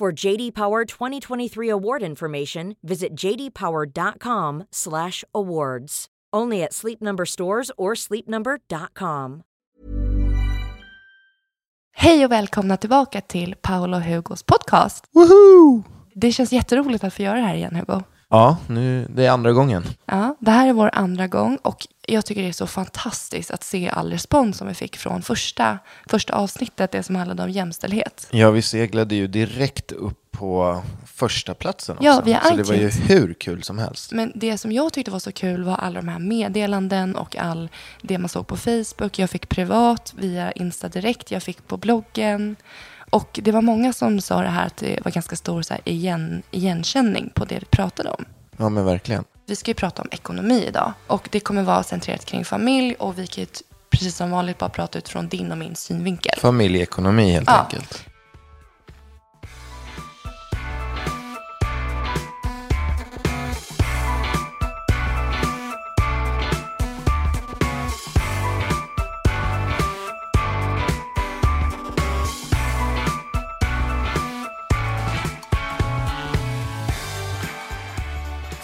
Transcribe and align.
For 0.00 0.24
JD 0.24 0.54
Power 0.54 0.84
2023 0.84 1.70
award 1.70 2.02
information, 2.02 2.74
visit 2.82 3.08
jdpower.com/awards. 3.22 6.06
Only 6.36 6.62
at 6.62 6.72
Sleep 6.72 7.00
Number 7.00 7.24
stores 7.24 7.70
or 7.76 7.94
sleepnumber.com. 7.94 9.42
Hej 11.94 12.24
och 12.24 12.32
välkomna 12.32 12.76
tillbaka 12.76 13.20
till 13.20 13.54
Paolo 13.62 13.98
Hugos 13.98 14.42
podcast. 14.42 15.04
Woohoo! 15.12 15.82
Det 16.14 16.32
känns 16.32 16.52
jätteroligt 16.52 17.04
att 17.04 17.14
få 17.14 17.22
göra 17.22 17.36
det 17.36 17.42
här 17.42 17.54
igen, 17.54 17.76
Hugo. 17.76 18.02
Ja, 18.30 18.56
nu, 18.66 19.06
det 19.10 19.26
är 19.26 19.30
andra 19.30 19.52
gången. 19.52 19.84
Ja, 20.06 20.36
det 20.40 20.50
här 20.50 20.68
är 20.68 20.72
vår 20.72 20.90
andra 20.92 21.26
gång 21.26 21.58
och 21.62 21.86
jag 22.06 22.26
tycker 22.26 22.42
det 22.42 22.48
är 22.48 22.52
så 22.52 22.66
fantastiskt 22.66 23.50
att 23.50 23.64
se 23.64 23.88
all 23.88 24.10
respons 24.10 24.58
som 24.58 24.68
vi 24.68 24.74
fick 24.74 24.96
från 24.96 25.22
första, 25.22 25.78
första 26.06 26.34
avsnittet, 26.34 26.92
det 26.92 27.02
som 27.02 27.16
handlade 27.16 27.42
om 27.42 27.50
jämställdhet. 27.50 28.28
Ja, 28.30 28.50
vi 28.50 28.62
seglade 28.62 29.14
ju 29.14 29.26
direkt 29.26 29.92
upp 29.92 30.26
på 30.30 30.82
första 31.06 31.54
platsen 31.54 31.96
också. 31.96 32.06
Ja, 32.06 32.22
via 32.24 32.40
Så 32.40 32.56
det 32.56 32.62
var 32.62 32.74
ju 32.74 32.88
hur 32.88 33.34
kul 33.34 33.62
som 33.62 33.78
helst. 33.78 34.12
Men 34.12 34.32
det 34.34 34.58
som 34.58 34.72
jag 34.72 34.92
tyckte 34.92 35.10
var 35.10 35.18
så 35.18 35.32
kul 35.32 35.64
var 35.64 35.76
alla 35.76 36.00
de 36.00 36.08
här 36.08 36.18
meddelanden 36.18 37.16
och 37.16 37.36
all 37.36 37.68
det 38.02 38.18
man 38.18 38.28
såg 38.28 38.46
på 38.46 38.56
Facebook. 38.56 39.18
Jag 39.18 39.30
fick 39.30 39.48
privat 39.48 40.14
via 40.16 40.52
Insta 40.52 40.88
direkt, 40.88 41.30
jag 41.30 41.42
fick 41.42 41.66
på 41.66 41.76
bloggen. 41.76 42.56
Och 43.10 43.40
det 43.42 43.52
var 43.52 43.62
många 43.62 43.92
som 43.92 44.20
sa 44.20 44.40
det 44.42 44.48
här 44.48 44.66
att 44.66 44.76
det 44.76 44.98
var 45.04 45.12
ganska 45.12 45.36
stor 45.36 45.62
så 45.62 45.74
här, 45.74 45.80
igen, 45.84 46.42
igenkänning 46.50 47.30
på 47.34 47.44
det 47.44 47.58
vi 47.58 47.64
pratade 47.66 48.10
om. 48.10 48.24
Ja, 48.56 48.68
men 48.68 48.84
verkligen. 48.84 49.24
Vi 49.46 49.56
ska 49.56 49.70
ju 49.70 49.74
prata 49.74 50.02
om 50.02 50.08
ekonomi 50.12 50.64
idag 50.68 50.92
och 51.06 51.28
det 51.32 51.40
kommer 51.40 51.62
vara 51.62 51.82
centrerat 51.82 52.24
kring 52.24 52.44
familj 52.44 52.94
och 52.94 53.18
vi 53.18 53.26
kan 53.26 53.44
ju 53.44 53.48
precis 53.90 54.16
som 54.16 54.30
vanligt 54.30 54.58
bara 54.58 54.70
prata 54.70 54.98
utifrån 54.98 55.28
din 55.28 55.52
och 55.52 55.58
min 55.58 55.74
synvinkel. 55.76 56.38
Familjeekonomi 56.40 57.30
helt 57.32 57.48
Ja. 57.50 57.54
enkelt. 57.58 58.04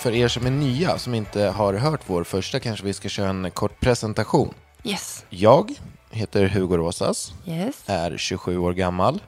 För 0.02 0.14
er 0.14 0.28
som 0.28 0.46
är 0.46 0.50
nya, 0.50 0.98
som 0.98 1.14
inte 1.14 1.42
har 1.42 1.74
hört 1.74 2.00
vår 2.06 2.24
första, 2.24 2.60
kanske 2.60 2.86
vi 2.86 2.92
ska 2.92 3.08
köra 3.08 3.28
en 3.28 3.50
kort 3.50 3.80
presentation. 3.80 4.54
Yes. 4.84 5.24
Jag 5.30 5.74
heter 6.10 6.48
Hugo 6.48 6.76
Rosas, 6.76 7.32
Yes. 7.46 7.82
är 7.86 8.16
27 8.16 8.58
år 8.58 8.72
gammal, 8.72 9.22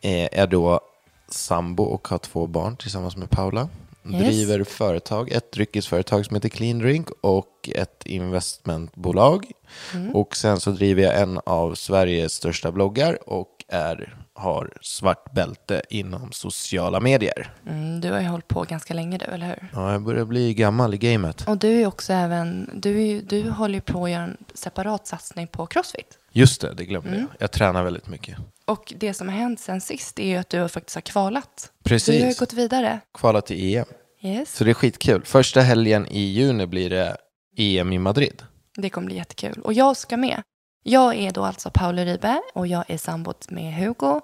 är 0.00 0.28
är 0.32 0.46
då 0.46 0.80
sambo 1.28 1.82
och 1.82 2.08
har 2.08 2.18
två 2.18 2.46
barn 2.46 2.76
tillsammans 2.76 3.16
med 3.16 3.30
Paula. 3.30 3.68
Yes. 4.10 4.22
Driver 4.22 4.64
företag, 4.64 5.32
ett 5.32 5.52
dryckesföretag 5.52 6.26
som 6.26 6.34
heter 6.34 6.48
Clean 6.48 6.78
Drink 6.78 7.08
och 7.20 7.70
ett 7.74 8.06
investmentbolag. 8.06 9.50
Mm. 9.94 10.14
Och 10.14 10.36
sen 10.36 10.60
så 10.60 10.70
driver 10.70 11.02
jag 11.02 11.20
en 11.20 11.40
av 11.46 11.74
Sveriges 11.74 12.32
största 12.32 12.72
bloggar 12.72 13.28
och 13.28 13.64
är, 13.68 14.16
har 14.34 14.72
svart 14.80 15.32
bälte 15.32 15.82
inom 15.90 16.32
sociala 16.32 17.00
medier. 17.00 17.52
Mm, 17.66 18.00
du 18.00 18.10
har 18.12 18.20
ju 18.20 18.26
hållit 18.26 18.48
på 18.48 18.62
ganska 18.62 18.94
länge 18.94 19.18
du, 19.18 19.24
eller 19.24 19.46
hur? 19.46 19.68
Ja, 19.72 19.92
jag 19.92 20.02
börjar 20.02 20.24
bli 20.24 20.54
gammal 20.54 20.94
i 20.94 20.98
gamet. 20.98 21.48
Och 21.48 21.58
du 21.58 21.68
är 21.82 21.86
också 21.86 22.12
även, 22.12 22.70
du, 22.74 23.20
du 23.20 23.50
håller 23.50 23.74
ju 23.74 23.80
på 23.80 24.04
att 24.04 24.10
göra 24.10 24.22
en 24.22 24.36
separat 24.54 25.06
satsning 25.06 25.46
på 25.46 25.66
Crossfit. 25.66 26.18
Just 26.32 26.60
det, 26.60 26.74
det 26.74 26.84
glömde 26.84 27.08
Mm. 27.08 27.20
jag. 27.20 27.28
Jag 27.38 27.50
tränar 27.52 27.84
väldigt 27.84 28.08
mycket. 28.08 28.38
Och 28.64 28.92
det 28.96 29.14
som 29.14 29.28
har 29.28 29.34
hänt 29.36 29.60
sen 29.60 29.80
sist 29.80 30.18
är 30.20 30.26
ju 30.28 30.36
att 30.36 30.48
du 30.48 30.68
faktiskt 30.68 30.94
har 30.94 31.02
kvalat. 31.02 31.70
Precis. 31.84 32.14
Du 32.16 32.22
har 32.22 32.28
ju 32.30 32.34
gått 32.38 32.52
vidare. 32.52 33.00
Kvala 33.14 33.40
till 33.40 33.74
EM. 33.76 33.84
Yes. 34.22 34.56
Så 34.56 34.64
det 34.64 34.70
är 34.70 34.74
skitkul. 34.74 35.22
Första 35.24 35.60
helgen 35.60 36.06
i 36.06 36.20
juni 36.20 36.66
blir 36.66 36.90
det 36.90 37.16
EM 37.56 37.92
i 37.92 37.98
Madrid. 37.98 38.42
Det 38.76 38.90
kommer 38.90 39.06
bli 39.06 39.16
jättekul. 39.16 39.60
Och 39.64 39.72
jag 39.72 39.96
ska 39.96 40.16
med. 40.16 40.42
Jag 40.86 41.14
är 41.14 41.32
då 41.32 41.44
alltså 41.44 41.70
Paolo 41.70 42.02
Ribe 42.04 42.40
och 42.54 42.66
jag 42.66 42.84
är 42.88 42.98
sambot 42.98 43.50
med 43.50 43.74
Hugo. 43.74 44.20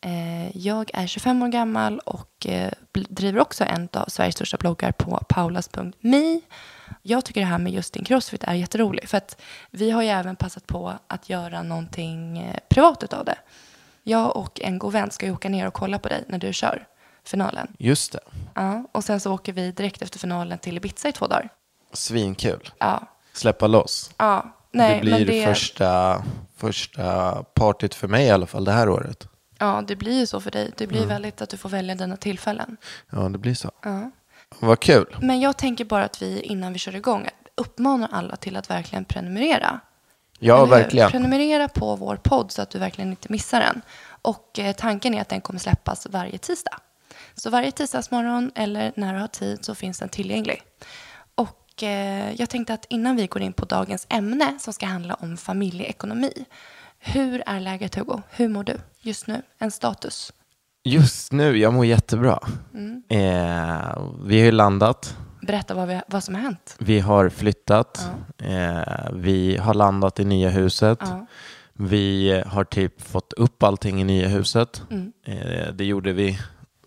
Eh, 0.00 0.56
jag 0.56 0.90
är 0.94 1.06
25 1.06 1.42
år 1.42 1.48
gammal 1.48 1.98
och 1.98 2.46
eh, 2.46 2.72
driver 2.92 3.40
också 3.40 3.64
en 3.64 3.88
av 3.92 4.04
Sveriges 4.08 4.34
största 4.34 4.56
bloggar 4.56 4.92
på 4.92 5.24
paulas.me. 5.28 6.40
Jag 7.02 7.24
tycker 7.24 7.40
det 7.40 7.46
här 7.46 7.58
med 7.58 7.72
just 7.72 7.94
din 7.94 8.04
crossfit 8.04 8.44
är 8.44 8.54
jätteroligt 8.54 9.10
för 9.10 9.18
att 9.18 9.40
vi 9.70 9.90
har 9.90 10.02
ju 10.02 10.08
även 10.08 10.36
passat 10.36 10.66
på 10.66 10.92
att 11.06 11.28
göra 11.28 11.62
någonting 11.62 12.38
eh, 12.38 12.56
privat 12.68 13.02
utav 13.02 13.24
det. 13.24 13.38
Jag 14.02 14.36
och 14.36 14.60
en 14.60 14.78
god 14.78 14.92
vän 14.92 15.10
ska 15.10 15.26
ju 15.26 15.32
åka 15.32 15.48
ner 15.48 15.66
och 15.66 15.74
kolla 15.74 15.98
på 15.98 16.08
dig 16.08 16.24
när 16.28 16.38
du 16.38 16.52
kör 16.52 16.86
finalen. 17.24 17.76
Just 17.78 18.12
det. 18.12 18.20
Ja, 18.54 18.84
och 18.92 19.04
sen 19.04 19.20
så 19.20 19.32
åker 19.34 19.52
vi 19.52 19.72
direkt 19.72 20.02
efter 20.02 20.18
finalen 20.18 20.58
till 20.58 20.76
Ibiza 20.76 21.08
i 21.08 21.12
två 21.12 21.26
dagar. 21.26 21.48
Svinkul. 21.92 22.70
Ja, 22.78 23.02
Släppa 23.32 23.66
loss. 23.66 24.10
ja. 24.18 24.56
Nej, 24.72 24.94
det 24.96 25.00
blir 25.00 25.26
det... 25.26 25.44
första, 25.44 26.22
första 26.56 27.32
partyt 27.42 27.94
för 27.94 28.08
mig 28.08 28.26
i 28.26 28.30
alla 28.30 28.46
fall 28.46 28.64
det 28.64 28.72
här 28.72 28.88
året. 28.88 29.28
Ja, 29.58 29.84
det 29.86 29.96
blir 29.96 30.18
ju 30.20 30.26
så 30.26 30.40
för 30.40 30.50
dig. 30.50 30.70
Det 30.76 30.86
blir 30.86 31.06
väldigt 31.06 31.42
att 31.42 31.50
du 31.50 31.56
får 31.56 31.68
välja 31.68 31.94
dina 31.94 32.16
tillfällen. 32.16 32.76
Ja, 33.10 33.18
det 33.18 33.38
blir 33.38 33.54
så. 33.54 33.70
Ja. 33.82 34.10
Vad 34.60 34.80
kul. 34.80 35.16
Men 35.20 35.40
jag 35.40 35.56
tänker 35.56 35.84
bara 35.84 36.04
att 36.04 36.22
vi 36.22 36.40
innan 36.40 36.72
vi 36.72 36.78
kör 36.78 36.96
igång 36.96 37.28
uppmanar 37.54 38.08
alla 38.12 38.36
till 38.36 38.56
att 38.56 38.70
verkligen 38.70 39.04
prenumerera. 39.04 39.80
Ja, 40.38 40.64
verkligen. 40.64 41.10
Prenumerera 41.10 41.68
på 41.68 41.96
vår 41.96 42.16
podd 42.16 42.52
så 42.52 42.62
att 42.62 42.70
du 42.70 42.78
verkligen 42.78 43.10
inte 43.10 43.32
missar 43.32 43.60
den. 43.60 43.82
Och 44.22 44.58
eh, 44.58 44.72
tanken 44.72 45.14
är 45.14 45.20
att 45.20 45.28
den 45.28 45.40
kommer 45.40 45.60
släppas 45.60 46.06
varje 46.10 46.38
tisdag. 46.38 46.78
Så 47.34 47.50
varje 47.50 47.72
tisdagsmorgon 47.72 48.52
eller 48.54 48.92
när 48.96 49.14
du 49.14 49.20
har 49.20 49.28
tid 49.28 49.64
så 49.64 49.74
finns 49.74 49.98
den 49.98 50.08
tillgänglig. 50.08 50.62
Och 51.72 51.82
eh, 51.82 52.32
jag 52.38 52.50
tänkte 52.50 52.74
att 52.74 52.86
innan 52.88 53.16
vi 53.16 53.26
går 53.26 53.42
in 53.42 53.52
på 53.52 53.64
dagens 53.64 54.06
ämne 54.10 54.58
som 54.60 54.72
ska 54.72 54.86
handla 54.86 55.14
om 55.14 55.36
familjeekonomi. 55.36 56.32
Hur 56.98 57.42
är 57.46 57.60
läget 57.60 57.94
Hugo? 57.94 58.22
Hur 58.30 58.48
mår 58.48 58.64
du 58.64 58.76
just 59.00 59.26
nu? 59.26 59.42
En 59.58 59.70
status? 59.70 60.32
Just 60.84 61.32
nu, 61.32 61.58
jag 61.58 61.74
mår 61.74 61.86
jättebra. 61.86 62.38
Mm. 62.74 63.02
Eh, 63.08 64.02
vi 64.24 64.38
har 64.38 64.44
ju 64.44 64.52
landat. 64.52 65.16
Berätta 65.42 65.74
vad, 65.74 65.88
vi, 65.88 66.00
vad 66.06 66.24
som 66.24 66.34
har 66.34 66.42
hänt. 66.42 66.76
Vi 66.78 67.00
har 67.00 67.28
flyttat. 67.28 68.10
Eh, 68.38 69.12
vi 69.12 69.56
har 69.56 69.74
landat 69.74 70.20
i 70.20 70.24
nya 70.24 70.50
huset. 70.50 70.98
Ja. 71.00 71.26
Vi 71.72 72.42
har 72.46 72.64
typ 72.64 73.02
fått 73.02 73.32
upp 73.32 73.62
allting 73.62 74.00
i 74.00 74.04
nya 74.04 74.28
huset. 74.28 74.82
Mm. 74.90 75.12
Eh, 75.24 75.72
det 75.74 75.84
gjorde 75.84 76.12
vi, 76.12 76.38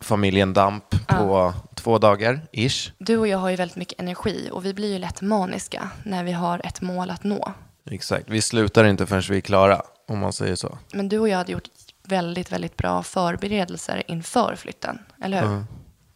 familjen 0.06 0.54
Damp, 0.54 0.84
på 1.08 1.54
två 1.76 1.98
dagar, 1.98 2.42
ish. 2.52 2.92
Du 2.98 3.18
och 3.18 3.28
jag 3.28 3.38
har 3.38 3.50
ju 3.50 3.56
väldigt 3.56 3.78
mycket 3.78 4.00
energi 4.00 4.50
och 4.52 4.66
vi 4.66 4.74
blir 4.74 4.94
ju 4.94 5.00
lätt 5.00 5.22
maniska 5.22 5.90
när 6.04 6.24
vi 6.24 6.32
har 6.32 6.62
ett 6.66 6.82
mål 6.82 7.10
att 7.10 7.24
nå. 7.24 7.54
Exakt, 7.92 8.30
vi 8.30 8.42
slutar 8.42 8.84
inte 8.84 9.06
förrän 9.06 9.24
vi 9.30 9.38
är 9.38 9.42
klara, 9.42 9.82
om 10.08 10.20
man 10.20 10.34
säger 10.34 10.56
så. 10.56 10.78
Men 10.94 11.10
du 11.10 11.20
och 11.20 11.30
jag 11.30 11.38
hade 11.38 11.52
gjort 11.52 11.70
väldigt, 12.08 12.52
väldigt 12.52 12.78
bra 12.78 13.04
förberedelser 13.04 14.04
inför 14.08 14.56
flytten. 14.56 15.00
Eller 15.22 15.48
hur? 15.48 15.64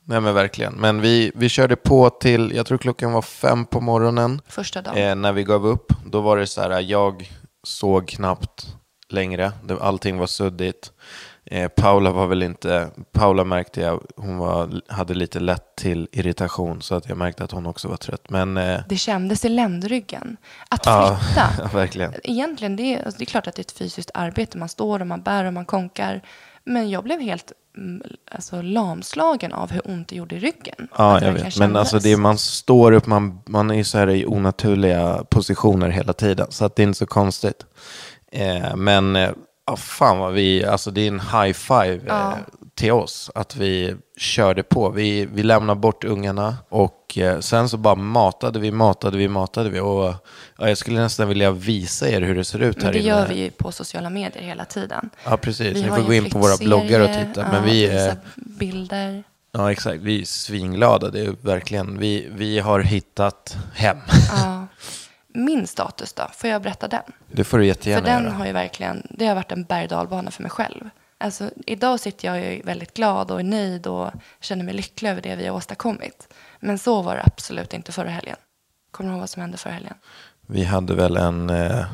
Nej 0.04 0.22
men 0.22 0.34
verkligen. 0.34 0.74
Men 0.74 1.02
vi, 1.02 1.32
vi 1.36 1.50
körde 1.50 1.76
på 1.76 2.10
till, 2.10 2.52
jag 2.56 2.66
tror 2.66 2.78
klockan 2.78 3.12
var 3.12 3.22
fem 3.22 3.66
på 3.66 3.82
morgonen. 3.82 4.42
Första 4.48 4.82
dagen. 4.82 4.98
Eh, 4.98 5.16
när 5.16 5.34
vi 5.34 5.44
gav 5.44 5.68
upp, 5.68 5.94
då 6.06 6.22
var 6.22 6.38
det 6.38 6.48
så 6.48 6.62
här, 6.62 6.80
jag 6.80 7.32
såg 7.64 8.08
knappt 8.08 8.76
längre. 9.10 9.52
Allting 9.82 10.18
var 10.18 10.28
suddigt. 10.28 10.92
Eh, 11.46 11.68
Paula 11.68 12.12
var 12.12 12.28
väl 12.28 12.44
inte, 12.44 12.90
Paula 13.12 13.44
märkte 13.44 13.82
jag, 13.82 14.04
hon 14.16 14.38
var, 14.38 14.82
hade 14.88 15.14
lite 15.14 15.40
lätt 15.40 15.76
till 15.76 16.08
irritation 16.12 16.82
så 16.82 16.96
att 16.96 17.10
jag 17.10 17.18
märkte 17.18 17.44
att 17.44 17.52
hon 17.52 17.66
också 17.66 17.88
var 17.88 17.98
trött. 17.98 18.30
Men 18.30 18.58
eh, 18.58 18.80
Det 18.90 18.98
kändes 18.98 19.46
i 19.46 19.50
ländryggen. 19.50 20.38
Att 20.70 20.86
ja, 20.86 21.20
flytta. 21.22 21.70
verkligen. 21.78 22.14
Egentligen, 22.24 22.76
det 22.76 22.84
är, 22.84 23.06
alltså, 23.06 23.18
det 23.18 23.24
är 23.24 23.26
klart 23.26 23.48
att 23.48 23.56
det 23.56 23.60
är 23.60 23.64
ett 23.64 23.72
fysiskt 23.72 24.12
arbete. 24.14 24.58
Man 24.58 24.70
står 24.70 25.00
och 25.00 25.08
man 25.08 25.22
bär 25.22 25.46
och 25.46 25.54
man 25.54 25.66
konkar. 25.66 26.22
Men 26.64 26.90
jag 26.90 27.04
blev 27.04 27.20
helt 27.20 27.52
mm, 27.78 28.02
alltså, 28.32 28.62
lamslagen 28.62 29.54
av 29.54 29.72
hur 29.72 29.82
ont 29.92 30.08
det 30.08 30.16
gjorde 30.16 30.36
i 30.36 30.40
ryggen. 30.40 30.88
Ja, 30.98 31.24
jag 31.24 31.34
vet. 31.34 31.58
Men 31.58 31.76
alltså 31.76 32.00
det, 32.00 32.18
man 32.18 32.38
står 32.38 32.92
upp, 32.92 33.06
man, 33.06 33.42
man 33.46 33.72
är 33.72 33.76
ju 33.76 33.84
så 33.84 33.98
här 33.98 34.10
i 34.10 34.26
onaturliga 34.26 35.24
positioner 35.30 35.90
hela 35.90 36.14
tiden. 36.14 36.48
Så 36.50 36.66
att 36.66 36.76
det 36.76 36.84
är 36.84 36.88
inte 36.88 37.00
så 37.00 37.06
konstigt. 37.06 37.66
Eh, 38.32 38.76
men 38.76 39.18
eh, 39.70 39.72
ja, 39.72 39.76
fan 39.76 40.20
vad 40.20 40.34
vi, 40.34 40.66
alltså 40.66 40.92
det 40.92 41.02
är 41.02 41.08
en 41.08 41.20
high 41.20 41.54
five 41.54 42.00
eh, 42.08 42.34
till 42.76 42.92
oss. 42.92 43.32
Att 43.36 43.56
vi 43.56 43.96
körde 44.18 44.64
på. 44.64 44.90
Vi, 44.90 45.26
vi 45.26 45.44
lämnade 45.44 45.80
bort 45.80 46.04
ungarna 46.04 46.58
och 46.70 47.18
eh, 47.18 47.40
sen 47.40 47.70
så 47.70 47.78
bara 47.78 47.96
matade 47.96 48.60
vi, 48.60 48.72
matade 48.72 49.18
vi, 49.18 49.28
matade 49.28 49.70
vi. 49.70 49.80
Och 49.80 50.14
ja, 50.58 50.68
jag 50.70 50.78
skulle 50.78 51.00
nästan 51.00 51.28
vilja 51.28 51.52
visa 51.52 52.10
er 52.10 52.22
hur 52.22 52.36
det 52.36 52.46
ser 52.46 52.60
ut 52.60 52.76
här 52.78 52.84
Men 52.84 52.94
det 52.94 53.00
inne. 53.00 53.08
gör 53.08 53.28
vi 53.28 53.36
ju 53.36 53.52
på 53.52 53.72
sociala 53.72 54.10
medier 54.10 54.44
hela 54.44 54.66
tiden. 54.66 55.10
Ja, 55.26 55.38
precis. 55.38 55.78
Vi 55.78 55.82
Ni 55.82 55.88
får 55.88 56.02
gå 56.02 56.14
in 56.14 56.30
på 56.30 56.40
våra 56.40 56.58
bloggar 56.58 57.00
och 57.00 57.14
titta. 57.14 57.48
Men 57.52 57.56
ja, 57.56 57.62
vi 57.62 57.86
är... 57.86 58.06
visa 58.06 58.18
bilder. 58.36 59.24
Ja, 59.52 59.72
exakt. 59.72 60.02
Vi 60.02 60.22
är 60.22 60.26
svinglada. 60.26 61.10
Det 61.10 61.20
är 61.20 61.36
verkligen, 61.42 62.00
vi, 62.00 62.28
vi 62.32 62.60
har 62.60 62.80
hittat 62.80 63.58
hem. 63.74 63.98
Ja. 64.32 64.68
Min 65.34 65.68
status 65.68 66.14
då, 66.14 66.28
får 66.34 66.50
jag 66.50 66.62
berätta 66.62 66.88
den? 66.88 67.02
Det 67.28 67.44
får 67.44 67.58
du 67.58 67.64
För 67.64 67.68
jättegärna 67.68 68.06
den 68.08 68.24
göra. 68.24 68.34
har 68.34 68.46
ju 68.46 68.52
verkligen, 68.52 69.08
det 69.10 69.26
har 69.28 69.36
varit 69.36 69.52
en 69.52 69.64
berg 69.64 69.88
för 70.32 70.42
mig 70.44 70.50
själv. 70.52 70.90
Alltså, 71.18 71.52
idag 71.66 72.00
sitter 72.00 72.28
jag 72.28 72.42
ju 72.54 72.62
väldigt 72.62 72.94
glad 72.94 73.32
och 73.32 73.40
är 73.40 73.44
nöjd 73.44 73.88
och 73.88 74.12
känner 74.40 74.64
mig 74.64 74.74
lycklig 74.74 75.10
över 75.10 75.22
det 75.22 75.36
vi 75.36 75.48
har 75.48 75.56
åstadkommit. 75.56 76.34
Men 76.60 76.80
så 76.80 77.02
var 77.02 77.16
det 77.16 77.24
absolut 77.26 77.74
inte 77.74 77.92
förra 77.92 78.10
helgen. 78.10 78.36
Kommer 78.92 79.10
du 79.10 79.14
ihåg 79.14 79.20
vad 79.20 79.30
som 79.30 79.42
hände 79.42 79.58
förra 79.58 79.74
helgen? 79.74 79.94
Vi 80.48 80.64
hade 80.64 80.96
väl 80.96 81.18
en 81.18 81.50
eh, 81.50 81.86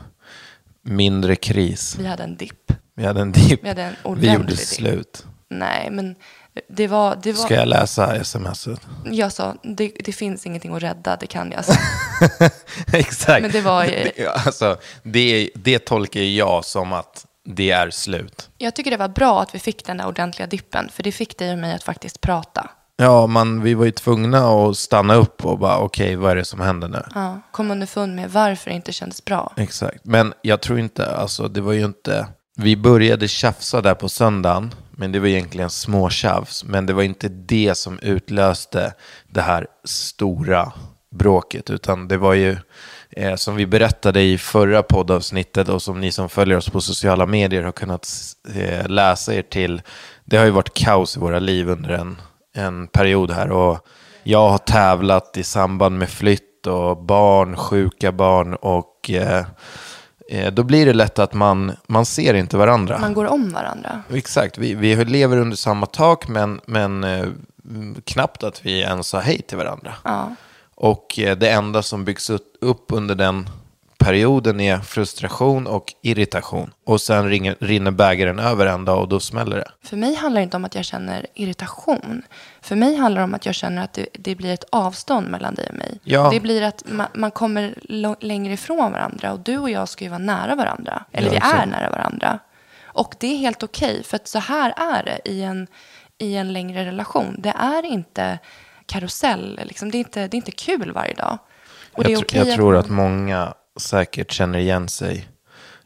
mindre 0.81 1.35
kris. 1.35 1.95
Vi 1.99 2.05
hade 2.07 2.23
en 2.23 2.35
dipp. 2.35 2.71
Vi 2.93 3.05
hade 3.05 3.21
en 3.21 3.31
dipp. 3.31 3.63
Vi 3.63 3.67
hade 3.67 3.83
en 3.83 3.95
Vi 4.15 4.33
gjorde 4.33 4.47
dipp. 4.47 4.59
slut. 4.59 5.25
Nej, 5.49 5.89
men 5.91 6.15
det 6.69 6.87
var... 6.87 7.17
Det 7.23 7.31
var 7.31 7.43
Ska 7.43 7.53
jag 7.55 7.67
läsa 7.67 8.23
smset? 8.23 8.79
Jag 9.05 9.31
sa, 9.31 9.55
det, 9.63 9.91
det 10.05 10.11
finns 10.11 10.45
ingenting 10.45 10.75
att 10.75 10.83
rädda, 10.83 11.17
det 11.19 11.27
kan 11.27 11.51
jag. 11.51 11.63
exakt. 12.93 13.41
Men 13.41 13.51
det 13.51 13.61
var 13.61 13.83
Det, 13.85 14.27
alltså, 14.45 14.77
det, 15.03 15.49
det 15.55 15.79
tolkar 15.79 16.21
jag 16.21 16.65
som 16.65 16.93
att 16.93 17.25
det 17.45 17.71
är 17.71 17.89
slut. 17.89 18.49
Jag 18.57 18.75
tycker 18.75 18.91
det 18.91 18.97
var 18.97 19.07
bra 19.07 19.41
att 19.41 19.55
vi 19.55 19.59
fick 19.59 19.85
den 19.85 19.97
där 19.97 20.07
ordentliga 20.07 20.47
dippen, 20.47 20.89
för 20.89 21.03
det 21.03 21.11
fick 21.11 21.37
dig 21.37 21.51
och 21.51 21.59
mig 21.59 21.73
att 21.73 21.83
faktiskt 21.83 22.21
prata. 22.21 22.69
Ja, 22.97 23.27
man, 23.27 23.61
vi 23.61 23.73
var 23.73 23.85
ju 23.85 23.91
tvungna 23.91 24.49
att 24.49 24.77
stanna 24.77 25.15
upp 25.15 25.45
och 25.45 25.59
bara 25.59 25.77
okej, 25.77 26.15
vad 26.15 26.31
är 26.31 26.35
det 26.35 26.45
som 26.45 26.59
händer 26.59 26.87
nu? 26.87 27.03
Ja, 27.15 27.41
kom 27.51 27.71
underfund 27.71 28.15
med 28.15 28.31
varför 28.31 28.69
det 28.69 28.75
inte 28.75 28.91
kändes 28.93 29.25
bra. 29.25 29.53
Exakt. 29.57 30.05
Men 30.05 30.33
jag 30.41 30.61
tror 30.61 30.79
inte, 30.79 31.15
alltså 31.15 31.47
det 31.47 31.61
var 31.61 31.73
ju 31.73 31.85
inte... 31.85 32.27
Vi 32.57 32.77
började 32.77 33.27
tjafsa 33.27 33.81
där 33.81 33.93
på 33.95 34.09
söndagen, 34.09 34.73
men 34.97 35.11
det 35.11 35.19
var 35.19 35.27
egentligen 35.27 35.69
småtjafs. 35.69 36.63
Men 36.63 36.85
det 36.85 36.93
var 36.93 37.03
inte 37.03 37.29
det 37.29 37.75
som 37.75 37.99
utlöste 37.99 38.93
det 39.27 39.41
här 39.41 39.67
stora 39.83 40.71
bråket, 41.11 41.69
utan 41.69 42.07
det 42.07 42.17
var 42.17 42.33
ju 42.33 42.57
eh, 43.11 43.35
som 43.35 43.55
vi 43.55 43.65
berättade 43.65 44.21
i 44.21 44.37
förra 44.37 44.83
poddavsnittet 44.83 45.69
och 45.69 45.81
som 45.81 46.01
ni 46.01 46.11
som 46.11 46.29
följer 46.29 46.57
oss 46.57 46.69
på 46.69 46.81
sociala 46.81 47.25
medier 47.25 47.63
har 47.63 47.71
kunnat 47.71 48.09
eh, 48.55 48.87
läsa 48.87 49.33
er 49.33 49.41
till. 49.41 49.81
Det 50.25 50.37
har 50.37 50.45
ju 50.45 50.51
varit 50.51 50.73
kaos 50.73 51.17
i 51.17 51.19
våra 51.19 51.39
liv 51.39 51.69
under 51.69 51.89
en, 51.89 52.21
en 52.55 52.87
period 52.87 53.31
här 53.31 53.51
och 53.51 53.87
jag 54.23 54.49
har 54.49 54.57
tävlat 54.57 55.37
i 55.37 55.43
samband 55.43 55.97
med 55.97 56.09
flytt 56.09 56.67
och 56.67 57.05
barn, 57.05 57.55
sjuka 57.55 58.11
barn 58.11 58.53
och 58.53 59.11
eh, 59.11 59.45
då 60.53 60.63
blir 60.63 60.85
det 60.85 60.93
lätt 60.93 61.19
att 61.19 61.33
man, 61.33 61.71
man 61.87 62.05
ser 62.05 62.33
inte 62.33 62.57
varandra. 62.57 62.99
Man 62.99 63.13
går 63.13 63.25
om 63.25 63.49
varandra. 63.53 64.01
Exakt, 64.13 64.57
vi, 64.57 64.73
vi 64.73 65.05
lever 65.05 65.37
under 65.37 65.57
samma 65.57 65.85
tak 65.85 66.27
men, 66.27 66.61
men 66.65 67.03
eh, 67.03 67.25
knappt 68.03 68.43
att 68.43 68.65
vi 68.65 68.79
ens 68.79 69.07
sa 69.07 69.19
hej 69.19 69.41
till 69.41 69.57
varandra. 69.57 69.93
Ja. 70.03 70.35
Och 70.75 71.19
eh, 71.19 71.37
det 71.37 71.49
enda 71.49 71.81
som 71.81 72.05
byggs 72.05 72.29
upp- 72.29 72.57
upp 72.61 72.85
under 72.87 73.15
den 73.15 73.49
perioden 74.05 74.59
är 74.59 74.79
frustration 74.79 75.67
och 75.67 75.93
irritation. 76.01 76.73
Och 76.85 77.01
sen 77.01 77.29
ringer, 77.29 77.55
rinner 77.59 77.91
bägaren 77.91 78.39
över 78.39 78.65
en 78.65 78.85
dag 78.85 78.99
och 79.01 79.07
då 79.07 79.19
smäller 79.19 79.57
det. 79.57 79.71
För 79.83 79.97
mig 79.97 80.15
handlar 80.15 80.41
det 80.41 80.43
inte 80.43 80.57
om 80.57 80.65
att 80.65 80.75
jag 80.75 80.85
känner 80.85 81.25
irritation. 81.33 82.21
För 82.61 82.75
mig 82.75 82.95
handlar 82.95 83.21
det 83.21 83.25
om 83.25 83.33
att 83.33 83.45
jag 83.45 83.55
känner 83.55 83.83
att 83.83 83.93
det, 83.93 84.07
det 84.13 84.35
blir 84.35 84.53
ett 84.53 84.63
avstånd 84.71 85.27
mellan 85.29 85.55
dig 85.55 85.67
och 85.69 85.75
mig. 85.75 85.99
Ja. 86.03 86.29
Det 86.31 86.39
blir 86.39 86.61
att 86.61 86.83
man, 86.85 87.07
man 87.13 87.31
kommer 87.31 87.75
längre 88.23 88.53
ifrån 88.53 88.91
varandra. 88.91 89.33
Och 89.33 89.39
du 89.39 89.57
och 89.57 89.69
jag 89.69 89.89
ska 89.89 90.03
ju 90.03 90.09
vara 90.09 90.19
nära 90.19 90.55
varandra. 90.55 91.03
Eller 91.11 91.33
Ja, 91.33 91.39
vi 91.53 91.61
är 91.61 91.65
nära 91.65 91.89
varandra. 91.89 92.39
Och 92.85 93.15
det 93.19 93.27
är 93.27 93.37
helt 93.37 93.63
okej. 93.63 94.03
för 94.03 94.15
att 94.15 94.27
så 94.27 94.39
här 94.39 94.73
är 94.77 95.03
det 95.03 95.29
i 95.31 95.41
en, 95.43 95.67
i 96.17 96.35
en 96.35 96.53
längre 96.53 96.85
relation. 96.85 97.35
Det 97.39 97.53
är 97.59 97.85
inte 97.85 98.39
karusell. 98.85 99.59
Liksom. 99.63 99.91
Det, 99.91 99.97
är 99.97 99.99
inte, 99.99 100.19
det 100.27 100.35
är 100.35 100.37
inte 100.37 100.51
kul 100.51 100.91
varje 100.91 101.13
dag. 101.13 101.37
Och 101.93 102.09
Jag, 102.09 102.23
tr- 102.23 102.37
jag 102.37 102.55
tror 102.55 102.71
man- 102.71 102.79
att 102.79 102.89
många 102.89 103.53
säkert 103.79 104.31
känner 104.31 104.59
igen 104.59 104.89
sig 104.89 105.29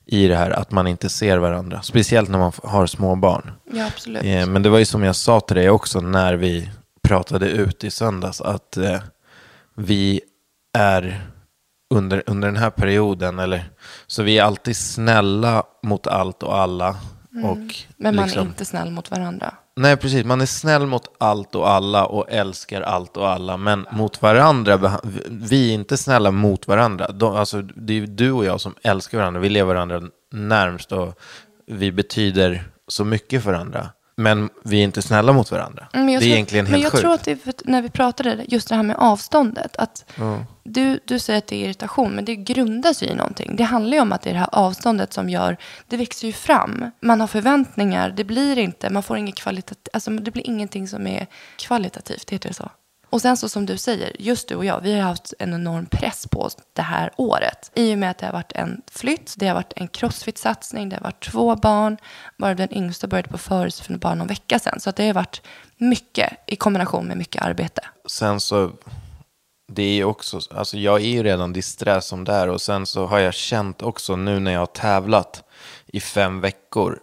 i 0.05 0.27
det 0.27 0.35
här 0.35 0.51
att 0.51 0.71
man 0.71 0.87
inte 0.87 1.09
ser 1.09 1.37
varandra. 1.37 1.81
Speciellt 1.81 2.29
när 2.29 2.39
man 2.39 2.51
har 2.63 2.87
små 2.87 3.15
barn. 3.15 3.51
Ja, 3.73 3.85
absolut. 3.87 4.23
Eh, 4.23 4.45
Men 4.45 4.63
det 4.63 4.69
var 4.69 4.79
ju 4.79 4.85
som 4.85 5.03
jag 5.03 5.15
sa 5.15 5.39
till 5.39 5.55
dig 5.55 5.69
också 5.69 5.99
när 5.99 6.33
vi 6.33 6.69
pratade 7.01 7.49
ut 7.49 7.83
i 7.83 7.91
söndags 7.91 8.41
att 8.41 8.77
eh, 8.77 8.99
vi 9.75 10.21
är 10.77 11.21
under, 11.93 12.23
under 12.27 12.47
den 12.47 12.57
här 12.57 12.69
perioden, 12.69 13.39
eller 13.39 13.69
så 14.07 14.23
vi 14.23 14.37
är 14.37 14.43
alltid 14.43 14.77
snälla 14.77 15.63
mot 15.83 16.07
allt 16.07 16.43
och 16.43 16.57
alla. 16.57 16.89
Och 17.43 17.57
Mm. 17.57 17.69
Men 17.97 18.15
man 18.15 18.25
liksom, 18.25 18.41
är 18.43 18.49
inte 18.49 18.65
snäll 18.65 18.91
mot 18.91 19.11
varandra. 19.11 19.53
Nej, 19.79 19.97
precis. 19.97 20.25
Man 20.25 20.41
är 20.41 20.45
snäll 20.45 20.85
mot 20.85 21.15
allt 21.17 21.55
och 21.55 21.69
alla 21.69 22.05
och 22.05 22.25
älskar 22.29 22.81
allt 22.81 23.17
och 23.17 23.29
alla. 23.29 23.57
Men 23.57 23.85
mot 23.91 24.21
varandra, 24.21 24.99
vi 25.29 25.69
är 25.69 25.73
inte 25.73 25.97
snälla 25.97 26.31
mot 26.31 26.67
varandra. 26.67 27.11
De, 27.11 27.35
alltså, 27.35 27.61
det 27.61 27.93
är 27.93 27.95
ju 27.95 28.05
du 28.05 28.31
och 28.31 28.45
jag 28.45 28.61
som 28.61 28.75
älskar 28.81 29.17
varandra. 29.17 29.39
Vi 29.41 29.49
lever 29.49 29.73
varandra 29.73 30.01
närmst 30.31 30.91
och 30.91 31.19
vi 31.67 31.91
betyder 31.91 32.63
så 32.87 33.05
mycket 33.05 33.43
för 33.43 33.51
varandra. 33.51 33.89
Men 34.19 34.49
vi 34.63 34.79
är 34.79 34.83
inte 34.83 35.01
snälla 35.01 35.33
mot 35.33 35.51
varandra. 35.51 35.87
Mm, 35.93 36.05
Men 36.05 36.13
jag 36.13 36.21
det 36.21 36.25
är 36.25 36.27
tror, 36.27 36.33
egentligen 36.35 36.65
men 36.65 36.71
helt 36.73 36.83
jag 36.83 36.91
sjukt. 36.91 37.01
tror 37.01 37.13
att 37.13 37.23
det 37.23 37.31
är 37.31 37.35
för 37.35 37.49
att 37.49 37.61
när 37.65 37.81
vi 37.81 37.89
pratade, 37.89 38.45
just 38.47 38.69
det 38.69 38.75
här 38.75 38.83
med 38.83 38.95
avståndet. 38.99 39.75
Att 39.75 40.11
du, 40.63 40.99
du 41.05 41.19
säger 41.19 41.37
att 41.37 41.47
det 41.47 41.55
är 41.55 41.65
irritation, 41.65 42.11
men 42.11 42.25
det 42.25 42.35
grundas 42.35 43.03
ju 43.03 43.07
i 43.07 43.15
någonting. 43.15 43.55
Det 43.55 43.63
handlar 43.63 43.93
ju 43.97 44.01
om 44.01 44.11
att 44.11 44.21
det 44.21 44.29
är 44.29 44.33
det 44.33 44.39
här 44.39 44.49
avståndet 44.51 45.13
som 45.13 45.29
gör, 45.29 45.57
det 45.87 45.97
växer 45.97 46.27
ju 46.27 46.33
fram. 46.33 46.91
Man 47.01 47.19
har 47.19 47.27
förväntningar, 47.27 48.09
det 48.09 48.23
blir 48.23 48.57
inte, 48.57 48.89
man 48.89 49.03
får 49.03 49.17
inget 49.17 49.35
kvalitativt, 49.35 49.87
alltså 49.93 50.11
det 50.11 50.31
blir 50.31 50.47
ingenting 50.47 50.87
som 50.87 51.07
är 51.07 51.27
kvalitativt, 51.57 52.29
heter 52.29 52.49
det 52.49 52.55
så? 52.55 52.69
Och 53.09 53.21
sen 53.21 53.37
så 53.37 53.49
som 53.49 53.65
du 53.65 53.77
säger, 53.77 54.15
just 54.19 54.47
du 54.47 54.55
och 54.55 54.65
jag, 54.65 54.81
vi 54.81 54.93
har 54.93 55.01
haft 55.01 55.33
en 55.39 55.53
enorm 55.53 55.85
press 55.85 56.27
på 56.27 56.41
oss 56.41 56.57
det 56.73 56.81
här 56.81 57.11
året. 57.15 57.71
I 57.75 57.93
och 57.93 57.97
med 57.97 58.11
att 58.11 58.17
det 58.17 58.25
har 58.25 58.33
varit 58.33 58.51
en 58.51 58.81
flytt, 58.91 59.33
det 59.37 59.47
har 59.47 59.55
varit 59.55 59.73
en 59.75 59.87
crossfit-satsning, 59.87 60.89
det 60.89 60.95
har 60.95 61.03
varit 61.03 61.31
två 61.31 61.55
barn, 61.55 61.97
bara 62.37 62.53
den 62.53 62.73
yngsta 62.73 63.07
började 63.07 63.29
på 63.29 63.37
förelse 63.37 63.83
för 63.83 63.97
bara 63.97 64.15
någon 64.15 64.27
vecka 64.27 64.59
sedan. 64.59 64.79
Så 64.79 64.89
att 64.89 64.95
det 64.95 65.07
har 65.07 65.13
varit 65.13 65.41
mycket 65.77 66.33
i 66.47 66.55
kombination 66.55 67.05
med 67.05 67.17
mycket 67.17 67.41
arbete. 67.41 67.81
Sen 68.07 68.39
så, 68.39 68.71
det 69.71 69.83
är 69.83 69.93
ju 69.93 70.03
också, 70.03 70.39
alltså 70.51 70.77
jag 70.77 71.01
är 71.01 71.09
ju 71.09 71.23
redan 71.23 71.53
disträ 71.53 72.01
som 72.01 72.23
det 72.23 72.33
är 72.33 72.49
och 72.49 72.61
sen 72.61 72.85
så 72.85 73.05
har 73.05 73.19
jag 73.19 73.33
känt 73.33 73.81
också 73.81 74.15
nu 74.15 74.39
när 74.39 74.51
jag 74.51 74.59
har 74.59 74.65
tävlat 74.65 75.43
i 75.87 75.99
fem 75.99 76.41
veckor, 76.41 76.99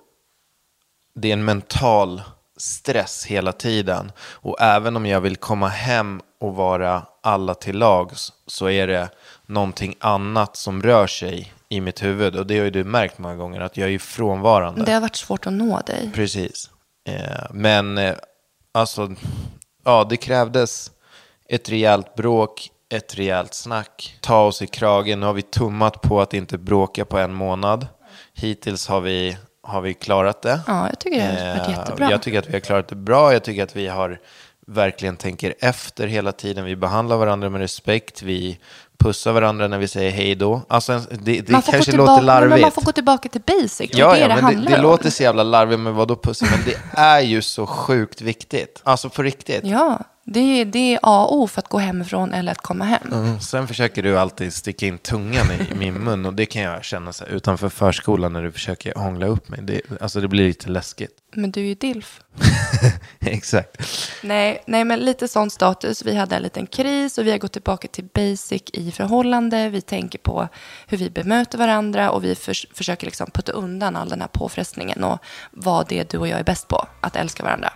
det 1.14 1.28
är 1.28 1.32
en 1.32 1.44
mental 1.44 2.22
stress 2.56 3.26
hela 3.26 3.52
tiden. 3.52 4.12
Och 4.18 4.60
även 4.60 4.96
om 4.96 5.06
jag 5.06 5.20
vill 5.20 5.36
komma 5.36 5.68
hem 5.68 6.20
och 6.40 6.54
vara 6.54 7.02
alla 7.22 7.54
till 7.54 7.78
lags 7.78 8.32
så 8.46 8.70
är 8.70 8.86
det 8.86 9.08
någonting 9.46 9.94
annat 10.00 10.56
som 10.56 10.82
rör 10.82 11.06
sig 11.06 11.52
i 11.68 11.80
mitt 11.80 12.02
huvud. 12.02 12.36
Och 12.36 12.46
det 12.46 12.58
har 12.58 12.64
ju 12.64 12.70
du 12.70 12.84
märkt 12.84 13.18
många 13.18 13.36
gånger, 13.36 13.60
att 13.60 13.76
jag 13.76 13.90
är 13.90 13.98
frånvarande. 13.98 14.84
Det 14.84 14.92
har 14.92 15.00
varit 15.00 15.16
svårt 15.16 15.46
att 15.46 15.52
nå 15.52 15.80
dig. 15.86 16.10
Precis. 16.14 16.70
Eh, 17.08 17.46
men 17.50 17.98
eh, 17.98 18.14
alltså, 18.72 19.14
ja, 19.84 20.06
det 20.10 20.16
krävdes 20.16 20.90
ett 21.48 21.68
rejält 21.68 22.14
bråk, 22.14 22.70
ett 22.88 23.18
rejält 23.18 23.54
snack, 23.54 24.18
ta 24.20 24.42
oss 24.42 24.62
i 24.62 24.66
kragen. 24.66 25.20
Nu 25.20 25.26
har 25.26 25.32
vi 25.32 25.42
tummat 25.42 26.02
på 26.02 26.20
att 26.20 26.34
inte 26.34 26.58
bråka 26.58 27.04
på 27.04 27.18
en 27.18 27.34
månad. 27.34 27.86
Hittills 28.34 28.88
har 28.88 29.00
vi, 29.00 29.36
har 29.66 29.80
vi 29.80 29.94
klarat 29.94 30.42
det. 30.42 30.60
Ja, 30.66 30.88
jag 30.88 30.98
tycker 30.98 31.18
det 31.18 31.24
har 31.24 31.56
varit 31.58 31.68
Eh, 31.68 31.78
jättebra. 31.78 32.10
Jag 32.10 32.22
tycker 32.22 32.38
att 32.38 32.48
vi 32.48 32.52
har 32.52 32.60
klarat 32.60 32.88
det 32.88 32.96
bra. 32.96 33.32
Jag 33.32 33.44
tycker 33.44 33.62
att 33.62 33.76
vi 33.76 33.86
har 33.86 34.18
verkligen 34.66 35.16
tänker 35.16 35.54
efter 35.60 36.06
hela 36.06 36.32
tiden. 36.32 36.64
Vi 36.64 36.76
behandlar 36.76 37.16
varandra 37.16 37.50
med 37.50 37.60
respekt. 37.60 38.22
Vi 38.22 38.58
pussar 38.98 39.32
varandra 39.32 39.68
när 39.68 39.78
vi 39.78 39.88
säger 39.88 40.10
hej 40.10 40.34
då. 40.34 40.62
Alltså, 40.68 41.00
det, 41.10 41.40
det 41.40 41.52
man 41.52 41.62
kanske 41.62 41.90
tillbaka, 41.90 42.12
låter 42.12 42.24
larvigt. 42.24 42.50
Men 42.50 42.60
man 42.60 42.70
får 42.70 42.82
gå 42.82 42.92
tillbaka 42.92 43.28
till 43.28 43.40
basic. 43.46 43.90
Det 43.90 43.98
Ja, 43.98 44.12
det 44.12 44.18
ja, 44.18 44.28
det 44.28 44.34
men 44.34 44.44
handlar 44.44 44.70
det, 44.70 44.76
det 44.76 44.82
låter 44.82 45.10
så 45.10 45.22
jävla 45.22 45.42
larvigt, 45.42 45.80
men 45.80 45.94
vadå 45.94 46.16
pussy? 46.16 46.46
Men 46.50 46.60
det 46.64 47.00
är 47.00 47.20
ju 47.20 47.42
så 47.42 47.66
sjukt 47.66 48.20
viktigt. 48.20 48.80
Alltså 48.84 49.08
på 49.08 49.22
riktigt. 49.22 49.64
Ja, 49.64 49.98
det 50.28 50.40
är, 50.40 50.64
det 50.64 50.94
är 50.94 50.98
A 51.02 51.24
och 51.24 51.36
O 51.36 51.46
för 51.46 51.60
att 51.60 51.68
gå 51.68 51.78
hemifrån 51.78 52.34
eller 52.34 52.52
att 52.52 52.58
komma 52.62 52.84
hem. 52.84 53.12
Mm, 53.12 53.40
Sen 53.40 53.68
försöker 53.68 54.02
du 54.02 54.18
alltid 54.18 54.52
sticka 54.52 54.86
in 54.86 54.98
tungan 54.98 55.46
i 55.70 55.74
min 55.74 55.94
mun 55.94 56.26
och 56.26 56.34
det 56.34 56.46
kan 56.46 56.62
jag 56.62 56.84
känna 56.84 57.12
så 57.12 57.24
här, 57.24 57.32
utanför 57.32 57.68
förskolan 57.68 58.32
när 58.32 58.42
du 58.42 58.52
försöker 58.52 58.94
hångla 58.94 59.26
upp 59.26 59.48
mig. 59.48 59.60
Det, 59.62 59.80
alltså 60.00 60.20
det 60.20 60.28
blir 60.28 60.48
lite 60.48 60.68
läskigt. 60.70 61.10
Men 61.34 61.50
du 61.50 61.60
är 61.60 61.64
ju 61.64 61.74
DILF. 61.74 62.20
Exakt. 63.20 63.82
Nej, 64.22 64.62
nej, 64.66 64.84
men 64.84 64.98
lite 65.00 65.28
sån 65.28 65.50
status. 65.50 66.02
Vi 66.04 66.14
hade 66.16 66.36
en 66.36 66.42
liten 66.42 66.66
kris 66.66 67.18
och 67.18 67.26
vi 67.26 67.30
har 67.30 67.38
gått 67.38 67.52
tillbaka 67.52 67.88
till 67.88 68.04
basic 68.14 68.62
i 68.72 68.92
förhållande. 68.92 69.68
Vi 69.68 69.80
tänker 69.80 70.18
på 70.18 70.48
hur 70.86 70.98
vi 70.98 71.10
bemöter 71.10 71.58
varandra 71.58 72.10
och 72.10 72.24
vi 72.24 72.34
förs- 72.34 72.66
försöker 72.74 73.06
liksom 73.06 73.30
putta 73.30 73.52
undan 73.52 73.96
all 73.96 74.08
den 74.08 74.20
här 74.20 74.28
påfrestningen 74.28 75.04
och 75.04 75.18
vad 75.50 75.88
det 75.88 75.98
är 75.98 76.06
du 76.10 76.18
och 76.18 76.28
jag 76.28 76.38
är 76.40 76.44
bäst 76.44 76.68
på, 76.68 76.86
att 77.00 77.16
älska 77.16 77.42
varandra. 77.42 77.72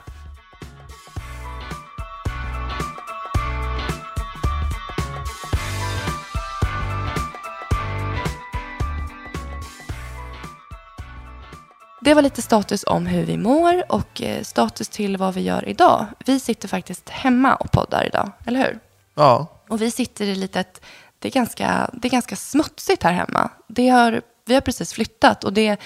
Det 12.01 12.15
var 12.15 12.23
lite 12.23 12.43
status 12.43 12.85
om 12.87 13.07
hur 13.07 13.25
vi 13.25 13.37
mår 13.37 13.93
och 13.93 14.23
eh, 14.23 14.43
status 14.43 14.89
till 14.89 15.17
vad 15.17 15.35
vi 15.35 15.41
gör 15.41 15.69
idag. 15.69 16.07
Vi 16.27 16.41
sitter 16.41 16.69
faktiskt 16.69 17.09
hemma 17.09 17.55
och 17.55 17.71
poddar 17.73 18.07
idag, 18.07 18.33
eller 18.47 18.59
hur? 18.61 18.79
Ja, 19.15 19.47
Och 19.69 19.83
vi 19.83 19.91
sitter 19.91 20.25
i 20.25 20.35
litet, 20.35 20.81
det 21.19 21.29
är 21.29 21.33
ganska, 21.33 21.91
det 21.93 22.09
är 22.09 22.11
ganska 22.13 22.37
smutsigt 22.37 23.03
här 23.03 23.13
hemma. 23.13 23.51
Det 23.67 23.89
har, 23.89 24.23
vi 24.45 24.55
har 24.55 24.61
precis 24.61 24.93
flyttat 24.93 25.45
och 25.45 25.53
det, 25.53 25.77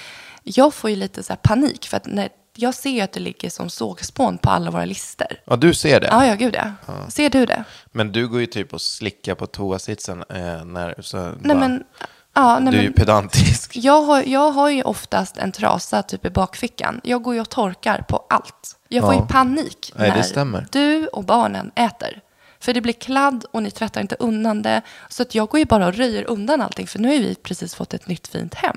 jag 0.43 0.75
får 0.75 0.91
ju 0.91 0.97
lite 0.97 1.23
så 1.23 1.33
här 1.33 1.41
panik 1.43 1.87
för 1.87 1.97
att 1.97 2.07
när, 2.07 2.29
jag 2.57 2.75
ser 2.75 2.91
ju 2.91 3.01
att 3.01 3.13
det 3.13 3.21
ligger 3.21 3.51
som 3.51 3.71
sågspån 3.71 4.39
på 4.39 4.51
alla 4.51 4.71
våra 4.71 4.85
listor. 4.85 5.27
ja 5.45 5.57
du 5.57 5.75
ser 5.75 6.01
det. 6.01 6.07
Ja, 6.07 6.27
ja, 6.27 6.35
gud 6.35 6.55
ja. 6.55 6.73
Ser 7.09 7.31
du 7.31 7.47
det? 7.47 7.65
Men 7.93 8.13
du 8.13 8.29
går 8.29 8.41
ju 8.41 8.47
typ 8.47 8.73
och 8.75 8.81
slickar 8.81 9.35
på 9.35 9.47
toasitsen 9.47 10.25
eh, 10.29 10.65
när... 10.65 11.03
Så 11.03 11.17
Nej 11.17 11.35
bara, 11.43 11.59
men, 11.59 11.85
ja, 12.35 12.59
nej 12.59 12.73
du 12.73 12.79
är 12.79 12.83
ju 12.83 12.93
pedantisk. 12.93 13.77
Jag 13.77 14.03
har, 14.03 14.23
jag 14.23 14.51
har 14.51 14.69
ju 14.71 14.83
oftast 14.83 15.37
en 15.37 15.53
trasa 15.53 16.03
typ 16.03 16.27
i 16.27 16.31
bakfickan. 16.31 17.01
Jag 17.05 17.23
går 17.23 17.35
ju 17.35 17.41
och 17.41 17.49
torkar 17.51 18.05
på 18.09 18.27
allt. 18.31 18.77
Jag 18.89 19.03
får 19.05 19.15
Ja. 19.15 19.21
ju 19.21 19.27
panik 19.27 19.93
Nej, 19.97 20.11
när 20.35 20.67
du 20.73 21.07
och 21.07 21.25
barnen 21.25 21.71
äter. 21.75 22.21
För 22.61 22.75
det 22.75 22.81
blir 22.81 22.93
kladd 22.93 23.45
och 23.51 23.63
ni 23.63 23.71
tvättar 23.71 24.01
inte 24.01 24.17
undan 24.19 24.63
det. 24.63 24.83
Så 25.09 25.23
att 25.23 25.35
jag 25.35 25.49
går 25.49 25.59
ju 25.59 25.67
bara 25.67 25.87
och 25.87 25.95
röjer 25.95 26.25
undan 26.25 26.61
allting. 26.61 26.87
För 26.87 26.99
nu 26.99 27.09
har 27.09 27.15
vi 27.15 27.35
precis 27.35 27.75
fått 27.75 27.95
ett 27.95 28.07
nytt 28.09 28.27
fint 28.29 28.55
hem. 28.55 28.77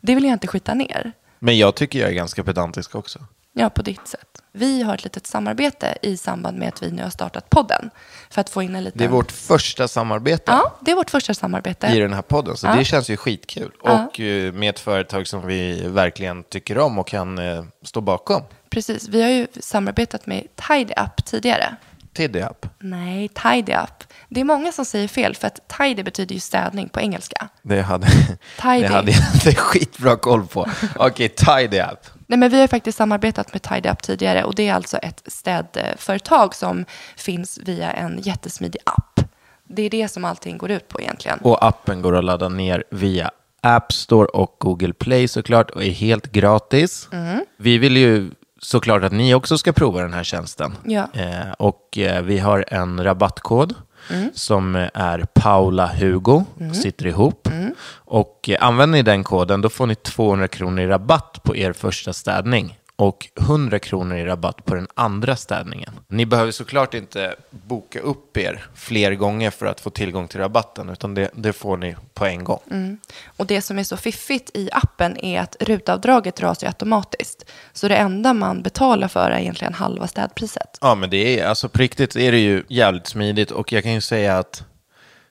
Det 0.00 0.14
vill 0.14 0.24
jag 0.24 0.32
inte 0.32 0.46
skita 0.46 0.74
ner. 0.74 1.12
Men 1.38 1.58
jag 1.58 1.74
tycker 1.74 1.98
jag 1.98 2.08
är 2.10 2.14
ganska 2.14 2.44
pedantisk 2.44 2.94
också. 2.94 3.18
Ja, 3.52 3.70
på 3.70 3.82
ditt 3.82 4.08
sätt. 4.08 4.41
Vi 4.54 4.82
har 4.82 4.94
ett 4.94 5.04
litet 5.04 5.26
samarbete 5.26 5.98
i 6.02 6.16
samband 6.16 6.58
med 6.58 6.68
att 6.68 6.82
vi 6.82 6.90
nu 6.90 7.02
har 7.02 7.10
startat 7.10 7.50
podden. 7.50 7.90
För 8.30 8.40
att 8.40 8.50
få 8.50 8.62
in 8.62 8.76
en 8.76 8.84
liten... 8.84 8.98
Det 8.98 9.04
är 9.04 9.08
vårt 9.08 9.32
första 9.32 9.88
samarbete 9.88 10.42
Ja, 10.46 10.76
det 10.80 10.90
är 10.90 10.94
vårt 10.96 11.10
första 11.10 11.34
samarbete. 11.34 11.86
i 11.86 11.98
den 11.98 12.12
här 12.12 12.22
podden, 12.22 12.56
så 12.56 12.66
Ja. 12.66 12.74
det 12.74 12.84
känns 12.84 13.10
ju 13.10 13.16
skitkul. 13.16 13.70
Ja. 13.84 14.06
Och 14.06 14.20
eh, 14.20 14.52
med 14.52 14.70
ett 14.70 14.80
företag 14.80 15.26
som 15.28 15.46
vi 15.46 15.86
verkligen 15.88 16.42
tycker 16.42 16.78
om 16.78 16.98
och 16.98 17.06
kan 17.08 17.38
eh, 17.38 17.64
stå 17.84 18.00
bakom. 18.00 18.42
Precis. 18.70 19.08
Vi 19.08 19.22
har 19.22 19.30
ju 19.30 19.46
samarbetat 19.60 20.26
med 20.26 20.46
Tidy 20.68 20.92
Up 20.96 21.24
tidigare. 21.24 21.76
Tiddy 22.14 22.40
Up. 22.40 22.66
Nej, 22.78 23.28
tidy 23.28 23.72
up. 23.74 24.04
Det 24.28 24.40
är 24.40 24.44
många 24.44 24.72
som 24.72 24.84
säger 24.84 25.08
fel 25.08 25.34
för 25.34 25.46
att 25.46 25.60
tidy 25.78 26.02
betyder 26.02 26.34
ju 26.34 26.40
städning 26.40 26.88
på 26.88 27.00
engelska. 27.00 27.48
Det 27.62 27.82
hade, 27.82 28.06
Tidy. 28.06 28.80
det 28.80 28.86
hade 28.86 29.10
jag 29.12 29.34
inte 29.34 29.54
skitbra 29.54 30.16
koll 30.16 30.46
på. 30.46 30.66
Okej, 30.96 31.28
Tidy 31.28 31.80
Up. 31.80 31.98
Nej, 32.32 32.38
men 32.38 32.50
vi 32.50 32.60
har 32.60 32.68
faktiskt 32.68 32.98
samarbetat 32.98 33.52
med 33.52 33.62
Tidy 33.62 33.88
Up 33.88 34.02
tidigare 34.02 34.44
och 34.44 34.54
det 34.54 34.68
är 34.68 34.74
alltså 34.74 34.96
ett 34.96 35.22
städföretag 35.26 36.54
som 36.54 36.84
finns 37.16 37.58
via 37.62 37.92
en 37.92 38.18
jättesmidig 38.22 38.80
app. 38.84 39.20
Det 39.64 39.82
är 39.82 39.90
det 39.90 40.08
som 40.08 40.24
allting 40.24 40.58
går 40.58 40.70
ut 40.70 40.88
på 40.88 41.00
egentligen. 41.00 41.38
Och 41.38 41.64
appen 41.64 42.02
går 42.02 42.16
att 42.16 42.24
ladda 42.24 42.48
ner 42.48 42.84
via 42.90 43.30
App 43.60 43.92
Store 43.92 44.26
och 44.26 44.56
Google 44.58 44.92
Play 44.92 45.28
såklart 45.28 45.70
och 45.70 45.84
är 45.84 45.90
helt 45.90 46.32
gratis. 46.32 47.08
Mm. 47.12 47.44
Vi 47.56 47.78
vill 47.78 47.96
ju 47.96 48.30
såklart 48.58 49.02
att 49.02 49.12
ni 49.12 49.34
också 49.34 49.58
ska 49.58 49.72
prova 49.72 50.00
den 50.02 50.12
här 50.12 50.24
tjänsten. 50.24 50.74
Ja. 50.84 51.08
Eh, 51.14 51.52
och 51.58 51.98
eh, 51.98 52.22
vi 52.22 52.38
har 52.38 52.64
en 52.68 53.04
rabattkod 53.04 53.74
Mm. 54.10 54.30
som 54.34 54.88
är 54.94 55.26
Paula 55.34 55.86
Hugo, 55.86 56.44
sitter 56.72 57.06
ihop. 57.06 57.48
Mm. 57.52 57.74
Och 57.94 58.48
eh, 58.48 58.66
använder 58.66 58.98
ni 58.98 59.02
den 59.02 59.24
koden 59.24 59.60
då 59.60 59.68
får 59.68 59.86
ni 59.86 59.94
200 59.94 60.48
kronor 60.48 60.80
i 60.80 60.86
rabatt 60.86 61.40
på 61.42 61.56
er 61.56 61.72
första 61.72 62.12
städning 62.12 62.78
och 62.96 63.28
100 63.40 63.78
kronor 63.78 64.16
i 64.16 64.24
rabatt 64.24 64.64
på 64.64 64.74
den 64.74 64.88
andra 64.94 65.36
städningen. 65.36 65.90
Ni 66.08 66.26
behöver 66.26 66.52
såklart 66.52 66.94
inte 66.94 67.34
boka 67.50 68.00
upp 68.00 68.36
er 68.36 68.64
fler 68.74 69.14
gånger 69.14 69.50
för 69.50 69.66
att 69.66 69.80
få 69.80 69.90
tillgång 69.90 70.28
till 70.28 70.40
rabatten, 70.40 70.88
utan 70.88 71.14
det, 71.14 71.30
det 71.34 71.52
får 71.52 71.76
ni 71.76 71.96
på 72.14 72.26
en 72.26 72.44
gång. 72.44 72.60
Mm. 72.70 72.98
Och 73.36 73.46
det 73.46 73.62
som 73.62 73.78
är 73.78 73.84
så 73.84 73.96
fiffigt 73.96 74.50
i 74.54 74.68
appen 74.72 75.24
är 75.24 75.40
att 75.40 75.56
rutavdraget 75.60 76.36
dras 76.36 76.62
ju 76.62 76.66
automatiskt. 76.66 77.50
Så 77.72 77.88
det 77.88 77.96
enda 77.96 78.32
man 78.34 78.62
betalar 78.62 79.08
för 79.08 79.30
är 79.30 79.38
egentligen 79.38 79.74
halva 79.74 80.08
städpriset. 80.08 80.78
Ja, 80.80 80.94
men 80.94 81.10
det 81.10 81.40
är, 81.40 81.46
alltså 81.46 81.68
på 81.68 81.78
riktigt 81.78 82.16
är 82.16 82.32
det 82.32 82.38
ju 82.38 82.64
jävligt 82.68 83.06
smidigt 83.06 83.50
och 83.50 83.72
jag 83.72 83.82
kan 83.82 83.92
ju 83.92 84.00
säga 84.00 84.38
att 84.38 84.64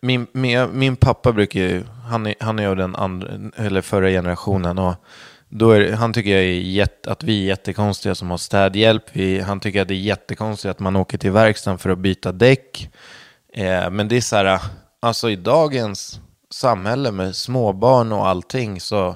min, 0.01 0.27
min, 0.31 0.69
min 0.73 0.95
pappa 0.95 1.31
brukar 1.31 1.59
ju, 1.59 1.83
han 2.09 2.27
är, 2.27 2.35
han 2.39 2.59
är 2.59 2.67
av 2.67 2.75
den 2.75 2.95
andra, 2.95 3.27
eller 3.55 3.81
förra 3.81 4.09
generationen 4.09 4.79
och 4.79 4.95
då 5.53 5.71
är, 5.71 5.91
han 5.91 6.13
tycker 6.13 6.29
jag 6.29 6.43
är 6.43 6.59
jätte, 6.59 7.11
att 7.11 7.23
vi 7.23 7.43
är 7.43 7.47
jättekonstiga 7.47 8.15
som 8.15 8.29
har 8.29 8.37
städhjälp. 8.37 9.03
Vi, 9.11 9.39
han 9.39 9.59
tycker 9.59 9.81
att 9.81 9.87
det 9.87 9.93
är 9.93 9.95
jättekonstigt 9.95 10.71
att 10.71 10.79
man 10.79 10.95
åker 10.95 11.17
till 11.17 11.31
verkstaden 11.31 11.79
för 11.79 11.89
att 11.89 11.97
byta 11.97 12.31
däck. 12.31 12.89
Eh, 13.53 13.89
men 13.89 14.07
det 14.07 14.17
är 14.17 14.21
så 14.21 14.35
här, 14.35 14.59
alltså 14.99 15.29
i 15.29 15.35
dagens 15.35 16.19
samhälle 16.49 17.11
med 17.11 17.35
småbarn 17.35 18.11
och 18.11 18.27
allting 18.27 18.79
så 18.79 19.15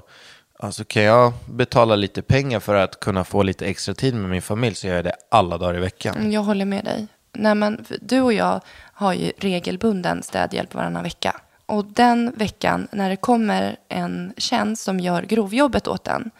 alltså 0.60 0.84
kan 0.84 1.04
jag 1.04 1.34
betala 1.46 1.96
lite 1.96 2.22
pengar 2.22 2.60
för 2.60 2.76
att 2.76 3.00
kunna 3.00 3.24
få 3.24 3.44
lite 3.44 3.66
extra 3.66 3.94
tid 3.94 4.16
med 4.16 4.30
min 4.30 4.42
familj 4.42 4.76
så 4.76 4.88
gör 4.88 4.96
jag 4.96 5.06
det 5.06 5.16
alla 5.32 5.58
dagar 5.58 5.78
i 5.78 5.80
veckan. 5.80 6.32
Jag 6.32 6.42
håller 6.42 6.66
med 6.66 6.86
dig. 6.86 7.08
Nej, 7.34 7.56
men 7.56 7.86
du 8.02 8.22
och 8.22 8.34
jag 8.34 8.62
har 8.94 9.14
ju 9.14 9.32
regelbunden 9.38 10.24
städhjälp 10.24 10.74
varannan 10.74 11.04
vecka. 11.04 11.42
Och 11.66 11.86
den 11.86 12.34
veckan 12.36 12.88
när 12.92 13.10
det 13.10 13.16
kommer 13.16 13.78
en 13.90 14.34
tjänst 14.38 14.84
som 14.84 15.00
gör 15.00 15.22
grovjobbet 15.22 15.88
åt 15.88 16.08
en. 16.08 16.32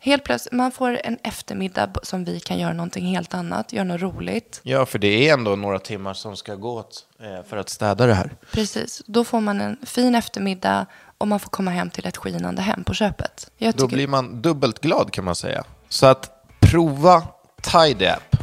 Helt 0.00 0.24
plötsligt, 0.24 0.52
man 0.52 0.72
får 0.72 1.00
en 1.04 1.18
eftermiddag 1.22 1.90
som 2.02 2.24
vi 2.24 2.40
kan 2.40 2.58
göra 2.58 2.72
någonting 2.72 3.04
helt 3.06 3.34
annat, 3.34 3.72
göra 3.72 3.84
något 3.84 4.00
roligt. 4.00 4.60
Ja, 4.62 4.86
för 4.86 4.98
det 4.98 5.28
är 5.28 5.32
ändå 5.34 5.56
några 5.56 5.78
timmar 5.78 6.14
som 6.14 6.36
ska 6.36 6.54
gå 6.54 6.72
åt 6.78 7.06
eh, 7.20 7.44
för 7.48 7.56
att 7.56 7.68
städa 7.68 8.06
det 8.06 8.14
här. 8.14 8.30
Precis, 8.52 9.02
då 9.06 9.24
får 9.24 9.40
man 9.40 9.60
en 9.60 9.78
fin 9.86 10.14
eftermiddag 10.14 10.86
och 11.18 11.28
man 11.28 11.40
får 11.40 11.50
komma 11.50 11.70
hem 11.70 11.90
till 11.90 12.06
ett 12.06 12.16
skinande 12.16 12.62
hem 12.62 12.84
på 12.84 12.94
köpet. 12.94 13.50
Jag 13.56 13.74
Då 13.74 13.78
tycker, 13.82 13.96
blir 13.96 14.08
man 14.08 14.42
dubbelt 14.42 14.80
glad 14.80 15.12
kan 15.12 15.24
man 15.24 15.34
säga. 15.34 15.64
Så 15.88 16.06
att 16.06 16.46
prova 16.60 17.22
Tidy 17.62 18.06
App. 18.06 18.36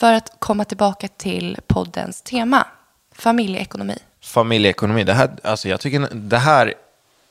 För 0.00 0.12
att 0.12 0.36
komma 0.38 0.64
tillbaka 0.64 1.08
till 1.08 1.58
poddens 1.66 2.22
tema, 2.22 2.66
familjeekonomi. 3.18 3.98
Familjeekonomi. 4.20 5.04
Det 5.04 5.14
här, 5.14 5.30
alltså 5.42 5.68
jag 5.68 5.80
tycker, 5.80 6.08
det 6.12 6.38
här 6.38 6.74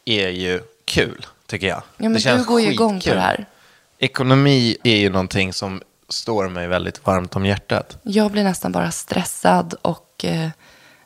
är 0.05 0.29
ju 0.29 0.61
kul, 0.85 1.25
tycker 1.45 1.67
jag. 1.67 1.77
Ja, 1.77 1.83
men 1.97 2.13
det 2.13 2.19
känns 2.19 2.41
du 2.41 2.47
går 2.47 2.61
ju 2.61 2.71
igång 2.71 3.01
på 3.01 3.13
det 3.13 3.19
här. 3.19 3.45
Ekonomi 3.97 4.77
är 4.83 4.97
ju 4.97 5.09
någonting 5.09 5.53
som 5.53 5.81
står 6.09 6.49
mig 6.49 6.67
väldigt 6.67 7.05
varmt 7.05 7.35
om 7.35 7.45
hjärtat. 7.45 7.97
Jag 8.03 8.31
blir 8.31 8.43
nästan 8.43 8.71
bara 8.71 8.91
stressad 8.91 9.75
och 9.81 10.25
eh, 10.25 10.49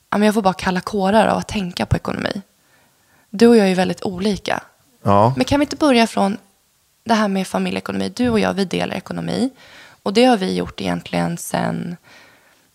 jag 0.10 0.34
får 0.34 0.42
bara 0.42 0.54
kalla 0.54 0.82
kårar 0.82 1.28
av 1.28 1.38
att 1.38 1.48
tänka 1.48 1.86
på 1.86 1.96
ekonomi. 1.96 2.42
Du 3.30 3.48
och 3.48 3.58
jag 3.58 3.66
är 3.66 3.70
ju 3.70 3.76
väldigt 3.76 4.04
olika. 4.04 4.64
Ja, 5.04 5.34
Men 5.38 5.46
kan 5.46 5.60
vi 5.60 5.64
inte 5.64 5.76
börja 5.76 6.08
från 6.08 6.38
det 7.04 7.14
här 7.14 7.28
med 7.28 7.48
familjeekonomi? 7.48 8.10
Du 8.16 8.30
och 8.30 8.40
jag, 8.40 8.54
vi 8.54 8.66
delar 8.66 8.96
ekonomi. 8.96 9.50
Och 10.04 10.14
det 10.14 10.26
har 10.26 10.38
vi 10.38 10.56
gjort 10.56 10.82
egentligen 10.82 11.38
sen, 11.38 11.98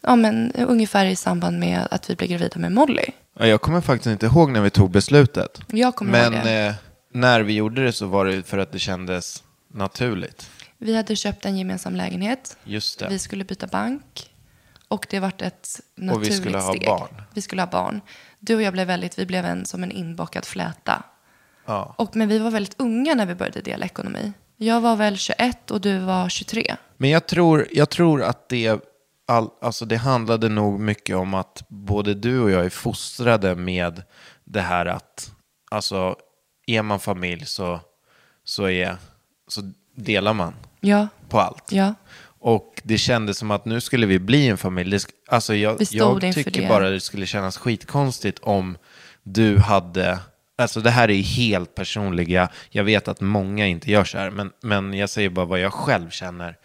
ja 0.05 0.17
men 0.17 0.53
ungefär 0.53 1.07
i 1.07 1.17
samband 1.17 1.59
med 1.59 1.89
att 1.91 2.11
vi 2.11 2.17
blev 2.17 2.31
gravida 2.31 2.59
med 2.59 2.73
Molly. 2.73 3.05
Ja, 3.39 3.47
jag 3.47 3.61
kommer 3.61 3.81
faktiskt 3.81 4.07
inte 4.13 4.27
ihåg 4.27 4.51
när 4.51 4.61
vi 4.61 4.71
tog 4.71 4.91
beslutet. 4.91 5.61
Jag 5.67 5.95
kommer 5.97 6.13
Men 6.13 6.35
ihåg 6.35 6.45
det. 6.45 6.67
eh, 6.67 6.75
när 7.13 7.41
vi 7.41 7.53
gjorde 7.53 7.85
det 7.85 7.93
så 7.93 8.07
var 8.07 8.25
det 8.25 8.43
för 8.43 8.59
att 8.59 8.73
det 8.73 8.79
kändes 8.79 9.43
naturligt. 9.75 10.51
Vi 10.79 10.97
hade 10.97 11.17
köpt 11.17 11.45
en 11.45 11.59
gemensam 11.59 11.97
lägenhet. 11.97 12.57
Just 12.65 12.99
det. 12.99 13.09
Vi 13.09 13.19
skulle 13.19 13.45
byta 13.45 13.67
bank. 13.67 14.31
Och 14.89 15.07
det 15.11 15.21
vart 15.21 15.43
ett 15.43 15.69
Och 15.97 16.03
vi 16.03 16.07
naturligt 16.07 16.35
skulle 16.37 16.59
ha 16.59 16.69
steg. 16.75 16.87
barn. 16.87 17.09
Vi 17.35 17.43
skulle 17.43 17.63
ha 17.63 17.67
barn. 17.67 18.01
Du 18.41 18.55
och 18.55 18.63
jag 18.63 18.73
blev 18.73 18.87
väldigt, 18.87 19.19
vi 19.19 19.27
blev 19.27 19.45
en, 19.45 19.65
som 19.67 19.83
en 19.83 19.91
inbakad 19.93 20.45
fläta. 20.45 21.03
Ja. 21.67 21.95
Och, 21.99 22.17
men 22.17 22.29
vi 22.29 22.39
var 22.39 22.51
väldigt 22.51 22.75
unga 22.81 23.15
när 23.15 23.27
vi 23.27 23.35
började 23.35 23.61
dela 23.61 23.85
ekonomi. 23.87 24.33
Jag 24.57 24.81
var 24.81 24.97
väl 24.97 25.17
21 25.19 25.71
och 25.71 25.81
du 25.81 25.99
var 25.99 26.29
23. 26.29 26.77
Men 26.97 27.11
jag 27.11 27.27
tror, 27.27 27.67
jag 27.73 27.91
tror 27.91 28.23
att 28.23 28.49
det, 28.49 28.81
all, 29.27 29.49
alltså 29.61 29.85
det 29.85 29.97
handlade 29.97 30.49
nog 30.49 30.81
mycket 30.81 31.17
om 31.17 31.35
att 31.35 31.63
både 31.69 32.15
du 32.15 32.41
och 32.41 32.51
jag 32.51 32.65
är 32.65 32.71
fostrade 32.71 33.55
med 33.55 34.03
det 34.45 34.61
här 34.61 34.87
att, 34.87 35.33
alltså 35.71 36.17
är 36.67 36.83
man 36.83 37.01
familj 37.01 37.47
så, 37.47 37.81
så, 38.45 38.69
är, 38.69 38.97
så 39.49 39.73
delar 39.97 40.33
man 40.35 40.55
Ja, 40.81 41.09
på 41.29 41.41
allt. 41.41 41.65
ja. 41.71 41.95
Och 42.39 42.81
det 42.85 42.99
kändes 42.99 43.39
som 43.39 43.51
att 43.51 43.65
nu 43.65 43.81
skulle 43.81 44.07
vi 44.07 44.19
bli 44.19 44.49
en 44.49 44.59
familj. 44.59 44.91
Det 44.91 45.07
Alltså 45.29 45.55
jag, 45.55 45.77
jag 45.91 46.21
tycker 46.35 46.63
det. 46.63 46.69
bara 46.69 46.91
det 46.91 47.01
skulle 47.01 47.27
kännas 47.27 47.59
skitkonstigt 47.59 48.39
om 48.43 48.77
du 49.23 49.59
hade... 49.59 50.19
Alltså 50.59 50.81
det 50.81 50.91
här 50.91 51.11
är 51.11 51.23
helt 51.23 51.75
personliga. 51.75 52.49
Jag 52.71 52.85
vet 52.85 53.09
att 53.09 53.21
många 53.21 53.67
inte 53.67 53.91
gör 53.91 54.05
så 54.05 54.19
här. 54.19 54.31
Men, 54.31 54.53
men 54.63 54.95
jag 54.95 55.11
säger 55.11 55.29
bara 55.29 55.47
vad 55.47 55.61
jag 55.61 55.73
själv 55.73 56.11
känner. 56.11 56.57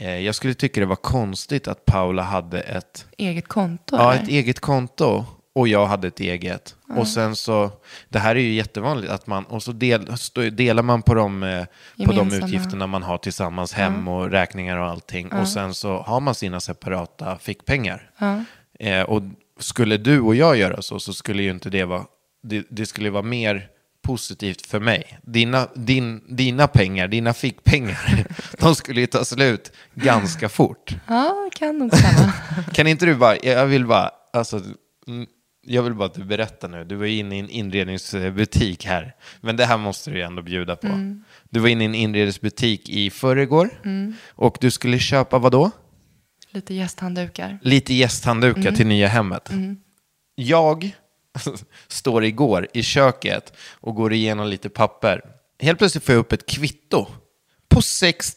Eh, 0.00 0.18
jag 0.18 0.34
skulle 0.34 0.54
tycka 0.54 0.80
det 0.80 0.86
var 0.86 0.96
konstigt 0.96 1.68
att 1.68 1.84
Paula 1.84 2.22
hade 2.22 2.60
ett, 2.60 3.06
Eget 3.18 3.48
konto 3.48 3.96
ja, 3.96 4.12
eller? 4.12 4.22
ett 4.22 4.28
eget 4.28 4.60
konto. 4.60 5.24
Och 5.54 5.68
jag 5.68 5.86
hade 5.86 6.08
ett 6.08 6.20
eget. 6.20 6.76
Och 6.96 7.08
sen 7.08 7.36
så, 7.36 7.70
det 8.08 8.18
här 8.18 8.36
är 8.36 8.40
ju 8.40 8.52
jättevanligt 8.52 9.12
att 9.12 9.26
man, 9.26 9.44
och 9.44 9.62
så 9.62 9.72
del, 9.72 10.06
delar 10.52 10.82
man 10.82 11.02
på 11.02 11.14
de, 11.14 11.42
eh, 11.42 11.64
på 12.06 12.12
de 12.12 12.32
utgifterna 12.32 12.86
man 12.86 13.02
har 13.02 13.18
tillsammans, 13.18 13.72
hem 13.72 14.08
och 14.08 14.30
räkningar 14.30 14.76
och 14.76 14.86
allting. 14.86 15.32
Och 15.32 15.48
sen 15.48 15.74
så 15.74 15.98
har 15.98 16.20
man 16.20 16.34
sina 16.34 16.60
separata 16.60 17.38
fickpengar. 17.38 18.10
Eh, 18.78 19.02
och 19.02 19.22
skulle 19.60 19.96
du 19.96 20.20
och 20.20 20.34
jag 20.34 20.56
göra 20.56 20.82
så, 20.82 21.00
så 21.00 21.12
skulle 21.12 21.42
ju 21.42 21.50
inte 21.50 21.70
det 21.70 21.84
vara, 21.84 22.04
det, 22.42 22.66
det 22.70 22.86
skulle 22.86 23.10
vara 23.10 23.22
mer 23.22 23.68
positivt 24.08 24.66
för 24.66 24.80
mig. 24.80 25.18
Dina, 25.22 25.68
din, 25.74 26.36
dina 26.36 26.68
pengar, 26.68 27.08
dina 27.08 27.34
fickpengar, 27.34 28.26
de 28.58 28.74
skulle 28.74 29.00
ju 29.00 29.06
ta 29.06 29.24
slut 29.24 29.72
ganska 29.94 30.48
fort. 30.48 30.96
Ja, 31.06 31.50
kan 31.54 31.78
nog 31.78 31.96
stämma. 31.96 32.32
Kan 32.72 32.86
inte 32.86 33.06
du 33.06 33.14
bara, 33.14 33.36
jag 33.42 33.66
vill 33.66 33.86
bara, 33.86 34.10
alltså, 34.32 34.56
mm, 35.08 35.26
jag 35.66 35.82
vill 35.82 35.94
bara 35.94 36.06
att 36.06 36.14
du 36.14 36.24
berättar 36.24 36.68
nu. 36.68 36.84
Du 36.84 36.94
var 36.96 37.06
inne 37.06 37.36
i 37.36 37.38
en 37.38 37.48
inredningsbutik 37.48 38.86
här. 38.86 39.14
Men 39.40 39.56
det 39.56 39.66
här 39.66 39.78
måste 39.78 40.10
du 40.10 40.16
ju 40.16 40.22
ändå 40.22 40.42
bjuda 40.42 40.76
på. 40.76 40.88
Du 41.50 41.60
var 41.60 41.68
inne 41.68 41.84
i 41.84 41.86
en 41.86 41.94
inredningsbutik 41.94 42.88
i 42.88 43.10
förrgår. 43.10 43.70
Och 44.28 44.58
du 44.60 44.70
skulle 44.70 44.98
köpa 44.98 45.38
vad 45.38 45.52
då? 45.52 45.70
Lite 46.50 46.74
gästhanddukar. 46.74 47.58
Lite 47.62 47.94
gästhanddukar 47.94 48.72
till 48.72 48.86
nya 48.86 49.08
hemmet. 49.08 49.50
Jag 50.34 50.92
står 51.88 52.24
igår 52.24 52.66
i 52.74 52.82
köket 52.82 53.52
och 53.80 53.94
går 53.94 54.12
igenom 54.12 54.46
lite 54.46 54.68
papper. 54.68 55.22
Helt 55.60 55.78
plötsligt 55.78 56.04
får 56.04 56.14
jag 56.14 56.20
upp 56.20 56.32
ett 56.32 56.46
kvitto 56.46 57.06
på 57.68 57.82
6 57.82 58.36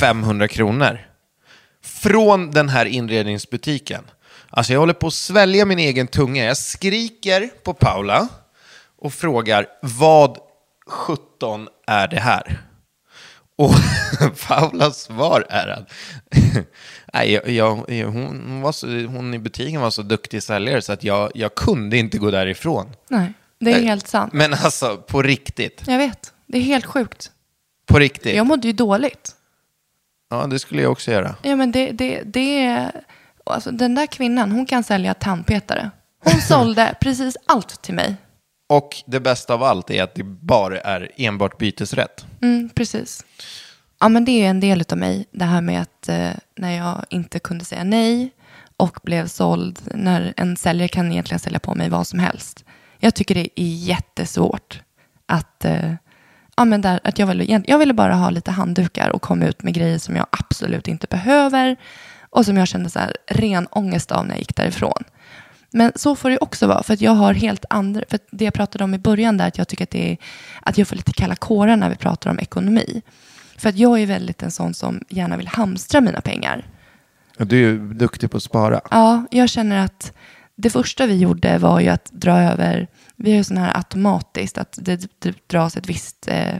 500 0.00 0.48
kronor. 0.48 0.98
Från 1.82 2.50
den 2.50 2.68
här 2.68 2.86
inredningsbutiken. 2.86 4.04
Alltså 4.50 4.72
jag 4.72 4.80
håller 4.80 4.92
på 4.92 5.06
att 5.06 5.14
svälja 5.14 5.64
min 5.64 5.78
egen 5.78 6.06
tunga. 6.06 6.44
Jag 6.44 6.56
skriker 6.56 7.50
på 7.62 7.74
Paula 7.74 8.28
och 8.98 9.14
frågar 9.14 9.66
vad 9.82 10.38
17 10.86 11.68
är 11.86 12.08
det 12.08 12.20
här? 12.20 12.62
Och 13.62 13.74
Paulas 14.48 15.02
svar 15.02 15.46
är 15.48 15.68
att 15.68 15.92
nej, 17.12 17.32
jag, 17.32 17.48
jag, 17.48 18.06
hon, 18.06 18.60
var 18.60 18.72
så, 18.72 18.86
hon 18.86 19.34
i 19.34 19.38
butiken 19.38 19.80
var 19.80 19.90
så 19.90 20.02
duktig 20.02 20.42
säljare 20.42 20.82
så 20.82 20.92
att 20.92 21.04
jag, 21.04 21.30
jag 21.34 21.54
kunde 21.54 21.96
inte 21.96 22.18
gå 22.18 22.30
därifrån. 22.30 22.86
Nej, 23.08 23.32
det 23.58 23.72
är 23.72 23.82
helt 23.82 24.08
sant. 24.08 24.32
Men 24.32 24.54
alltså, 24.54 24.96
på 24.96 25.22
riktigt. 25.22 25.82
Jag 25.86 25.98
vet. 25.98 26.32
Det 26.46 26.58
är 26.58 26.62
helt 26.62 26.86
sjukt. 26.86 27.30
På 27.86 27.98
riktigt. 27.98 28.36
Jag 28.36 28.46
mådde 28.46 28.66
ju 28.66 28.72
dåligt. 28.72 29.30
Ja, 30.30 30.46
det 30.46 30.58
skulle 30.58 30.82
jag 30.82 30.92
också 30.92 31.10
göra. 31.10 31.34
Ja, 31.42 31.56
men 31.56 31.72
det, 31.72 31.90
det, 31.90 32.22
det 32.24 32.64
är... 32.64 33.02
Alltså, 33.46 33.70
den 33.70 33.94
där 33.94 34.06
kvinnan, 34.06 34.52
hon 34.52 34.66
kan 34.66 34.84
sälja 34.84 35.14
tandpetare. 35.14 35.90
Hon 36.24 36.40
sålde 36.48 36.94
precis 37.00 37.36
allt 37.46 37.82
till 37.82 37.94
mig. 37.94 38.16
Och 38.72 39.02
det 39.06 39.20
bästa 39.20 39.54
av 39.54 39.62
allt 39.62 39.90
är 39.90 40.02
att 40.02 40.14
det 40.14 40.24
bara 40.24 40.80
är 40.80 41.10
enbart 41.16 41.58
bytesrätt. 41.58 42.26
Mm, 42.42 42.70
precis. 42.74 43.24
Ja, 44.00 44.08
men 44.08 44.24
det 44.24 44.32
är 44.32 44.50
en 44.50 44.60
del 44.60 44.84
av 44.90 44.98
mig. 44.98 45.26
Det 45.30 45.44
här 45.44 45.60
med 45.60 45.82
att 45.82 46.08
eh, 46.08 46.30
när 46.56 46.76
jag 46.76 47.04
inte 47.08 47.38
kunde 47.38 47.64
säga 47.64 47.84
nej 47.84 48.30
och 48.76 48.98
blev 49.02 49.26
såld. 49.26 49.80
När 49.94 50.34
en 50.36 50.56
säljare 50.56 50.88
kan 50.88 51.12
egentligen 51.12 51.38
sälja 51.38 51.58
på 51.58 51.74
mig 51.74 51.88
vad 51.88 52.06
som 52.06 52.18
helst. 52.18 52.64
Jag 52.98 53.14
tycker 53.14 53.34
det 53.34 53.60
är 53.60 53.74
jättesvårt 53.74 54.80
att... 55.26 55.64
Eh, 55.64 55.94
ja, 56.56 56.64
men 56.64 56.80
där, 56.80 57.00
att 57.04 57.18
jag, 57.18 57.26
ville, 57.26 57.62
jag 57.66 57.78
ville 57.78 57.94
bara 57.94 58.14
ha 58.14 58.30
lite 58.30 58.50
handdukar 58.50 59.10
och 59.10 59.22
komma 59.22 59.46
ut 59.46 59.62
med 59.62 59.74
grejer 59.74 59.98
som 59.98 60.16
jag 60.16 60.26
absolut 60.30 60.88
inte 60.88 61.06
behöver. 61.06 61.76
Och 62.30 62.44
som 62.44 62.56
jag 62.56 62.68
kände 62.68 62.90
så 62.90 62.98
här, 62.98 63.16
ren 63.26 63.66
ångest 63.70 64.12
av 64.12 64.26
när 64.26 64.34
jag 64.34 64.38
gick 64.38 64.56
därifrån. 64.56 65.04
Men 65.72 65.92
så 65.94 66.16
får 66.16 66.30
det 66.30 66.38
också 66.38 66.66
vara, 66.66 66.82
för 66.82 66.94
att 66.94 67.00
jag 67.00 67.12
har 67.12 67.34
helt 67.34 67.64
andra... 67.70 68.02
För 68.08 68.18
det 68.30 68.44
jag 68.44 68.54
pratade 68.54 68.84
om 68.84 68.94
i 68.94 68.98
början 68.98 69.36
där, 69.36 69.48
att 69.48 69.58
jag 69.58 69.68
tycker 69.68 69.84
att, 69.84 69.90
det 69.90 70.12
är, 70.12 70.16
att 70.62 70.78
jag 70.78 70.88
får 70.88 70.96
lite 70.96 71.12
kalla 71.12 71.36
kårar 71.36 71.76
när 71.76 71.90
vi 71.90 71.96
pratar 71.96 72.30
om 72.30 72.38
ekonomi. 72.38 73.02
För 73.56 73.68
att 73.68 73.76
jag 73.76 74.00
är 74.00 74.06
väldigt 74.06 74.42
en 74.42 74.50
sån 74.50 74.74
som 74.74 75.00
gärna 75.08 75.36
vill 75.36 75.48
hamstra 75.48 76.00
mina 76.00 76.20
pengar. 76.20 76.66
Du 77.38 77.56
är 77.56 77.60
ju 77.60 77.78
duktig 77.94 78.30
på 78.30 78.36
att 78.36 78.42
spara. 78.42 78.80
Ja, 78.90 79.24
jag 79.30 79.48
känner 79.48 79.84
att 79.84 80.12
det 80.56 80.70
första 80.70 81.06
vi 81.06 81.18
gjorde 81.18 81.58
var 81.58 81.80
ju 81.80 81.88
att 81.88 82.10
dra 82.12 82.38
över, 82.38 82.88
vi 83.16 83.30
har 83.30 83.36
ju 83.36 83.44
sån 83.44 83.56
här 83.56 83.76
automatiskt, 83.76 84.58
att 84.58 84.78
det, 84.82 85.08
det 85.18 85.34
dras 85.46 85.76
ett 85.76 85.88
visst 85.88 86.28
eh, 86.28 86.56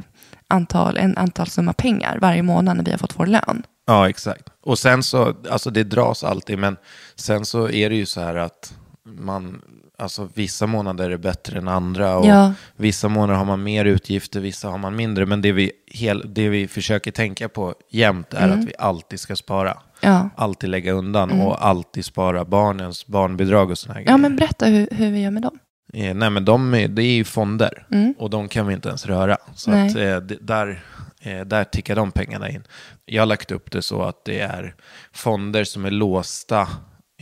antal, 0.48 0.96
en 0.96 1.18
antal 1.18 1.46
summa 1.46 1.72
pengar 1.72 2.18
varje 2.20 2.42
månad 2.42 2.76
när 2.76 2.84
vi 2.84 2.90
har 2.90 2.98
fått 2.98 3.18
vår 3.18 3.26
lön. 3.26 3.62
Ja, 3.86 4.08
exakt. 4.08 4.48
Och 4.62 4.78
sen 4.78 5.02
så, 5.02 5.34
alltså 5.50 5.70
det 5.70 5.84
dras 5.84 6.24
alltid, 6.24 6.58
men 6.58 6.76
sen 7.16 7.44
så 7.44 7.70
är 7.70 7.90
det 7.90 7.96
ju 7.96 8.06
så 8.06 8.20
här 8.20 8.36
att 8.36 8.74
man, 9.04 9.62
alltså 9.98 10.28
vissa 10.34 10.66
månader 10.66 11.10
är 11.10 11.16
bättre 11.16 11.58
än 11.58 11.68
andra 11.68 12.16
och 12.16 12.26
Ja. 12.26 12.52
vissa 12.76 13.08
månader 13.08 13.34
har 13.38 13.44
man 13.44 13.62
mer 13.62 13.84
utgifter, 13.84 14.40
vissa 14.40 14.68
har 14.68 14.78
man 14.78 14.96
mindre. 14.96 15.26
Men 15.26 15.42
det 15.42 15.52
vi, 15.52 15.72
hel, 15.86 16.34
det 16.34 16.48
vi 16.48 16.68
försöker 16.68 17.10
tänka 17.10 17.48
på 17.48 17.74
jämt 17.90 18.34
är 18.34 18.48
att 18.48 18.64
vi 18.64 18.72
alltid 18.78 19.20
ska 19.20 19.36
spara. 19.36 19.70
Mm. 19.70 19.82
Ja. 20.00 20.16
Mm. 20.20 20.30
Alltid 20.36 20.70
lägga 20.70 20.92
undan 20.92 21.40
och 21.40 21.66
alltid 21.66 22.04
spara 22.04 22.44
barnens 22.44 23.06
barnbidrag 23.06 23.70
och 23.70 23.78
sådana 23.78 24.00
Ja, 24.00 24.04
grejer. 24.04 24.18
men 24.18 24.36
berätta 24.36 24.66
hur, 24.66 24.88
hur 24.92 25.10
vi 25.10 25.20
gör 25.22 25.30
med 25.30 25.42
dem. 25.42 25.58
Eh, 25.94 26.14
nej, 26.14 26.30
men 26.30 26.44
de 26.44 26.74
är, 26.74 26.88
det 26.88 27.02
är 27.02 27.12
ju 27.14 27.24
fonder 27.24 27.86
och 28.18 28.30
de 28.30 28.48
kan 28.48 28.66
vi 28.66 28.74
inte 28.74 28.88
ens 28.88 29.06
röra. 29.06 29.36
Så 29.54 29.70
Mm. 29.70 29.86
Nej. 29.86 30.12
att, 30.12 30.22
eh, 30.22 30.26
det, 30.28 30.46
där, 30.46 30.84
eh, 31.20 31.40
där 31.40 31.64
tickar 31.64 31.96
de 31.96 32.10
pengarna 32.12 32.50
in. 32.50 32.62
Jag 33.04 33.22
har 33.22 33.26
lagt 33.26 33.50
upp 33.50 33.70
det 33.70 33.82
så 33.82 34.02
att 34.02 34.24
det 34.24 34.40
är 34.40 34.74
fonder 35.12 35.64
som 35.64 35.84
är 35.84 35.90
låsta 35.90 36.68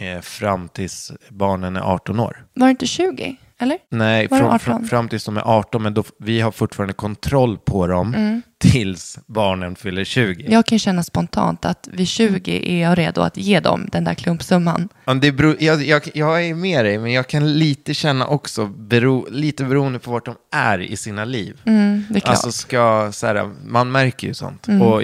eh, 0.00 0.20
fram 0.20 0.68
tills 0.68 1.12
barnen 1.28 1.76
är 1.76 1.80
18 1.80 2.20
år. 2.20 2.44
Var 2.54 2.66
det 2.66 2.70
inte 2.70 2.86
20? 2.86 3.36
Eller? 3.62 3.78
Nej, 3.90 4.28
från, 4.28 4.42
18? 4.42 4.84
fram, 4.84 5.08
tills 5.08 5.24
de 5.24 5.36
är 5.36 5.42
18, 5.42 5.82
men 5.82 5.94
då, 5.94 6.04
vi 6.18 6.40
har 6.40 6.50
fortfarande 6.52 6.92
kontroll 6.94 7.58
på 7.58 7.86
dem 7.86 8.14
Mm. 8.14 8.42
tills 8.58 9.18
barnen 9.26 9.76
fyller 9.76 10.04
20. 10.04 10.46
Jag 10.48 10.66
kan 10.66 10.78
känna 10.78 11.02
spontant 11.02 11.64
att 11.64 11.88
vid 11.92 12.08
20 12.08 12.72
är 12.72 12.82
jag 12.82 12.98
redo 12.98 13.20
att 13.20 13.36
ge 13.36 13.60
dem 13.60 13.88
den 13.92 14.04
där 14.04 14.14
klumpsumman. 14.14 14.88
Ja, 15.04 15.14
det 15.14 15.32
beror, 15.32 15.56
jag, 15.60 15.82
jag, 15.82 16.02
jag 16.14 16.46
är 16.46 16.54
med 16.54 16.84
dig, 16.84 16.98
men 16.98 17.12
jag 17.12 17.26
kan 17.26 17.52
lite 17.58 17.94
känna 17.94 18.26
också, 18.26 18.66
bero, 18.66 19.26
lite 19.30 19.64
beroende 19.64 19.98
på 19.98 20.10
vart 20.10 20.24
de 20.24 20.34
är 20.52 20.78
i 20.78 20.96
sina 20.96 21.24
liv. 21.24 21.60
Mm. 21.64 22.04
Mm. 22.10 22.22
Alltså 22.24 22.52
ska, 22.52 23.12
så 23.12 23.26
här, 23.26 23.50
man 23.66 23.92
märker 23.92 24.28
ju 24.28 24.34
sånt. 24.34 24.66
Och, 24.82 25.02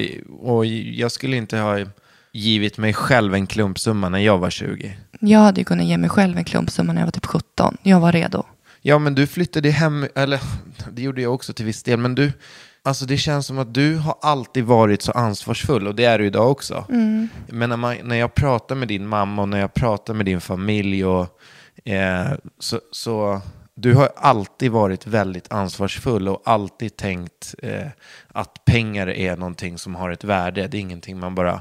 och 0.51 0.67
jag 0.67 1.13
skulle 1.13 1.37
inte 1.37 1.59
ha 1.59 1.79
givit 2.37 2.79
mig 2.79 2.95
själv 2.95 3.35
en 3.35 3.47
klumpsumma 3.47 4.09
när 4.09 4.19
jag 4.19 4.39
var 4.39 4.51
20. 4.51 4.97
Jag 5.21 5.39
hade 5.39 5.61
ju 5.61 5.65
kunnat 5.65 5.87
ge 5.87 5.99
mig 5.99 6.11
själv 6.11 6.39
en 6.39 6.45
klumpsumma 6.45 6.93
när 6.93 7.01
jag 7.01 7.07
var 7.07 7.13
typ 7.13 7.27
17. 7.27 7.77
Jag 7.83 8.01
var 8.01 8.13
redo. 8.13 8.45
Ja, 8.83 8.99
men 8.99 9.15
du 9.15 9.27
flyttade 9.27 9.71
hem, 9.71 10.07
eller 10.15 10.41
det 10.93 11.03
gjorde 11.03 11.23
jag 11.23 11.35
också 11.35 11.53
till 11.53 11.65
viss 11.65 11.83
del, 11.83 11.99
men 11.99 12.15
du, 12.15 12.33
alltså 12.83 13.05
det 13.07 13.17
känns 13.17 13.47
som 13.47 13.59
att 13.59 13.75
du 13.75 13.97
har 13.97 14.17
alltid 14.23 14.65
varit 14.65 15.03
så 15.03 15.13
ansvarsfull 15.13 15.87
och 15.87 15.95
det 15.95 16.05
är 16.05 16.19
du 16.19 16.27
idag 16.27 16.51
också. 16.51 16.85
Men 17.49 17.69
när, 17.69 17.77
man, 17.77 17.97
när 18.05 18.17
jag 18.17 18.35
pratar 18.35 18.75
med 18.75 18.89
din 18.89 19.07
mamma 19.07 19.43
och 19.43 19.49
när 19.49 19.59
jag 19.59 19.75
pratar 19.75 20.15
med 20.15 20.27
din 20.27 20.41
familj 20.41 21.05
och 21.05 21.41
eh, 21.85 22.33
så, 22.59 22.81
så 22.93 23.41
du 23.75 23.95
har 23.95 24.11
alltid 24.17 24.71
varit 24.71 25.07
väldigt 25.07 25.53
ansvarsfull 25.53 26.29
och 26.29 26.43
alltid 26.45 26.97
tänkt 26.97 27.55
eh, 27.63 27.87
att 28.29 28.65
pengar 28.65 29.07
är 29.07 29.37
någonting 29.37 29.79
som 29.79 29.95
har 29.95 30.11
ett 30.11 30.25
värde. 30.25 30.69
Det 30.69 30.77
är 30.77 30.81
ingenting 30.81 31.19
man 31.19 31.35
bara 31.35 31.61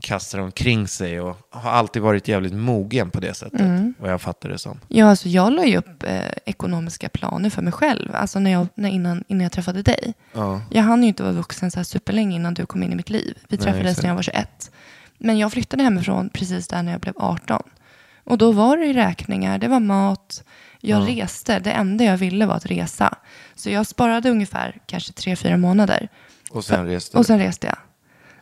kastar 0.00 0.38
omkring 0.38 0.88
sig 0.88 1.20
och 1.20 1.36
har 1.50 1.70
alltid 1.70 2.02
varit 2.02 2.28
jävligt 2.28 2.52
mogen 2.54 3.10
på 3.10 3.20
det 3.20 3.34
sättet. 3.34 3.60
Vad 3.98 4.12
jag 4.12 4.20
fattar 4.20 4.48
det 4.48 4.58
som. 4.58 4.80
Ja, 4.88 5.10
alltså 5.10 5.28
jag 5.28 5.52
la 5.52 5.64
ju 5.64 5.76
upp 5.76 6.02
eh, 6.02 6.28
ekonomiska 6.46 7.08
planer 7.08 7.50
för 7.50 7.62
mig 7.62 7.72
själv. 7.72 8.10
Alltså 8.14 8.38
när 8.38 8.50
jag, 8.50 8.66
när, 8.74 8.88
innan, 8.88 9.24
innan 9.28 9.42
jag 9.42 9.52
träffade 9.52 9.82
dig. 9.82 10.14
Ja. 10.32 10.60
Jag 10.70 10.82
hann 10.82 11.02
ju 11.02 11.08
inte 11.08 11.22
vara 11.22 11.32
vuxen 11.32 11.70
så 11.70 11.78
här 11.78 11.84
superlänge 11.84 12.36
innan 12.36 12.54
du 12.54 12.66
kom 12.66 12.82
in 12.82 12.92
i 12.92 12.96
mitt 12.96 13.10
liv. 13.10 13.38
Vi 13.48 13.56
Nej, 13.56 13.64
träffades 13.64 13.90
exakt. 13.90 14.02
när 14.02 14.10
jag 14.10 14.14
var 14.14 14.22
21. 14.22 14.70
Men 15.18 15.38
jag 15.38 15.52
flyttade 15.52 15.82
hemifrån 15.82 16.30
precis 16.32 16.68
där 16.68 16.82
när 16.82 16.92
jag 16.92 17.00
blev 17.00 17.14
18. 17.16 17.62
Och 18.24 18.38
då 18.38 18.52
var 18.52 18.76
det 18.76 18.92
räkningar, 18.92 19.58
det 19.58 19.68
var 19.68 19.80
mat. 19.80 20.44
Jag 20.80 21.08
reste, 21.08 21.58
det 21.58 21.70
enda 21.70 22.04
jag 22.04 22.16
ville 22.16 22.46
var 22.46 22.54
att 22.54 22.66
resa. 22.66 23.14
Så 23.54 23.70
jag 23.70 23.86
sparade 23.86 24.30
ungefär 24.30 24.76
kanske 24.86 25.12
tre, 25.12 25.36
fyra 25.36 25.56
månader. 25.56 26.08
Och 26.50 26.64
sen 26.64 26.86
reste 26.86 27.18
Och 27.18 27.26
sen 27.26 27.38
reste 27.38 27.66
jag. 27.66 27.76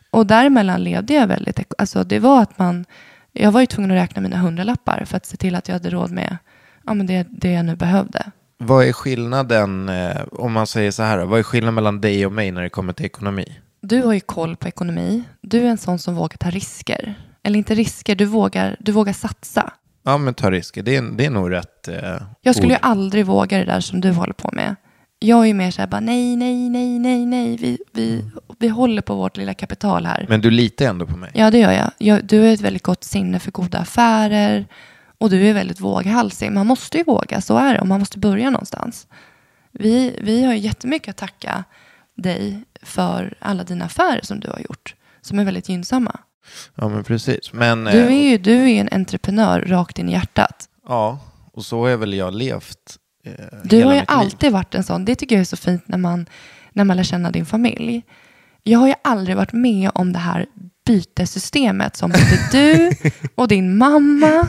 Och 0.09 0.25
däremellan 0.25 0.83
levde 0.83 1.13
jag 1.13 1.27
väldigt, 1.27 1.73
alltså 1.77 2.03
det 2.03 2.19
var 2.19 2.41
att 2.41 2.59
man, 2.59 2.85
jag 3.33 3.51
var 3.51 3.59
ju 3.59 3.65
tvungen 3.65 3.91
att 3.91 3.97
räkna 3.97 4.21
mina 4.21 4.37
hundralappar 4.37 5.03
för 5.05 5.17
att 5.17 5.25
se 5.25 5.37
till 5.37 5.55
att 5.55 5.67
jag 5.67 5.75
hade 5.75 5.89
råd 5.89 6.11
med 6.11 6.37
ja, 6.85 6.93
men 6.93 7.07
det, 7.07 7.27
det 7.29 7.51
jag 7.51 7.65
nu 7.65 7.75
behövde. 7.75 8.31
Vad 8.57 8.85
är 8.85 8.93
skillnaden, 8.93 9.89
eh, 9.89 10.21
om 10.31 10.51
man 10.51 10.67
säger 10.67 10.91
så 10.91 11.03
här, 11.03 11.17
vad 11.25 11.39
är 11.39 11.43
skillnaden 11.43 11.75
mellan 11.75 12.01
dig 12.01 12.25
och 12.25 12.31
mig 12.31 12.51
när 12.51 12.61
det 12.61 12.69
kommer 12.69 12.93
till 12.93 13.05
ekonomi? 13.05 13.59
Du 13.81 14.01
har 14.01 14.13
ju 14.13 14.19
koll 14.19 14.55
på 14.55 14.67
ekonomi. 14.67 15.23
Du 15.41 15.59
är 15.59 15.69
en 15.69 15.77
sån 15.77 15.99
som 15.99 16.15
vågar 16.15 16.37
ta 16.37 16.49
risker. 16.49 17.15
Eller 17.43 17.57
inte 17.57 17.75
risker, 17.75 18.15
du 18.15 18.25
vågar, 18.25 18.75
du 18.79 18.91
vågar 18.91 19.13
satsa. 19.13 19.73
Ja, 20.03 20.17
men 20.17 20.33
ta 20.33 20.51
risker. 20.51 20.83
Det 20.83 20.95
är, 20.95 21.01
det 21.01 21.25
är 21.25 21.29
nog 21.29 21.51
rätt 21.51 21.87
eh, 21.87 22.17
Jag 22.41 22.55
skulle 22.55 22.73
ju 22.73 22.75
ord. 22.75 22.81
aldrig 22.81 23.25
våga 23.25 23.57
det 23.57 23.65
där 23.65 23.79
som 23.79 24.01
du 24.01 24.11
håller 24.11 24.33
på 24.33 24.49
med. 24.53 24.75
Jag 25.19 25.41
är 25.41 25.45
ju 25.45 25.53
mer 25.53 25.71
så 25.71 25.81
här 25.81 25.87
bara 25.87 25.99
nej, 26.01 26.35
nej, 26.35 26.69
nej, 26.69 26.99
nej, 26.99 27.25
nej. 27.25 27.57
Vi, 27.57 27.77
vi, 27.93 28.25
vi 28.59 28.67
håller 28.67 29.01
på 29.01 29.15
vårt 29.15 29.37
lilla 29.37 29.53
kapital 29.53 30.05
här. 30.05 30.25
Men 30.29 30.41
du 30.41 30.51
litar 30.51 30.85
ändå 30.85 31.05
på 31.05 31.17
mig. 31.17 31.31
Ja, 31.33 31.51
det 31.51 31.57
gör 31.59 31.71
jag. 31.71 31.91
jag. 31.97 32.25
Du 32.25 32.39
har 32.39 32.47
ett 32.47 32.61
väldigt 32.61 32.83
gott 32.83 33.03
sinne 33.03 33.39
för 33.39 33.51
goda 33.51 33.77
affärer. 33.77 34.65
Och 35.17 35.29
du 35.29 35.47
är 35.49 35.53
väldigt 35.53 35.79
våghalsig. 35.79 36.51
Man 36.51 36.67
måste 36.67 36.97
ju 36.97 37.03
våga, 37.03 37.41
så 37.41 37.57
är 37.57 37.73
det. 37.73 37.79
Och 37.81 37.87
man 37.87 37.99
måste 37.99 38.19
börja 38.19 38.49
någonstans. 38.49 39.07
Vi, 39.71 40.19
vi 40.21 40.43
har 40.43 40.53
ju 40.53 40.59
jättemycket 40.59 41.09
att 41.09 41.17
tacka 41.17 41.63
dig 42.15 42.63
för 42.81 43.33
alla 43.39 43.63
dina 43.63 43.85
affärer 43.85 44.21
som 44.23 44.39
du 44.39 44.47
har 44.49 44.59
gjort. 44.59 44.95
Som 45.21 45.39
är 45.39 45.45
väldigt 45.45 45.69
gynnsamma. 45.69 46.19
Ja, 46.75 46.87
men 46.89 47.03
precis. 47.03 47.53
Men, 47.53 47.83
Du 47.83 47.91
eh, 47.91 48.07
är 48.13 48.29
ju 48.29 48.37
du 48.37 48.71
är 48.71 48.81
en 48.81 48.89
entreprenör 48.91 49.61
rakt 49.61 49.99
in 49.99 50.09
i 50.09 50.11
hjärtat. 50.11 50.69
Ja, 50.87 51.19
och 51.53 51.65
så 51.65 51.87
har 51.87 51.97
väl 51.97 52.13
jag 52.13 52.33
levt 52.33 52.97
eh, 53.25 53.31
Du 53.63 53.83
har 53.83 53.93
ju 53.93 53.99
mitt 53.99 54.09
liv. 54.09 54.17
alltid 54.17 54.51
varit 54.51 54.75
en 54.75 54.83
sån. 54.83 55.05
Det 55.05 55.15
tycker 55.15 55.35
jag 55.35 55.41
är 55.41 55.45
så 55.45 55.57
fint 55.57 55.87
när 55.87 55.97
man, 55.97 56.25
när 56.71 56.83
man 56.83 56.97
lär 56.97 57.03
känna 57.03 57.31
din 57.31 57.45
familj. 57.45 58.03
Jag 58.67 58.79
har 58.79 58.87
ju 58.87 58.93
aldrig 59.03 59.35
varit 59.37 59.53
med 59.53 59.91
om 59.93 60.13
det 60.13 60.19
här 60.19 60.45
bytesystemet 60.85 61.95
som 61.95 62.09
både 62.11 62.39
du 62.51 62.91
och 63.35 63.47
din 63.47 63.77
mamma. 63.77 64.47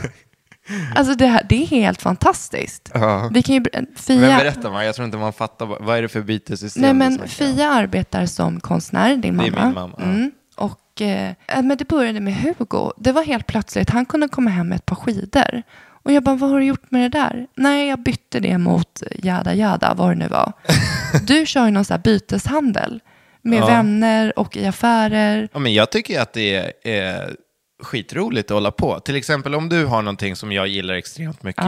Alltså 0.95 1.13
det, 1.15 1.25
här, 1.27 1.45
det 1.49 1.63
är 1.63 1.67
helt 1.67 2.01
fantastiskt. 2.01 2.91
Ja. 2.93 3.29
Vi 3.33 3.41
kan 3.43 3.55
ju, 3.55 3.63
Men 3.73 3.87
Fia, 3.95 4.37
berätta 4.37 4.69
man, 4.69 4.85
jag 4.85 4.95
tror 4.95 5.05
inte 5.05 5.17
man 5.17 5.33
fattar. 5.33 5.65
vad- 5.65 5.97
är 5.97 6.01
det 6.01 6.07
för 6.07 6.21
bytessystem 6.21 6.81
nej 6.81 6.93
men? 6.93 7.27
Fia 7.27 7.69
arbetar 7.69 8.25
som 8.25 8.59
konstnär, 8.59 9.09
din 9.15 9.21
Det 9.21 9.51
mamma. 9.51 9.61
är 9.61 9.65
min 9.65 9.73
mamma. 9.73 9.97
Mm. 10.01 10.31
Och, 10.55 11.01
eh, 11.01 11.33
men 11.63 11.77
det 11.77 11.87
började 11.87 12.19
med 12.19 12.35
Hugo. 12.35 12.91
Det 12.97 13.11
var 13.11 13.23
helt 13.23 13.47
plötsligt, 13.47 13.89
han 13.89 14.05
kunde 14.05 14.27
komma 14.27 14.49
hem 14.49 14.67
med 14.69 14.75
ett 14.75 14.85
par 14.85 14.95
skidor. 14.95 15.63
Och 16.03 16.11
jag 16.11 16.23
bara, 16.23 16.35
vad 16.35 16.49
har 16.49 16.59
du 16.59 16.65
gjort 16.65 16.91
med 16.91 17.01
det 17.11 17.17
där? 17.19 17.47
Nej, 17.55 17.87
jag 17.87 17.99
bytte 18.03 18.39
det 18.39 18.57
mot 18.57 19.03
jada 19.23 19.53
jada, 19.53 19.93
vad 19.93 20.09
det 20.11 20.15
nu 20.15 20.27
var. 20.27 20.53
Du 21.27 21.45
kör 21.45 21.65
ju 21.65 21.71
någon 21.71 21.85
sån 21.85 21.93
här 21.95 22.01
byteshandel 22.03 22.99
med 23.41 23.59
Ja. 23.59 23.65
vänner 23.67 24.39
och 24.39 24.57
i 24.57 24.65
affärer. 24.65 25.49
Ja, 25.53 25.59
men 25.59 25.73
jag 25.73 25.89
tycker 25.89 26.19
att 26.21 26.33
det 26.33 26.73
är, 26.83 27.35
skitroligt 27.83 28.51
att 28.51 28.55
hålla 28.55 28.71
på. 28.71 28.99
Till 28.99 29.15
exempel 29.15 29.55
om 29.55 29.69
du 29.69 29.85
har 29.85 30.01
någonting 30.01 30.35
som 30.35 30.51
jag 30.51 30.67
gillar 30.67 30.93
extremt 30.93 31.43
mycket. 31.43 31.65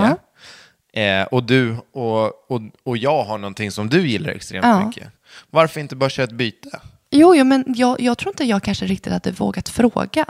Eh, 0.94 1.24
och, 1.24 1.44
du, 1.44 1.76
och, 1.94 2.52
och, 2.52 2.62
och 2.84 2.98
jag 2.98 3.24
har 3.24 3.38
någonting 3.38 3.72
som 3.72 3.90
du 3.90 4.08
gillar 4.08 4.30
extremt 4.30 4.66
Ja. 4.66 4.86
mycket. 4.88 5.08
Varför 5.50 5.80
inte 5.80 5.96
bara 5.96 6.10
köra 6.10 6.24
ett 6.24 6.32
byte? 6.32 6.80
Jo, 7.10 7.36
jo 7.36 7.44
men 7.46 7.66
jag, 7.68 8.02
jag 8.02 8.18
tror 8.18 8.32
inte 8.34 8.44
jag 8.44 8.64
kanske 8.64 8.86
riktigt 8.86 9.14
hade 9.14 9.32
vågat 9.32 9.70
fråga. 9.70 10.26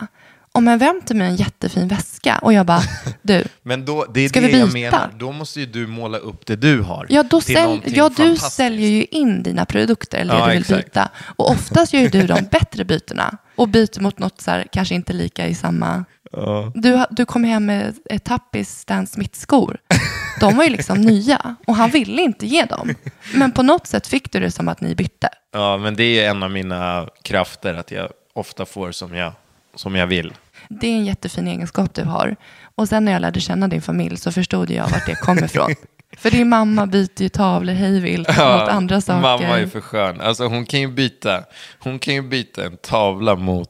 Om 0.54 0.68
en 0.68 0.78
vän 0.80 1.02
till 1.06 1.16
mig 1.16 1.28
en 1.28 1.36
jättefin 1.36 1.88
väska 1.88 2.38
och 2.42 2.54
jag 2.54 2.66
bara, 2.66 2.82
du, 3.22 3.44
Men 3.64 3.86
då, 3.86 4.06
det 4.14 4.22
är 4.22 4.30
Ska 4.30 4.42
det 4.42 4.48
vi 4.48 4.60
jag 4.60 4.68
byta? 4.72 4.92
menar. 4.92 5.10
Då 5.18 5.32
måste 5.32 5.60
ju 5.60 5.66
du 5.66 5.88
måla 5.88 6.18
upp 6.18 6.46
det 6.46 6.56
du 6.56 6.82
har. 6.82 7.06
Ja, 7.10 7.24
då 7.24 7.42
till 7.42 7.54
sälj, 7.56 7.66
någonting 7.68 7.94
ja 7.96 8.10
du 8.10 8.16
fantastiskt. 8.16 8.54
säljer 8.56 8.90
ju 8.90 9.04
in 9.06 9.44
dina 9.44 9.66
produkter 9.66 10.18
eller 10.18 10.34
det 10.34 10.40
Ja, 10.40 10.46
du 10.46 10.52
vill 10.52 10.62
exakt. 10.62 10.86
byta. 10.86 11.10
Och 11.36 11.52
oftast 11.52 11.94
gör 11.94 12.02
ju 12.02 12.10
du 12.10 12.28
de 12.28 12.42
bättre 12.52 12.86
bytena 12.86 13.38
och 13.56 13.68
byter 13.68 14.00
mot 14.02 14.20
något 14.20 14.42
så 14.42 14.52
här, 14.52 14.68
kanske 14.72 14.96
inte 14.96 15.14
lika 15.14 15.48
i 15.48 15.56
samma... 15.56 16.06
Du, 16.74 16.96
ha- 16.96 17.08
du 17.12 17.26
kom 17.26 17.44
hem 17.44 17.66
med 17.66 17.94
ett 18.10 18.24
Tappis 18.24 18.80
Stan 18.80 19.08
Smith-skor. 19.08 19.78
De 20.40 20.58
var 20.58 20.64
ju 20.64 20.70
liksom 20.70 21.02
nya 21.02 21.56
och 21.68 21.76
han 21.76 21.90
ville 21.90 22.22
inte 22.22 22.46
ge 22.46 22.66
dem. 22.66 22.96
Men 23.34 23.52
på 23.52 23.64
något 23.64 23.88
sätt 23.88 24.08
fick 24.08 24.32
du 24.32 24.40
det 24.40 24.52
som 24.52 24.68
att 24.68 24.82
ni 24.82 24.96
bytte. 24.96 25.30
Ja, 25.54 25.78
men 25.78 25.96
det 25.96 26.04
är 26.04 26.30
en 26.30 26.44
av 26.44 26.52
mina 26.52 27.08
krafter, 27.24 27.74
att 27.74 27.92
jag 27.92 28.10
ofta 28.34 28.66
får 28.66 28.92
som 28.92 29.16
jag, 29.16 29.34
som 29.76 29.96
jag 29.96 30.08
vill. 30.08 30.34
Det 30.70 30.88
är 30.88 30.92
en 30.92 31.06
jättefin 31.06 31.48
egenskap 31.48 31.94
du 31.94 32.04
har. 32.04 32.36
Och 32.76 32.90
sen 32.90 33.06
när 33.06 33.12
jag 33.12 33.22
lärde 33.22 33.40
känna 33.40 33.68
din 33.68 33.82
familj 33.82 34.18
så 34.18 34.32
förstod 34.32 34.70
jag 34.70 34.90
vart 34.90 35.06
det 35.06 35.16
kom 35.16 35.44
ifrån. 35.44 35.76
För 36.18 36.32
din 36.32 36.50
mamma 36.50 36.86
byter 36.86 37.22
ju 37.22 37.30
tavlor 37.30 37.74
hejvilt 37.74 38.28
mot 38.28 38.38
andra 38.70 39.02
saker. 39.02 39.22
Mamma 39.22 39.60
är 39.60 39.68
för 39.68 39.82
skön. 39.82 40.22
Alltså 40.22 40.48
hon 40.48 40.66
kan 40.66 40.80
ju 40.80 40.88
byta, 40.88 41.44
hon 41.80 42.00
kan 42.00 42.14
ju 42.14 42.22
byta 42.22 42.66
en 42.66 42.78
tavla 42.78 43.36
mot, 43.36 43.70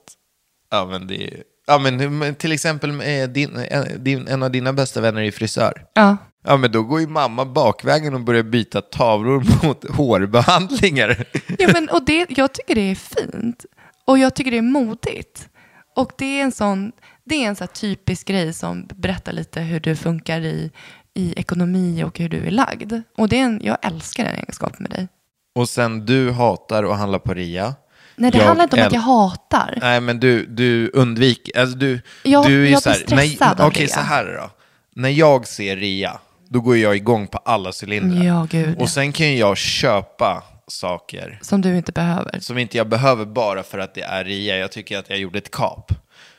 ja 0.72 0.86
men 0.86 1.08
det 1.08 1.24
är, 1.24 1.44
ja 1.68 1.80
men 1.80 2.36
till 2.36 2.52
exempel 2.52 2.90
eh, 2.90 3.30
din, 3.30 3.56
en, 3.70 4.04
din, 4.04 4.28
en 4.28 4.44
av 4.44 4.52
dina 4.52 4.74
bästa 4.74 5.02
vänner 5.02 5.22
är 5.22 5.32
frisör. 5.32 5.86
Ja, 5.94 6.18
Ja 6.44 6.58
men 6.58 6.72
då 6.72 6.84
går 6.84 7.00
ju 7.00 7.08
mamma 7.08 7.46
bakvägen 7.46 8.14
och 8.14 8.22
börjar 8.22 8.44
byta 8.44 8.82
tavlor 8.82 9.44
mot 9.66 9.90
hårbehandlingar. 9.96 11.26
Ja, 11.58 11.70
men, 11.74 11.90
och 11.90 12.06
det, 12.06 12.26
jag 12.30 12.54
tycker 12.54 12.76
det 12.76 12.92
är 12.92 12.96
fint. 12.96 13.66
Och 14.06 14.18
jag 14.18 14.36
tycker 14.36 14.52
det 14.52 14.58
är 14.58 14.62
modigt. 14.62 15.50
Och 15.96 16.12
det 16.18 16.40
är 16.40 16.44
en 16.44 16.52
sån, 16.52 16.92
det 17.24 17.36
är 17.44 17.48
en 17.48 17.56
sån 17.56 17.68
typisk 17.68 18.28
grej 18.28 18.54
som 18.54 18.88
berättar 18.96 19.32
lite 19.34 19.60
hur 19.62 19.80
du 19.80 19.96
funkar 19.96 20.42
i, 20.42 20.72
i 21.14 21.34
ekonomi 21.40 22.04
och 22.04 22.20
hur 22.20 22.30
du 22.30 22.38
är 22.48 22.52
lagd. 22.52 22.94
Och 23.18 23.30
det 23.30 23.40
är 23.40 23.44
en, 23.44 23.62
jag 23.64 23.78
älskar 23.82 24.24
den 24.24 24.36
egenskapen 24.36 24.78
med 24.80 24.92
dig. 24.92 25.08
Och 25.56 25.70
sen 25.70 26.06
du 26.06 26.32
hatar 26.32 26.84
att 26.84 26.98
handla 26.98 27.20
på 27.20 27.34
rea. 27.34 27.76
Nej, 28.16 28.32
det 28.32 28.38
Jag 28.38 28.46
handlar 28.46 28.64
inte 28.64 28.82
om 28.82 28.88
att 28.88 28.94
jag 28.94 29.02
hatar. 29.02 29.78
Nej, 29.82 30.02
men 30.02 30.20
du, 30.20 30.46
du 30.46 30.90
undviker, 30.94 31.60
alltså 31.60 31.78
du, 31.78 32.02
Jag- 32.24 32.46
du 32.46 32.62
är 32.62 32.66
ju 32.66 32.72
jag 32.72 32.82
så 32.82 32.90
här, 32.90 32.96
stressad 32.98 33.58
när, 33.58 33.64
av 33.64 33.70
Okej, 33.70 33.86
rea. 33.86 33.94
så 33.96 34.00
här 34.00 34.26
då. 34.42 34.50
När 34.96 35.10
jag 35.10 35.48
ser 35.48 35.76
rea, 35.78 36.20
då 36.48 36.62
går 36.62 36.78
jag 36.78 36.96
igång 36.96 37.28
på 37.28 37.38
alla 37.38 37.72
cylindrar. 37.84 38.24
Ja, 38.24 38.48
gud. 38.52 38.82
Och 38.82 38.90
sen 38.90 39.12
kan 39.12 39.28
ju 39.28 39.38
jag 39.38 39.58
köpa 39.58 40.44
saker 40.72 41.40
Som 41.42 41.62
du 41.62 41.78
inte 41.78 41.92
behöver. 41.92 42.40
som 42.40 42.58
inte 42.58 42.78
jag 42.78 42.90
behöver 42.90 43.26
bara 43.26 43.64
för 43.64 43.80
att 43.80 43.94
det 43.94 44.02
är 44.02 44.24
rea. 44.24 44.58
Jag 44.58 44.72
tycker 44.72 44.98
att 44.98 45.10
jag 45.10 45.20
gjorde 45.20 45.38
ett 45.38 45.52
kap. 45.52 45.92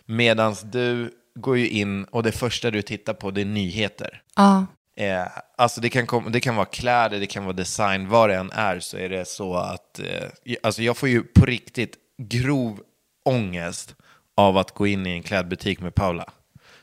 Medan 0.07 0.57
du 0.65 1.11
går 1.35 1.59
ju 1.59 1.69
in 1.69 2.05
och 2.05 2.23
det 2.23 2.33
första 2.33 2.71
du 2.71 2.83
tittar 2.83 3.15
på 3.15 3.31
det 3.31 3.41
är 3.41 3.45
nyheter. 3.45 4.23
Ja. 4.37 4.67
Eh, 4.97 5.27
alltså 5.59 5.81
det 5.81 5.89
kan, 5.89 6.07
kom, 6.07 6.33
det 6.33 6.41
kan 6.41 6.57
vara 6.57 6.67
kläder, 6.67 7.21
det 7.21 7.27
kan 7.27 7.45
vara 7.45 7.53
design, 7.57 8.09
vad 8.09 8.29
det 8.29 8.35
än 8.37 8.51
är 8.51 8.81
så 8.81 8.97
är 8.97 9.09
det 9.09 9.29
så 9.29 9.55
att 9.55 9.99
eh, 9.99 10.55
alltså 10.63 10.83
jag 10.83 10.97
får 10.97 11.09
ju 11.09 11.23
på 11.23 11.47
riktigt 11.47 11.97
grov 12.23 12.81
ångest 13.25 13.95
av 14.37 14.59
att 14.59 14.71
gå 14.75 14.87
in 14.87 15.07
i 15.07 15.11
en 15.11 15.23
klädbutik 15.23 15.81
med 15.81 15.95
Paula. 15.95 16.31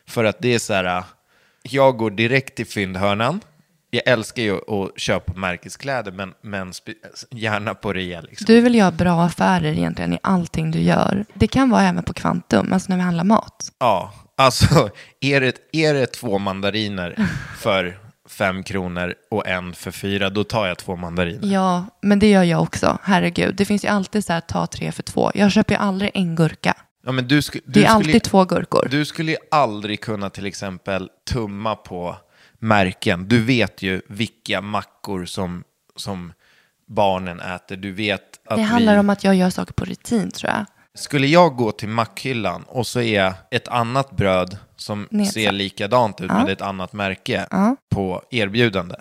För 0.08 0.24
att 0.24 0.40
det 0.42 0.54
är 0.54 0.60
så 0.60 0.74
här, 0.74 0.98
eh, 0.98 1.04
jag 1.64 1.98
går 1.98 2.12
direkt 2.12 2.56
till 2.56 2.68
fyndhörnan. 2.68 3.42
Jag 3.92 4.02
älskar 4.06 4.44
ju 4.44 4.56
att 4.56 5.00
köpa 5.00 5.34
märkeskläder, 5.34 6.12
men, 6.12 6.34
men 6.42 6.74
gärna 7.32 7.76
på 7.76 7.94
rea. 7.94 8.22
Liksom. 8.22 8.46
Du 8.46 8.62
vill 8.62 8.76
göra 8.76 8.92
bra 8.92 9.24
affärer 9.24 9.72
egentligen 9.72 10.14
i 10.14 10.20
allting 10.24 10.72
du 10.72 10.80
gör. 10.80 11.26
Det 11.34 11.48
kan 11.48 11.70
vara 11.70 11.84
även 11.84 12.04
på 12.04 12.14
Kvantum, 12.14 12.74
alltså 12.74 12.90
när 12.90 12.98
vi 12.98 13.04
handlar 13.04 13.24
mat. 13.24 13.72
Ja, 13.80 14.14
alltså 14.36 14.90
är 15.22 15.42
det, 15.42 15.58
är 15.72 15.94
det 15.94 16.06
två 16.06 16.38
mandariner 16.40 17.16
för 17.58 18.00
fem 18.30 18.64
kronor 18.64 19.14
och 19.32 19.48
en 19.48 19.74
för 19.74 19.92
fyra, 19.92 20.30
då 20.30 20.44
tar 20.44 20.68
jag 20.68 20.78
två 20.78 20.96
mandariner. 20.96 21.54
Ja, 21.54 21.86
men 22.02 22.20
det 22.20 22.30
gör 22.30 22.44
jag 22.44 22.62
också. 22.62 22.98
Herregud, 23.04 23.56
det 23.56 23.66
finns 23.66 23.86
ju 23.86 23.88
alltid 23.88 24.26
så 24.26 24.34
här 24.34 24.42
ta 24.42 24.68
tre 24.68 24.92
för 24.92 25.04
två. 25.04 25.32
Jag 25.34 25.52
köper 25.52 25.74
ju 25.74 25.80
aldrig 25.80 26.12
en 26.14 26.36
gurka. 26.36 26.74
Ja, 27.06 27.12
men 27.12 27.28
du, 27.28 27.42
du 27.42 27.42
Det 27.42 27.52
är 27.52 27.62
skulle, 27.66 27.88
alltid 27.88 28.24
två 28.24 28.46
gurkor. 28.46 28.88
Du 28.92 29.06
skulle 29.06 29.32
ju 29.32 29.38
aldrig 29.52 30.02
kunna 30.02 30.30
till 30.30 30.46
exempel 30.46 31.10
tumma 31.32 31.76
på 31.76 32.16
märken. 32.60 33.28
Du 33.28 33.42
vet 33.44 33.82
ju 33.82 34.02
vilka 34.08 34.62
mackor 34.62 35.26
som, 35.26 35.64
som 35.96 36.34
barnen 36.88 37.40
äter. 37.40 37.78
Du 37.78 37.92
vet 37.92 38.22
att 38.46 38.58
det 38.58 38.64
handlar 38.64 38.94
vi... 38.94 39.00
om 39.00 39.10
att 39.10 39.24
jag 39.24 39.36
gör 39.36 39.50
saker 39.50 39.74
på 39.74 39.86
rutin 39.86 40.32
tror 40.32 40.52
jag. 40.52 40.66
Skulle 40.96 41.28
jag 41.28 41.56
gå 41.56 41.72
till 41.72 41.90
mackhyllan 41.90 42.64
och 42.68 42.88
så 42.88 43.02
är 43.02 43.34
ett 43.52 43.68
annat 43.68 44.12
bröd 44.12 44.58
som 44.76 45.08
Nedsatt. 45.12 45.34
ser 45.34 45.52
likadant 45.52 46.22
ut 46.22 46.32
med 46.32 46.50
ett 46.50 46.62
annat 46.62 46.94
märke 46.94 47.48
på 47.90 48.24
erbjudande, 48.32 48.96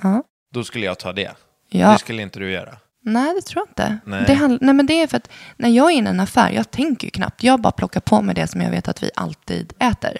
då 0.54 0.64
skulle 0.64 0.86
jag 0.86 0.98
ta 0.98 1.12
det. 1.12 1.32
Ja. 1.70 1.92
Det 1.92 1.98
skulle 1.98 2.22
inte 2.22 2.38
du 2.38 2.50
göra. 2.50 2.76
Nej, 3.04 3.34
det 3.34 3.40
tror 3.42 3.62
jag 3.66 3.70
inte. 3.70 3.98
Nej. 4.04 4.24
Det, 4.26 4.34
handl- 4.34 4.58
Nej, 4.60 4.74
men 4.74 4.86
det 4.86 5.02
är 5.02 5.06
för 5.06 5.16
att 5.16 5.30
när 5.56 5.68
jag 5.68 5.90
är 5.92 5.96
inne 5.96 6.10
i 6.10 6.12
en 6.12 6.20
affär, 6.20 6.50
jag 6.50 6.70
tänker 6.70 7.06
ju 7.06 7.10
knappt. 7.10 7.42
Jag 7.42 7.60
bara 7.60 7.72
plockar 7.72 8.00
på 8.00 8.22
mig 8.22 8.34
det 8.34 8.46
som 8.46 8.60
jag 8.60 8.70
vet 8.70 8.88
att 8.88 9.02
vi 9.02 9.10
alltid 9.14 9.72
äter. 9.78 10.18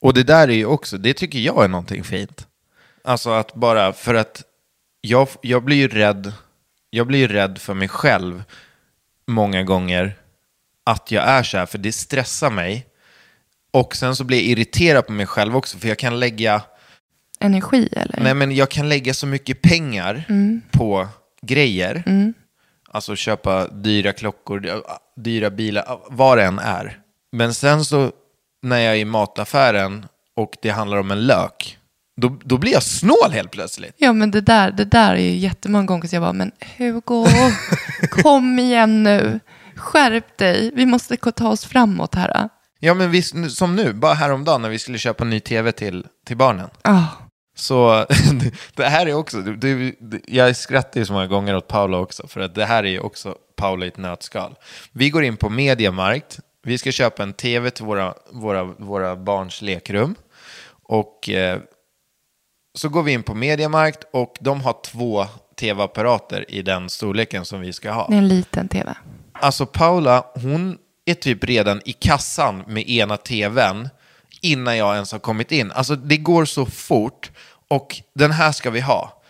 Och 0.00 0.14
det 0.14 0.22
där 0.22 0.48
är 0.48 0.52
ju 0.54 0.66
också, 0.66 0.98
det 0.98 1.14
tycker 1.14 1.38
jag 1.38 1.64
är 1.64 1.68
någonting 1.68 2.04
fint. 2.04 2.46
Alltså 3.04 3.30
att 3.30 3.54
bara, 3.54 3.92
för 3.92 4.14
att 4.14 4.42
jag, 5.00 5.28
jag 5.40 5.64
blir 5.64 5.76
ju 5.76 5.88
rädd, 5.88 6.32
jag 6.90 7.06
blir 7.06 7.18
ju 7.18 7.28
rädd 7.28 7.58
för 7.58 7.74
mig 7.74 7.88
själv 7.88 8.42
många 9.26 9.62
gånger 9.62 10.14
att 10.84 11.10
jag 11.10 11.24
är 11.24 11.42
så 11.42 11.58
här, 11.58 11.66
för 11.66 11.78
det 11.78 11.92
stressar 11.92 12.50
mig 12.50 12.86
Och 13.72 13.96
sen 13.96 14.16
så 14.16 14.24
blir 14.24 14.38
jag 14.38 14.46
irriterad 14.46 15.06
på 15.06 15.12
mig 15.12 15.26
själv 15.26 15.56
också, 15.56 15.78
för 15.78 15.88
jag 15.88 15.98
kan 15.98 16.20
lägga, 16.20 16.62
Energi 17.40 17.88
eller? 17.92 18.20
nej 18.20 18.34
men 18.34 18.52
jag 18.54 18.70
kan 18.70 18.88
lägga 18.88 19.14
så 19.14 19.26
mycket 19.26 19.62
pengar 19.62 20.24
på 20.70 21.08
grejer. 21.42 22.02
Alltså 22.88 23.16
köpa 23.16 23.68
dyra 23.68 24.12
klockor, 24.12 24.82
dyra 25.16 25.50
bilar, 25.50 25.98
vad 26.10 26.38
det 26.38 26.44
än 26.44 26.58
är. 26.58 26.98
Men 27.32 27.54
sen 27.54 27.84
så 27.84 28.12
när 28.62 28.78
jag 28.78 28.94
är 28.94 28.98
i 28.98 29.04
mataffären 29.04 30.06
och 30.36 30.56
det 30.62 30.70
handlar 30.70 30.96
om 30.96 31.10
en 31.10 31.26
lök, 31.26 31.78
då, 32.16 32.38
då 32.44 32.58
blir 32.58 32.72
jag 32.72 32.82
snål 32.82 33.30
helt 33.32 33.50
plötsligt. 33.50 33.94
Ja, 33.98 34.12
men 34.12 34.30
det 34.30 34.40
där, 34.40 34.70
det 34.70 34.84
där 34.84 35.12
är 35.14 35.20
ju 35.20 35.36
jättemånga 35.36 35.86
gånger 35.86 36.08
så 36.08 36.16
jag 36.16 36.22
bara, 36.22 36.32
men 36.32 36.52
Hugo, 36.76 37.26
kom 38.10 38.58
igen 38.58 39.02
nu. 39.02 39.40
Skärp 39.76 40.38
dig, 40.38 40.70
vi 40.74 40.86
måste 40.86 41.16
ta 41.16 41.48
oss 41.48 41.64
framåt 41.64 42.14
här. 42.14 42.48
Ja 42.80 42.94
men 42.94 43.10
visst, 43.10 43.34
som 43.50 43.76
nu, 43.76 43.92
bara 43.92 44.14
häromdagen 44.14 44.62
när 44.62 44.68
vi 44.68 44.78
skulle 44.78 44.98
köpa 44.98 45.24
ny 45.24 45.40
tv 45.40 45.72
till, 45.72 46.06
till 46.26 46.36
barnen. 46.36 46.68
Ah, 46.82 47.04
Så 47.56 48.06
det 48.74 48.84
här 48.84 49.06
är 49.06 49.14
också, 49.14 49.40
det, 49.40 49.92
det, 50.00 50.20
jag 50.28 50.56
skrattar 50.56 51.00
ju 51.00 51.06
så 51.06 51.12
många 51.12 51.26
gånger 51.26 51.56
åt 51.56 51.68
Paula 51.68 51.98
också, 51.98 52.26
för 52.26 52.40
att 52.40 52.54
det 52.54 52.64
här 52.64 52.84
är 52.84 52.88
ju 52.88 53.00
också 53.00 53.36
Paula 53.56 53.84
i 53.84 53.88
ett 53.88 53.96
nötskal. 53.96 54.54
Vi 54.92 55.10
går 55.10 55.24
in 55.24 55.36
på 55.36 55.50
Mediamarkt, 55.50 56.38
vi 56.62 56.78
ska 56.78 56.92
köpa 56.92 57.22
en 57.22 57.32
tv 57.32 57.70
till 57.70 57.84
våra, 57.84 58.14
våra, 58.30 58.64
våra 58.64 59.16
barns 59.16 59.62
lekrum. 59.62 60.14
Och 60.84 61.28
eh, 61.28 61.60
så 62.74 62.88
går 62.88 63.02
vi 63.02 63.12
in 63.12 63.22
på 63.22 63.34
Mediamarkt 63.34 64.04
och 64.12 64.34
de 64.40 64.60
har 64.60 64.76
två 64.84 65.26
tv-apparater 65.60 66.50
i 66.50 66.62
den 66.62 66.90
storleken 66.90 67.44
som 67.44 67.60
vi 67.60 67.72
ska 67.72 67.92
ha. 67.92 68.06
det 68.08 68.14
är 68.14 68.18
en 68.18 68.28
liten 68.28 68.68
tv. 68.68 68.94
Alltså 69.32 69.66
Paula, 69.66 70.24
hon 70.34 70.78
är 71.04 71.14
typ 71.14 71.44
redan 71.44 71.80
i 71.84 71.92
kassan 71.92 72.64
med 72.66 72.88
ena 72.88 73.16
tvn 73.16 73.88
innan 74.40 74.76
jag 74.76 74.94
ens 74.94 75.12
har 75.12 75.18
kommit 75.18 75.52
in. 75.52 75.72
Alltså 75.72 75.96
det 75.96 76.16
går 76.16 76.44
så 76.44 76.66
fort 76.66 77.30
och 77.68 78.02
den 78.14 78.30
här 78.30 78.52
ska 78.52 78.70
vi 78.70 78.80
ha. 78.80 79.21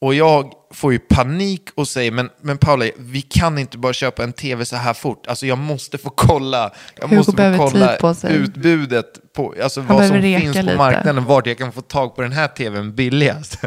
Och 0.00 0.14
jag 0.14 0.52
får 0.74 0.92
ju 0.92 0.98
panik 0.98 1.68
och 1.74 1.88
säger, 1.88 2.10
men, 2.12 2.30
men 2.42 2.58
Paula, 2.58 2.84
vi 2.98 3.22
kan 3.22 3.58
inte 3.58 3.78
bara 3.78 3.92
köpa 3.92 4.24
en 4.24 4.32
tv 4.32 4.64
så 4.64 4.76
här 4.76 4.94
fort. 4.94 5.26
Alltså 5.26 5.46
jag 5.46 5.58
måste 5.58 5.98
få 5.98 6.10
kolla, 6.10 6.70
jag 7.00 7.08
Hugo 7.08 7.16
måste 7.16 7.32
få 7.56 7.70
kolla 7.70 7.96
på 7.96 8.14
utbudet, 8.28 9.06
på, 9.32 9.54
alltså 9.62 9.80
Han 9.80 9.96
vad 9.96 10.06
som 10.06 10.22
finns 10.22 10.56
på 10.56 10.62
lite. 10.62 10.76
marknaden, 10.76 11.24
vart 11.24 11.46
jag 11.46 11.58
kan 11.58 11.72
få 11.72 11.80
tag 11.80 12.16
på 12.16 12.22
den 12.22 12.32
här 12.32 12.48
tvn 12.48 12.94
billigast. 12.94 13.58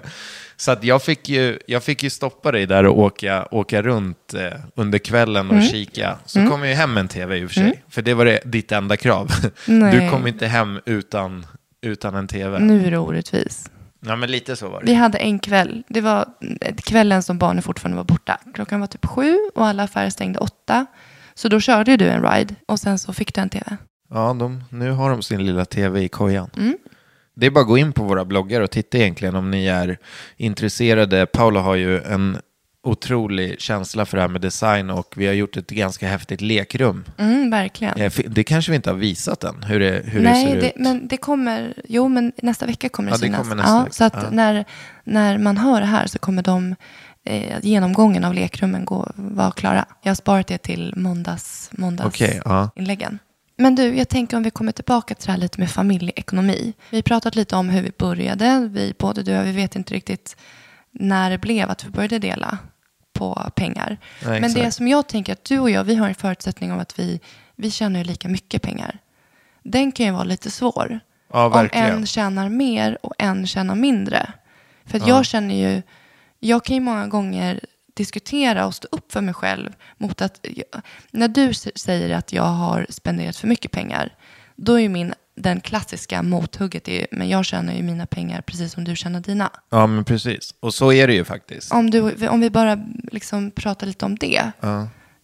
Så 0.57 0.71
att 0.71 0.83
jag, 0.83 1.03
fick 1.03 1.29
ju, 1.29 1.59
jag 1.67 1.83
fick 1.83 2.03
ju 2.03 2.09
stoppa 2.09 2.51
dig 2.51 2.65
där 2.65 2.85
och 2.85 2.99
åka, 2.99 3.47
åka 3.51 3.81
runt 3.81 4.33
eh, 4.33 4.59
under 4.75 4.99
kvällen 4.99 5.49
Mm. 5.49 5.57
och 5.63 5.69
kika. 5.71 6.17
Så 6.25 6.47
kom 6.47 6.59
jag 6.59 6.69
ju 6.69 6.75
hem 6.75 6.93
med 6.93 7.01
en 7.01 7.07
tv 7.07 7.37
i 7.37 7.45
och 7.45 7.49
för 7.49 7.55
sig. 7.55 7.83
För 7.89 8.01
det 8.01 8.13
var 8.13 8.25
det, 8.25 8.39
ditt 8.45 8.71
enda 8.71 8.97
krav. 8.97 9.31
Nej. 9.65 9.99
Du 9.99 10.09
kom 10.09 10.27
inte 10.27 10.47
hem 10.47 10.79
utan, 10.85 11.45
utan 11.81 12.15
en 12.15 12.27
tv. 12.27 12.59
Nu 12.59 12.87
är 12.87 12.91
det 12.91 12.97
orättvis. 12.97 13.69
Ja, 14.05 14.15
men 14.15 14.31
lite 14.31 14.55
så 14.55 14.69
var 14.69 14.79
det. 14.79 14.85
Vi 14.85 14.93
hade 14.93 15.17
en 15.17 15.39
kväll, 15.39 15.83
det 15.87 16.01
var 16.01 16.25
kvällen 16.75 17.23
som 17.23 17.37
barnen 17.37 17.63
fortfarande 17.63 17.97
var 17.97 18.03
borta. 18.03 18.39
Klockan 18.53 18.79
var 18.79 18.87
typ 18.87 19.05
sju 19.05 19.37
och 19.55 19.67
alla 19.67 19.83
affärer 19.83 20.09
stängde 20.09 20.39
åtta. 20.39 20.85
Så 21.33 21.49
då 21.49 21.59
körde 21.59 21.97
du 21.97 22.09
en 22.09 22.23
ride 22.23 22.55
och 22.65 22.79
sen 22.79 22.99
så 22.99 23.13
fick 23.13 23.35
du 23.35 23.41
en 23.41 23.49
tv. 23.49 23.77
Ja, 24.09 24.35
de, 24.39 24.63
nu 24.69 24.91
har 24.91 25.09
de 25.09 25.21
sin 25.21 25.45
lilla 25.45 25.65
tv 25.65 26.01
i 26.03 26.09
kojan. 26.09 26.49
Mm. 26.57 26.77
Det 27.35 27.45
är 27.45 27.51
bara 27.51 27.61
att 27.61 27.67
gå 27.67 27.77
in 27.77 27.93
på 27.93 28.03
våra 28.03 28.25
bloggar 28.25 28.61
och 28.61 28.71
titta 28.71 28.97
egentligen 28.97 29.35
om 29.35 29.51
ni 29.51 29.65
är 29.67 29.97
intresserade. 30.37 31.25
Paula 31.25 31.59
har 31.59 31.75
ju 31.75 32.01
en 32.01 32.37
otrolig 32.83 33.61
känsla 33.61 34.05
för 34.05 34.17
det 34.17 34.21
här 34.21 34.27
med 34.27 34.41
design 34.41 34.89
och 34.89 35.13
vi 35.17 35.25
har 35.27 35.33
gjort 35.33 35.57
ett 35.57 35.69
ganska 35.69 36.07
häftigt 36.07 36.41
lekrum. 36.41 37.03
Mm, 37.17 37.49
verkligen. 37.49 38.01
Eh, 38.01 38.11
Det 38.27 38.43
kanske 38.43 38.71
vi 38.71 38.75
inte 38.75 38.89
har 38.89 38.97
visat 38.97 39.43
än, 39.43 39.63
hur 39.63 39.79
det, 39.79 40.01
hur 40.05 40.23
det 40.23 40.29
Nej, 40.29 40.45
ser 40.45 40.61
det, 40.61 40.67
ut. 40.67 40.73
men 40.77 41.07
det 41.07 41.17
kommer, 41.17 41.73
jo 41.87 42.07
men 42.07 42.31
nästa 42.41 42.65
vecka 42.65 42.89
kommer 42.89 43.09
det 43.11 43.15
Ja, 43.15 43.17
det 43.17 43.25
synas. 43.25 43.41
kommer 43.41 43.55
nästa 43.55 43.71
ja, 43.71 43.79
vecka. 43.83 43.93
Så 43.93 44.03
att 44.03 44.13
Ja. 44.23 44.29
när, 44.31 44.65
när 45.03 45.37
man 45.37 45.57
hör 45.57 45.79
det 45.81 45.87
här 45.87 46.07
så 46.07 46.19
kommer 46.19 46.41
de 46.43 46.75
eh, 47.25 47.59
genomgången 47.61 48.23
av 48.23 48.33
lekrummen 48.33 48.85
gå, 48.85 49.11
vara 49.15 49.51
klara. 49.51 49.85
Jag 50.01 50.09
har 50.09 50.15
sparat 50.15 50.47
det 50.47 50.57
till 50.57 50.93
måndags, 50.97 51.69
måndags 51.71 52.07
Okej, 52.07 52.41
ja. 52.45 52.69
inläggen. 52.75 53.19
Men 53.57 53.75
du, 53.75 53.83
jag 53.97 54.09
tänker 54.09 54.37
om 54.37 54.43
vi 54.43 54.49
kommer 54.51 54.71
tillbaka 54.71 55.15
till 55.15 55.25
det 55.25 55.31
här 55.31 55.39
lite 55.39 55.59
med 55.59 55.69
familjeekonomi. 55.69 56.73
Vi 56.89 56.97
har 56.97 57.01
pratat 57.01 57.35
lite 57.35 57.55
om 57.55 57.69
hur 57.69 57.81
vi 57.81 57.91
började. 57.97 58.69
Vi, 58.71 58.93
både 58.99 59.23
du 59.23 59.31
och 59.31 59.37
jag, 59.37 59.43
vi 59.43 59.51
vet 59.51 59.75
inte 59.75 59.93
riktigt 59.93 60.35
när 60.91 61.29
det 61.29 61.37
blev 61.37 61.69
att 61.69 61.85
vi 61.85 61.89
började 61.89 62.19
dela 62.19 62.57
på 63.23 63.51
pengar. 63.55 63.97
Nej, 64.25 64.41
Men 64.41 64.53
det 64.53 64.71
som 64.71 64.87
jag 64.87 65.07
tänker 65.07 65.33
att 65.33 65.43
du 65.43 65.59
och 65.59 65.69
jag, 65.69 65.83
vi 65.83 65.95
har 65.95 66.07
en 66.07 66.15
förutsättning 66.15 66.71
om 66.71 66.79
att 66.79 66.99
vi, 66.99 67.19
vi 67.55 67.71
tjänar 67.71 67.99
ju 67.99 68.05
lika 68.05 68.27
mycket 68.27 68.61
pengar. 68.61 68.99
Den 69.63 69.91
kan 69.91 70.05
ju 70.05 70.11
vara 70.11 70.23
lite 70.23 70.51
svår. 70.51 70.99
Ja, 71.33 71.61
om 71.61 71.69
en 71.71 72.05
tjänar 72.05 72.49
mer 72.49 72.97
och 73.01 73.13
en 73.17 73.47
tjänar 73.47 73.75
mindre. 73.75 74.33
För 74.85 74.97
att 74.97 75.07
jag 75.07 75.25
känner 75.25 75.55
ju, 75.55 75.81
jag 76.39 76.63
kan 76.63 76.75
ju 76.75 76.81
många 76.81 77.07
gånger 77.07 77.59
diskutera 77.93 78.65
och 78.65 78.75
stå 78.75 78.87
upp 78.91 79.11
för 79.11 79.21
mig 79.21 79.33
själv 79.33 79.73
mot 79.97 80.21
att, 80.21 80.45
när 81.11 81.27
du 81.27 81.53
säger 81.53 82.15
att 82.15 82.33
jag 82.33 82.43
har 82.43 82.85
spenderat 82.89 83.37
för 83.37 83.47
mycket 83.47 83.71
pengar, 83.71 84.15
då 84.55 84.73
är 84.73 84.79
ju 84.79 84.89
min, 84.89 85.13
den 85.35 85.61
klassiska 85.61 86.23
mothugget, 86.23 86.87
är, 86.87 86.93
ju, 86.93 87.05
men 87.11 87.29
jag 87.29 87.45
tjänar 87.45 87.73
ju 87.73 87.83
mina 87.83 88.05
pengar 88.05 88.41
precis 88.41 88.73
som 88.73 88.83
du 88.83 88.95
tjänar 88.95 89.19
dina. 89.19 89.51
Ja, 89.69 89.87
men 89.87 90.03
precis. 90.03 90.53
Och 90.59 90.73
så 90.73 90.93
är 90.93 91.07
det 91.07 91.13
ju 91.13 91.23
faktiskt. 91.23 91.71
Om, 91.71 91.89
du, 91.89 92.27
om 92.27 92.41
vi 92.41 92.49
bara 92.49 92.79
liksom 93.11 93.51
pratar 93.51 93.87
lite 93.87 94.05
om 94.05 94.15
det. 94.15 94.51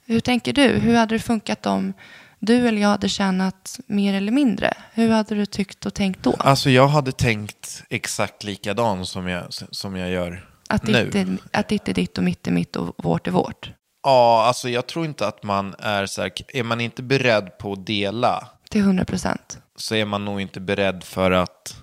Hur 0.05 0.19
tänker 0.19 0.53
du? 0.53 0.67
Hur 0.67 0.95
hade 0.95 1.15
det 1.15 1.19
funkat 1.19 1.65
om 1.65 1.93
du 2.39 2.67
eller 2.67 2.81
jag 2.81 2.89
hade 2.89 3.09
tjänat 3.09 3.79
mer 3.87 4.13
eller 4.13 4.31
mindre? 4.31 4.73
Hur 4.93 5.09
hade 5.09 5.35
du 5.35 5.45
tyckt 5.45 5.85
och 5.85 5.93
tänkt 5.93 6.23
då? 6.23 6.35
Alltså 6.39 6.69
jag 6.69 6.87
hade 6.87 7.11
tänkt 7.11 7.83
exakt 7.89 8.43
likadan 8.43 9.05
som 9.05 9.27
jag, 9.27 9.45
som 9.49 9.95
jag 9.95 10.09
gör 10.09 10.47
Att 10.69 10.83
nu. 10.83 11.05
ditt, 11.05 11.15
är, 11.15 11.37
att 11.51 11.67
ditt 11.67 11.87
är 11.89 11.93
ditt 11.93 12.17
och 12.17 12.23
mitt 12.23 12.47
är 12.47 12.51
mitt 12.51 12.75
och 12.75 12.95
vårt 12.97 13.27
är 13.27 13.31
vårt. 13.31 13.71
Ja, 14.03 14.43
alltså 14.47 14.69
jag 14.69 14.87
tror 14.87 15.05
inte 15.05 15.27
att 15.27 15.43
man 15.43 15.75
är 15.79 16.05
så 16.05 16.21
här, 16.21 16.31
är 16.47 16.63
man 16.63 16.81
inte 16.81 17.03
beredd 17.03 17.57
på 17.57 17.73
att 17.73 17.85
dela 17.85 18.47
Till 18.69 18.81
100 18.81 19.05
procent. 19.05 19.57
så 19.75 19.95
är 19.95 20.05
man 20.05 20.25
nog 20.25 20.41
inte 20.41 20.59
beredd 20.59 21.03
för 21.03 21.31
att 21.31 21.75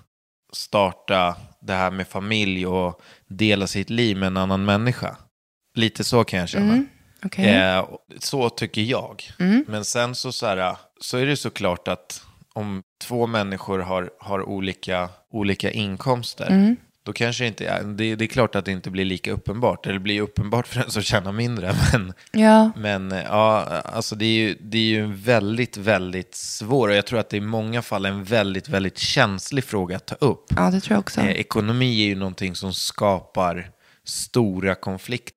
starta 0.53 1.35
det 1.61 1.73
här 1.73 1.91
med 1.91 2.07
familj 2.07 2.67
och 2.67 3.01
dela 3.27 3.67
sitt 3.67 3.89
liv 3.89 4.17
med 4.17 4.27
en 4.27 4.37
annan 4.37 4.65
människa. 4.65 5.17
Lite 5.75 6.03
så 6.03 6.23
kan 6.23 6.39
jag 6.39 6.49
känna. 6.49 6.73
Okej. 7.25 7.49
Eh, 7.55 7.85
så 8.19 8.49
tycker 8.49 8.81
jag. 8.81 9.23
Men 9.67 9.85
sen 9.85 10.15
så, 10.15 10.31
så, 10.31 10.45
här, 10.45 10.77
så 11.01 11.17
är 11.17 11.25
det 11.25 11.37
såklart 11.37 11.87
att 11.87 12.21
om 12.53 12.83
två 13.01 13.27
människor 13.27 13.79
har, 13.79 14.09
har 14.19 14.43
olika, 14.49 15.09
olika 15.31 15.71
inkomster, 15.71 16.75
då 17.07 17.13
kanske 17.13 17.43
det 17.43 17.47
inte 17.47 17.65
är, 17.67 17.83
det, 17.83 18.15
det 18.15 18.25
är 18.25 18.27
klart 18.27 18.55
att 18.55 18.65
det 18.65 18.71
inte 18.71 18.89
blir 18.89 19.05
lika 19.05 19.31
uppenbart. 19.31 19.85
Eller 19.85 19.99
blir 19.99 20.21
uppenbart 20.21 20.67
för 20.67 20.79
den 20.79 20.91
som 20.91 21.01
tjänar 21.01 21.31
mindre. 21.31 21.75
Men, 21.93 22.13
Ja, 22.31 22.71
men 22.75 23.11
ja, 23.11 23.63
alltså 23.85 24.15
det 24.15 24.25
är 24.25 24.39
ju, 24.39 24.57
det 24.61 24.77
är 24.77 24.81
ju 24.81 25.03
en 25.03 25.15
väldigt, 25.15 25.77
väldigt 25.77 26.35
svår, 26.35 26.89
och 26.89 26.95
jag 26.95 27.05
tror 27.05 27.19
att 27.19 27.29
det 27.29 27.37
i 27.37 27.41
många 27.41 27.81
fall 27.81 28.05
är 28.05 28.09
en 28.09 28.23
väldigt, 28.23 28.69
väldigt 28.69 28.97
känslig 28.97 29.63
fråga 29.63 29.95
att 29.95 30.05
ta 30.05 30.15
upp. 30.15 30.45
ja, 30.55 30.69
det 30.71 30.79
tror 30.79 30.95
jag 30.95 30.99
också. 30.99 31.21
Eh, 31.21 31.31
ekonomi 31.31 32.03
är 32.03 32.07
ju 32.07 32.15
någonting 32.15 32.55
som 32.55 32.73
skapar 32.73 33.69
stora 34.03 34.75
konflikter. 34.75 35.36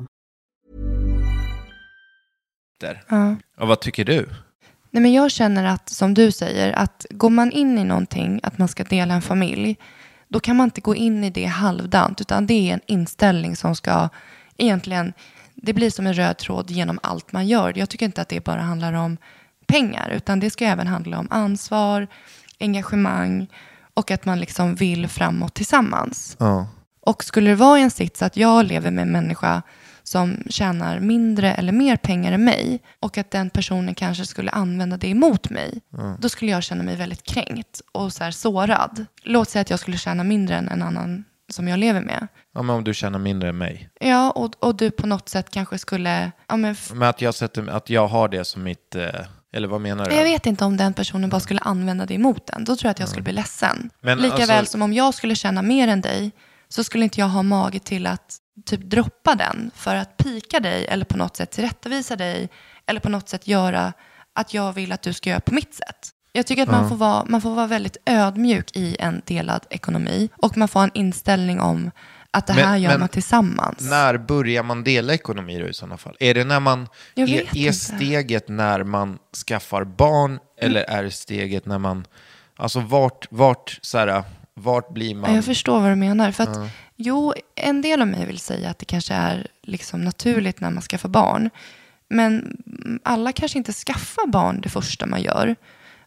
Där. 2.81 3.03
Och 3.57 3.67
vad 3.67 3.79
tycker 3.79 4.05
du? 4.05 4.29
Nej, 4.89 5.03
men 5.03 5.13
jag 5.13 5.31
känner 5.31 5.65
att, 5.65 5.89
som 5.89 6.13
du 6.13 6.31
säger, 6.31 6.73
att 6.73 7.05
går 7.09 7.29
man 7.29 7.51
in 7.51 7.77
i 7.77 7.83
någonting, 7.83 8.39
att 8.43 8.57
man 8.57 8.67
ska 8.67 8.83
dela 8.83 9.13
en 9.13 9.21
familj, 9.21 9.77
då 10.27 10.39
kan 10.39 10.55
man 10.55 10.63
inte 10.63 10.81
gå 10.81 10.95
in 10.95 11.23
i 11.23 11.29
det 11.29 11.45
halvdant, 11.45 12.21
utan 12.21 12.47
det 12.47 12.69
är 12.69 12.73
en 12.73 12.81
inställning 12.85 13.55
som 13.55 13.75
ska 13.75 14.09
egentligen, 14.57 15.13
det 15.55 15.73
blir 15.73 15.89
som 15.89 16.07
en 16.07 16.13
röd 16.13 16.37
tråd 16.37 16.71
genom 16.71 16.99
allt 17.03 17.31
man 17.31 17.47
gör. 17.47 17.73
Jag 17.75 17.89
tycker 17.89 18.05
inte 18.05 18.21
att 18.21 18.29
det 18.29 18.43
bara 18.43 18.61
handlar 18.61 18.93
om 18.93 19.17
pengar, 19.65 20.09
utan 20.09 20.39
det 20.39 20.49
ska 20.49 20.65
även 20.65 20.87
handla 20.87 21.19
om 21.19 21.27
ansvar, 21.31 22.07
engagemang 22.59 23.47
och 23.93 24.11
att 24.11 24.25
man 24.25 24.39
liksom 24.39 24.75
vill 24.75 25.07
framåt 25.07 25.53
tillsammans. 25.53 26.35
Ja. 26.39 26.67
Och 27.01 27.23
skulle 27.23 27.49
det 27.49 27.55
vara 27.55 27.79
en 27.79 27.91
sits 27.91 28.21
att 28.21 28.37
jag 28.37 28.65
lever 28.65 28.91
med 28.91 29.01
en 29.01 29.11
människa 29.11 29.61
som 30.11 30.43
tjänar 30.49 30.99
mindre 30.99 31.53
eller 31.53 31.71
mer 31.71 31.95
pengar 31.97 32.31
än 32.31 32.43
mig 32.43 32.79
och 32.99 33.17
att 33.17 33.31
den 33.31 33.49
personen 33.49 33.95
kanske 33.95 34.25
skulle 34.25 34.51
använda 34.51 34.97
det 34.97 35.07
emot 35.07 35.49
mig, 35.49 35.81
då 36.19 36.29
skulle 36.29 36.51
jag 36.51 36.63
känna 36.63 36.83
mig 36.83 36.95
väldigt 36.95 37.23
kränkt 37.23 37.81
och 37.91 38.13
så 38.13 38.23
här 38.23 38.31
sårad. 38.31 39.05
Låt 39.23 39.49
säga 39.49 39.61
att 39.61 39.69
jag 39.69 39.79
skulle 39.79 39.97
tjäna 39.97 40.23
mindre 40.23 40.55
än 40.55 40.67
en 40.69 40.81
annan 40.81 41.23
som 41.49 41.67
jag 41.67 41.79
lever 41.79 42.01
med. 42.01 42.27
ja, 42.53 42.61
men 42.61 42.75
om 42.75 42.83
du 42.83 42.93
tjänar 42.93 43.19
mindre 43.19 43.49
än 43.49 43.57
mig. 43.57 43.89
Ja, 43.99 44.31
och, 44.31 44.63
och 44.63 44.75
du 44.75 44.91
på 44.91 45.07
något 45.07 45.29
sätt 45.29 45.49
kanske 45.49 45.77
skulle... 45.77 46.31
Ja, 46.47 46.57
men 46.57 46.75
Men 46.93 47.09
att 47.09 47.21
jag, 47.21 47.35
sätter, 47.35 47.67
att 47.69 47.89
jag 47.89 48.07
har 48.07 48.27
det 48.29 48.45
som 48.45 48.63
mitt... 48.63 48.95
Eh, 48.95 49.05
eller 49.53 49.67
vad 49.67 49.81
menar 49.81 50.05
du? 50.05 50.15
jag 50.15 50.23
vet 50.23 50.45
inte 50.45 50.65
om 50.65 50.77
den 50.77 50.93
personen 50.93 51.29
bara 51.29 51.39
skulle 51.41 51.59
använda 51.59 52.05
det 52.05 52.13
emot 52.13 52.47
den. 52.47 52.65
Då 52.65 52.75
tror 52.75 52.87
jag 52.87 52.91
att 52.91 52.99
jag 52.99 53.09
skulle 53.09 53.23
bli 53.23 53.33
ledsen. 53.33 53.89
Men 54.01 54.17
Lika 54.17 54.33
alltså- 54.33 54.47
väl 54.47 54.67
som 54.67 54.81
om 54.81 54.93
jag 54.93 55.13
skulle 55.13 55.35
tjäna 55.35 55.61
mer 55.61 55.87
än 55.87 56.01
dig 56.01 56.31
så 56.69 56.83
skulle 56.83 57.03
inte 57.03 57.19
jag 57.19 57.27
ha 57.27 57.43
mage 57.43 57.79
till 57.79 58.07
att 58.07 58.37
typ 58.65 58.81
droppa 58.81 59.35
den 59.35 59.71
för 59.75 59.95
att 59.95 60.17
pika 60.17 60.59
dig 60.59 60.85
eller 60.85 61.05
på 61.05 61.17
något 61.17 61.37
sätt 61.37 61.51
tillrättavisa 61.51 62.15
dig 62.15 62.49
eller 62.85 62.99
på 62.99 63.09
något 63.09 63.29
sätt 63.29 63.47
göra 63.47 63.93
att 64.35 64.53
jag 64.53 64.73
vill 64.73 64.91
att 64.91 65.01
du 65.01 65.13
ska 65.13 65.29
göra 65.29 65.39
på 65.39 65.53
mitt 65.53 65.73
sätt. 65.73 66.09
Jag 66.33 66.45
tycker 66.45 66.63
att 66.63 66.71
man, 66.71 66.89
får 66.89 66.95
vara, 66.95 67.25
man 67.25 67.41
får 67.41 67.55
vara 67.55 67.67
väldigt 67.67 67.97
ödmjuk 68.05 68.77
i 68.77 68.95
en 68.99 69.21
delad 69.25 69.65
ekonomi 69.69 70.29
och 70.37 70.57
man 70.57 70.67
får 70.67 70.79
ha 70.79 70.83
en 70.83 70.91
inställning 70.93 71.59
om 71.59 71.91
att 72.31 72.47
det 72.47 72.53
Men- 72.53 72.67
här 72.67 72.77
gör 72.77 72.89
men 72.89 72.99
man 72.99 73.09
tillsammans. 73.09 73.89
När 73.89 74.17
börjar 74.17 74.63
man 74.63 74.83
dela 74.83 75.13
ekonomi 75.13 75.59
då 75.59 75.67
i 75.67 75.73
sådana 75.73 75.97
fall? 75.97 76.15
Är 76.19 76.33
det 76.33 76.43
när 76.43 76.59
man... 76.59 76.87
Är, 77.15 77.57
är 77.57 77.71
steget 77.71 78.49
när 78.49 78.83
man 78.83 79.17
skaffar 79.47 79.83
barn 79.83 80.39
eller 80.57 80.81
är 80.81 81.09
steget 81.09 81.65
när 81.65 81.79
man... 81.79 82.05
Alltså 82.55 82.79
vart, 82.79 83.27
vart, 83.29 83.79
så 83.81 83.97
här, 83.97 84.23
vart 84.53 84.93
blir 84.93 85.15
man... 85.15 85.35
jag 85.35 85.45
förstår 85.45 85.79
vad 85.79 85.91
du 85.91 85.95
menar. 85.95 86.31
För 86.31 86.43
att, 86.43 86.57
Jo, 87.03 87.33
en 87.55 87.81
del 87.81 88.01
av 88.01 88.07
mig 88.07 88.25
vill 88.25 88.39
säga 88.39 88.69
att 88.69 88.79
det 88.79 88.85
kanske 88.85 89.13
är 89.13 89.47
liksom 89.61 90.01
naturligt 90.01 90.61
när 90.61 90.69
man 90.69 90.81
skaffar 90.81 91.09
barn. 91.09 91.49
Men 92.09 92.57
alla 93.03 93.31
kanske 93.31 93.57
inte 93.57 93.73
skaffar 93.73 94.27
barn 94.27 94.61
det 94.61 94.69
första 94.69 95.05
man 95.05 95.21
gör. 95.21 95.55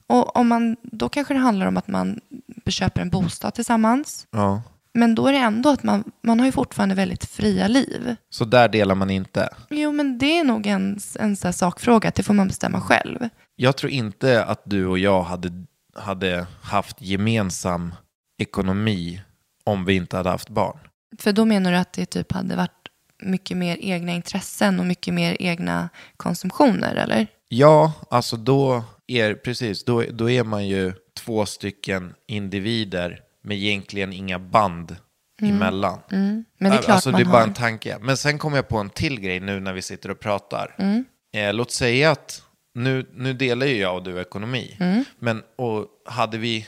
Och 0.07 0.37
om 0.37 0.49
man, 0.49 0.77
då 0.83 1.09
kanske 1.09 1.35
det 1.35 1.41
handlar 1.41 1.67
om 1.67 1.77
att 1.77 1.89
man 1.89 2.21
köper 2.67 3.01
en 3.01 3.11
bostad 3.11 3.55
tillsammans. 3.55 4.27
Ja. 4.31 4.63
Men 4.93 5.15
då 5.15 5.27
är 5.27 5.33
det 5.33 5.39
ändå 5.39 5.71
att 5.71 5.83
man, 5.83 6.05
man 6.23 6.39
har 6.39 6.47
ju 6.47 6.53
fortfarande 6.53 6.95
väldigt 6.95 7.25
fria 7.25 7.69
liv. 7.69 8.17
Så 8.31 8.45
där 8.45 8.69
delar 8.69 8.95
man 8.95 9.11
inte. 9.11 9.49
Jo, 9.71 9.93
men 9.93 10.19
det 10.19 10.39
är 10.39 10.45
nog 10.45 10.67
en, 10.67 10.99
en 11.19 11.37
här 11.43 11.53
sakfråga. 11.53 12.09
att 12.09 12.15
Det 12.15 12.23
får 12.23 12.35
man 12.35 12.49
bestämma 12.49 12.81
själv. 12.81 13.29
Jag 13.57 13.77
tror 13.77 13.93
inte 13.93 14.45
att 14.45 14.63
du 14.65 14.87
och 14.87 14.99
jag 14.99 15.23
hade, 15.23 15.65
hade 15.95 16.47
haft 16.63 17.01
gemensam 17.01 17.95
ekonomi 18.39 19.23
om 19.65 19.85
vi 19.85 19.95
inte 19.95 20.17
hade 20.17 20.31
haft 20.31 20.49
barn. 20.49 20.79
För 21.19 21.33
då 21.33 21.45
menar 21.45 21.73
du 21.73 21.77
att 21.77 21.93
det 21.93 22.07
typ 22.07 22.33
hade 22.33 22.57
varit 22.57 22.89
mycket 23.23 23.57
mer 23.57 23.77
egna 23.81 24.13
intressen 24.13 24.81
och 24.81 24.87
mycket 24.87 25.15
mer 25.15 25.37
egna 25.41 25.89
konsumtioner, 26.17 26.95
eller? 26.95 27.27
Ja, 27.49 27.93
alltså 28.11 28.37
då 28.37 28.85
är, 29.07 29.35
precis, 29.35 29.85
då, 29.85 30.03
då 30.11 30.31
är 30.31 30.45
man 30.45 30.69
ju 30.69 30.93
två 31.17 31.47
stycken 31.47 32.15
individer 32.29 33.21
med 33.43 33.57
egentligen 33.57 34.13
inga 34.13 34.39
band 34.39 34.97
emellan. 35.43 36.01
Men 36.09 36.45
det 36.59 36.67
är 36.67 36.71
klart 36.71 36.89
alltså 36.89 37.11
man 37.11 37.21
det 37.21 37.23
är 37.23 37.33
bara 37.33 37.43
har. 37.43 37.49
en 37.49 37.55
tanke. 37.55 37.99
Men 38.01 38.17
sen 38.17 38.39
kom 38.39 38.55
jag 38.55 38.69
på 38.69 38.79
en 38.79 38.91
till 38.91 39.21
grej 39.21 39.41
nu 39.41 39.61
när 39.61 39.73
vi 39.73 39.83
sitter 39.83 40.11
och 40.11 40.21
pratar. 40.21 40.75
Mm. 40.79 41.05
Eh, 41.35 41.55
låt 41.55 41.73
säga 41.73 42.11
att 42.11 42.43
nu, 42.75 43.11
nu 43.15 43.33
delar 43.33 43.67
ju 43.67 43.77
jag 43.77 43.95
och 43.95 44.03
du 44.03 44.21
ekonomi. 44.21 44.77
Mm. 44.81 45.05
Men 45.19 45.43
och 45.57 45.87
hade 46.07 46.39
vi 46.39 46.67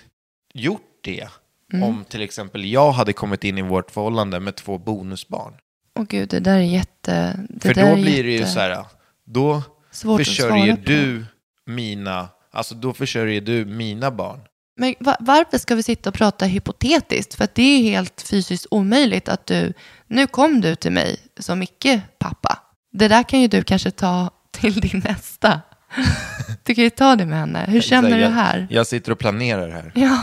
gjort 0.55 1.01
det 1.03 1.29
Mm. 1.73 1.89
om 1.89 2.05
till 2.05 2.23
exempel 2.23 2.65
jag 2.65 2.93
hade 2.93 3.13
kommit 3.13 3.45
in 3.45 3.59
i 3.59 3.63
vårt 3.63 3.91
förhållande 3.91 4.41
med 4.41 4.55
två 4.57 4.79
bonusbarn. 4.79 5.53
Åh 5.99 6.05
gud, 6.09 6.29
det 6.29 6.41
där 6.41 6.57
är 6.57 6.61
jätte... 6.61 7.41
Det 7.49 7.75
För 7.75 7.75
då 7.75 7.95
blir 7.95 8.25
det 8.25 8.31
ju 8.31 8.39
jätte- 8.39 8.51
så 8.51 8.61
här, 8.61 8.85
då 9.27 9.63
Svårt 9.91 10.21
försörjer 10.21 10.77
på. 10.77 10.83
du 10.85 11.25
mina, 11.67 12.29
alltså 12.53 12.75
då 12.75 12.93
försörjer 12.93 13.41
du 13.41 13.65
mina 13.65 14.11
barn. 14.11 14.41
Men 14.79 14.95
va- 15.01 15.17
varför 15.21 15.59
ska 15.59 15.75
vi 15.75 15.83
sitta 15.83 16.11
och 16.11 16.15
prata 16.15 16.45
hypotetiskt? 16.45 17.35
För 17.35 17.45
att 17.45 17.55
det 17.55 17.63
är 17.63 17.83
helt 17.83 18.23
fysiskt 18.23 18.67
omöjligt 18.71 19.29
att 19.29 19.47
du... 19.47 19.73
Nu 20.07 20.27
kom 20.27 20.61
du 20.61 20.75
till 20.75 20.93
mig 20.93 21.17
som 21.41 21.63
icke-pappa. 21.63 22.59
Det 22.93 23.09
där 23.09 23.23
kan 23.23 23.41
ju 23.41 23.49
du 23.49 23.63
kanske 23.63 23.91
ta 23.91 24.31
till 24.51 24.81
din 24.81 25.03
nästa. 25.05 25.61
Du 26.67 26.75
kan 26.75 26.85
ju 26.85 26.91
ta 26.91 27.17
det 27.17 27.27
med 27.27 27.39
henne. 27.39 27.65
Hur 27.69 27.81
känner 27.81 28.09
Så 28.11 28.15
du 28.17 28.21
jag, 28.23 28.31
här? 28.31 28.67
Jag 28.71 28.87
sitter 28.87 29.13
och 29.13 29.19
planerar 29.19 29.69
här. 29.71 29.93
Ja, 29.95 30.23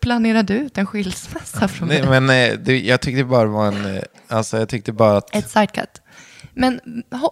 planerar 0.00 0.42
du 0.42 0.54
ut 0.54 0.78
en 0.78 0.86
skilsmässa 0.86 1.68
från 1.68 1.88
Nej, 1.88 2.02
mig? 2.06 2.20
men 2.20 2.50
eh, 2.52 2.58
det, 2.58 2.78
jag 2.80 3.00
tyckte 3.00 3.24
bara 3.24 3.42
det 3.42 3.48
var 3.50 3.66
en, 3.66 3.96
eh, 3.96 4.02
alltså 4.28 4.58
jag 4.58 4.68
tyckte 4.68 4.92
bara 4.92 5.16
att, 5.16 5.34
Ett 5.36 5.50
sidecut. 5.50 6.02
Men 6.54 6.80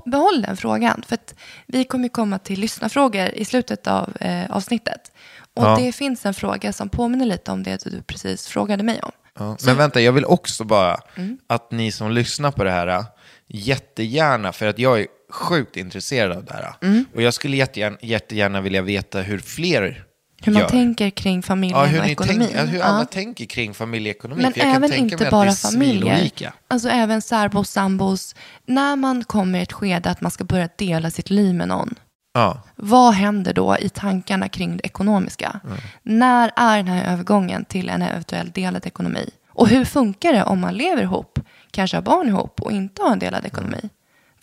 behåll 0.07 0.43
den 0.43 0.57
frågan, 0.57 1.03
för 1.09 1.15
att 1.15 1.35
vi 1.67 1.85
kommer 1.85 2.09
komma 2.09 2.39
till 2.39 2.61
lyssnarfrågor 2.61 3.27
i 3.29 3.45
slutet 3.45 3.87
av 3.87 4.13
eh, 4.21 4.51
avsnittet. 4.51 5.13
Och 5.55 5.65
Ja. 5.65 5.77
det 5.81 5.93
finns 5.93 6.27
en 6.27 6.35
fråga 6.35 6.73
som 6.73 6.89
påminner 6.89 7.27
lite 7.27 7.51
om 7.53 7.63
det 7.63 7.85
du 7.85 8.03
precis 8.03 8.47
frågade 8.49 8.83
mig 8.83 9.01
om. 9.03 9.13
ja. 9.39 9.57
men 9.67 9.77
vänta, 9.77 10.01
jag 10.01 10.13
vill 10.13 10.25
också 10.25 10.65
bara 10.65 10.97
Mm. 11.17 11.39
att 11.47 11.71
ni 11.71 11.93
som 11.93 12.11
lyssnar 12.11 12.51
på 12.51 12.65
det 12.65 12.71
här, 12.71 12.87
eh, 12.87 13.05
jättegärna, 13.49 14.53
för 14.53 14.67
att 14.67 14.79
jag 14.79 15.01
är 15.01 15.07
sjukt 15.31 15.77
intresserad 15.77 16.37
av 16.37 16.45
det 16.45 16.53
här. 16.55 16.75
Mm. 16.83 17.05
Och 17.15 17.23
jag 17.23 17.35
skulle 17.35 17.57
jättegärna, 17.57 17.97
jättegärna 18.01 18.61
vilja 18.61 18.83
veta 18.83 19.21
hur 19.21 19.39
fler 19.39 20.05
Hur 20.43 20.53
man 20.53 20.63
gör. 20.63 20.69
tänker 20.69 21.11
kring 21.11 21.43
familjen 21.43 21.79
Ja, 21.81 21.87
hur, 21.87 22.01
och 22.01 22.07
ekonomin. 22.07 22.49
tänk, 22.53 22.57
ja, 22.57 22.65
hur 22.73 22.81
alla 22.83 22.99
Ja. 22.99 23.05
tänker 23.05 23.45
kring 23.47 23.75
familjeekonomi. 23.75 24.43
Men 24.43 24.53
även 24.75 24.93
inte 24.93 25.29
bara 25.31 25.53
familjer. 25.53 26.31
Alltså 26.69 26.89
även 26.89 27.23
särbos, 27.23 27.71
sambos. 27.71 28.35
När 28.67 28.97
man 28.97 29.25
kommer 29.25 29.59
i 29.59 29.63
ett 29.63 29.73
skede 29.73 30.11
att 30.11 30.21
man 30.21 30.31
ska 30.31 30.45
börja 30.45 30.69
dela 30.77 31.11
sitt 31.11 31.31
liv 31.31 31.55
med 31.55 31.69
någon. 31.69 31.95
Ja. 32.35 32.63
Vad 32.77 33.15
händer 33.15 33.53
då 33.55 33.77
i 33.81 33.89
tankarna 33.89 34.49
kring 34.49 34.77
det 34.77 34.87
ekonomiska? 34.87 35.61
När 36.03 36.51
är 36.57 36.77
den 36.77 36.87
här 36.89 37.13
övergången 37.13 37.65
till 37.65 37.89
en 37.89 38.03
eventuell 38.03 38.51
delad 38.51 38.87
ekonomi? 38.87 39.31
Och 39.49 39.69
hur 39.69 39.85
funkar 39.85 40.33
det 40.33 40.45
om 40.45 40.61
man 40.61 40.75
lever 40.75 41.03
ihop, 41.03 41.39
kanske 41.71 41.97
har 41.97 42.03
barn 42.03 42.29
ihop 42.29 42.61
och 42.63 42.73
inte 42.73 43.03
har 43.03 43.13
en 43.13 43.19
delad 43.19 43.47
ekonomi? 43.47 43.89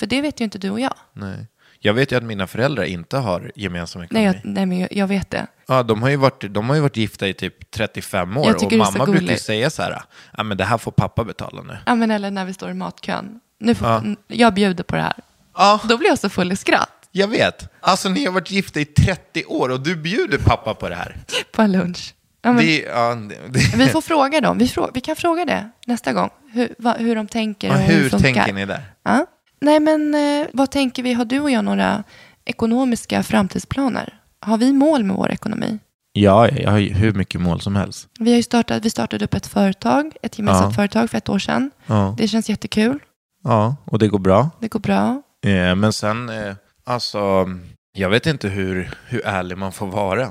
För 0.03 0.07
det 0.07 0.21
vet 0.21 0.39
ju 0.41 0.43
inte 0.43 0.57
du 0.57 0.69
och 0.69 0.79
jag. 0.79 0.93
Nej. 1.13 1.47
Jag 1.79 1.93
vet 1.93 2.11
ju 2.11 2.15
att 2.15 2.23
mina 2.23 2.47
föräldrar 2.47 2.83
inte 2.83 3.17
har 3.17 3.51
gemensam 3.55 4.03
ekonomi. 4.03 4.25
Nej, 4.25 4.41
jag, 4.43 4.51
nej 4.53 4.65
men 4.65 4.79
jag, 4.79 4.93
jag 4.93 5.07
vet 5.07 5.29
det. 5.31 5.47
Ja, 5.67 5.83
de 5.83 6.01
har, 6.01 6.09
ju 6.09 6.15
varit, 6.15 6.43
de 6.53 6.69
har 6.69 6.75
ju 6.75 6.81
varit 6.81 6.97
gifta 6.97 7.27
i 7.27 7.33
typ 7.33 7.71
35 7.71 8.37
år 8.37 8.55
och 8.65 8.73
mamma 8.73 9.05
brukar 9.05 9.31
ju 9.33 9.37
säga 9.37 9.69
så 9.69 9.81
här, 9.81 10.01
ja 10.37 10.43
men 10.43 10.57
det 10.57 10.63
här 10.65 10.77
får 10.77 10.91
pappa 10.91 11.23
betala 11.23 11.61
nu. 11.61 11.77
Ja, 11.85 11.95
men 11.95 12.11
eller 12.11 12.31
när 12.31 12.45
vi 12.45 12.53
står 12.53 12.69
i 12.69 12.73
matkön. 12.73 13.39
Nu 13.59 13.75
får, 13.75 13.87
n- 13.97 14.17
Jag 14.27 14.53
bjuder 14.53 14.83
på 14.83 14.95
det 14.95 15.01
här. 15.01 15.13
Ja, 15.57 15.79
Då 15.89 15.97
blir 15.97 16.09
jag 16.09 16.19
så 16.19 16.29
full 16.29 16.51
i 16.51 16.55
skratt 16.55 16.89
jag 17.11 17.28
vet. 17.28 17.69
Alltså 17.80 18.09
ni 18.09 18.25
har 18.25 18.32
varit 18.34 18.51
gifta 18.51 18.80
i 18.80 18.86
30 18.86 19.45
år 19.45 19.69
och 19.69 19.80
du 19.80 19.95
bjuder 19.95 20.38
pappa 20.38 20.73
på 20.73 20.89
det 20.89 20.95
här. 20.95 21.17
på 21.51 21.61
en 21.61 21.71
lunch. 21.71 22.13
Ja, 22.41 22.51
men, 22.51 22.65
Det, 22.65 22.80
ja, 22.82 23.15
det, 23.49 23.75
Vi 23.78 23.88
får 23.88 24.01
fråga 24.01 24.41
dem. 24.41 24.57
Vi, 24.57 24.67
frå, 24.67 24.91
vi 24.93 25.01
kan 25.01 25.15
fråga 25.15 25.45
det 25.45 25.69
nästa 25.88 26.13
gång. 26.13 26.30
Hur, 26.51 26.75
va, 26.78 26.95
hur 26.99 27.15
de 27.15 27.28
tänker 27.28 27.67
ja, 27.67 27.73
och 27.73 27.80
hur 27.80 27.93
hur 27.95 28.03
det 28.03 28.09
funkar. 28.09 28.28
tänker 28.34 28.53
ni 28.53 28.65
där? 28.65 28.82
Ja. 29.03 29.25
Nej, 29.64 29.80
men 29.80 30.16
eh, 30.16 30.47
vad 30.53 30.72
tänker 30.72 31.03
vi? 31.03 31.14
Har 31.14 31.26
du 31.26 31.39
och 31.39 31.51
jag 31.51 31.66
några 31.66 32.03
ekonomiska 32.45 33.24
framtidsplaner? 33.24 34.14
Har 34.39 34.57
vi 34.57 34.74
mål 34.74 35.03
med 35.03 35.16
vår 35.16 35.32
ekonomi? 35.32 35.80
Ja, 36.14 36.49
jag 36.49 36.72
har 36.72 36.78
ju 36.78 36.93
hur 36.93 37.14
mycket 37.14 37.41
mål 37.41 37.61
som 37.61 37.76
helst. 37.76 38.07
Vi, 38.20 38.30
har 38.32 38.38
ju 38.38 38.43
startat, 38.43 38.86
vi 38.86 38.89
startade 38.89 39.26
upp 39.26 39.34
ett 39.34 39.47
företag, 39.47 40.14
ett 40.22 40.38
gemensamt 40.39 40.66
Ja. 40.72 40.76
företag 40.76 41.09
för 41.09 41.18
ett 41.18 41.30
år 41.30 41.39
sedan. 41.39 41.72
Ja. 41.86 42.16
Det 42.18 42.28
känns 42.28 42.49
jättekul. 42.49 42.99
Ja, 43.43 43.76
och 43.86 43.99
det 43.99 44.07
går 44.07 44.20
bra. 44.20 44.49
Det 44.59 44.68
går 44.68 44.80
bra. 44.80 45.22
Eh, 45.45 45.76
men 45.76 45.93
sen, 45.93 46.30
eh, 46.30 46.55
alltså, 46.86 47.49
jag 47.97 48.09
vet 48.09 48.26
inte 48.26 48.47
hur, 48.49 48.91
hur 49.07 49.26
ärlig 49.26 49.57
man 49.57 49.72
får 49.72 49.88
vara. 49.88 50.22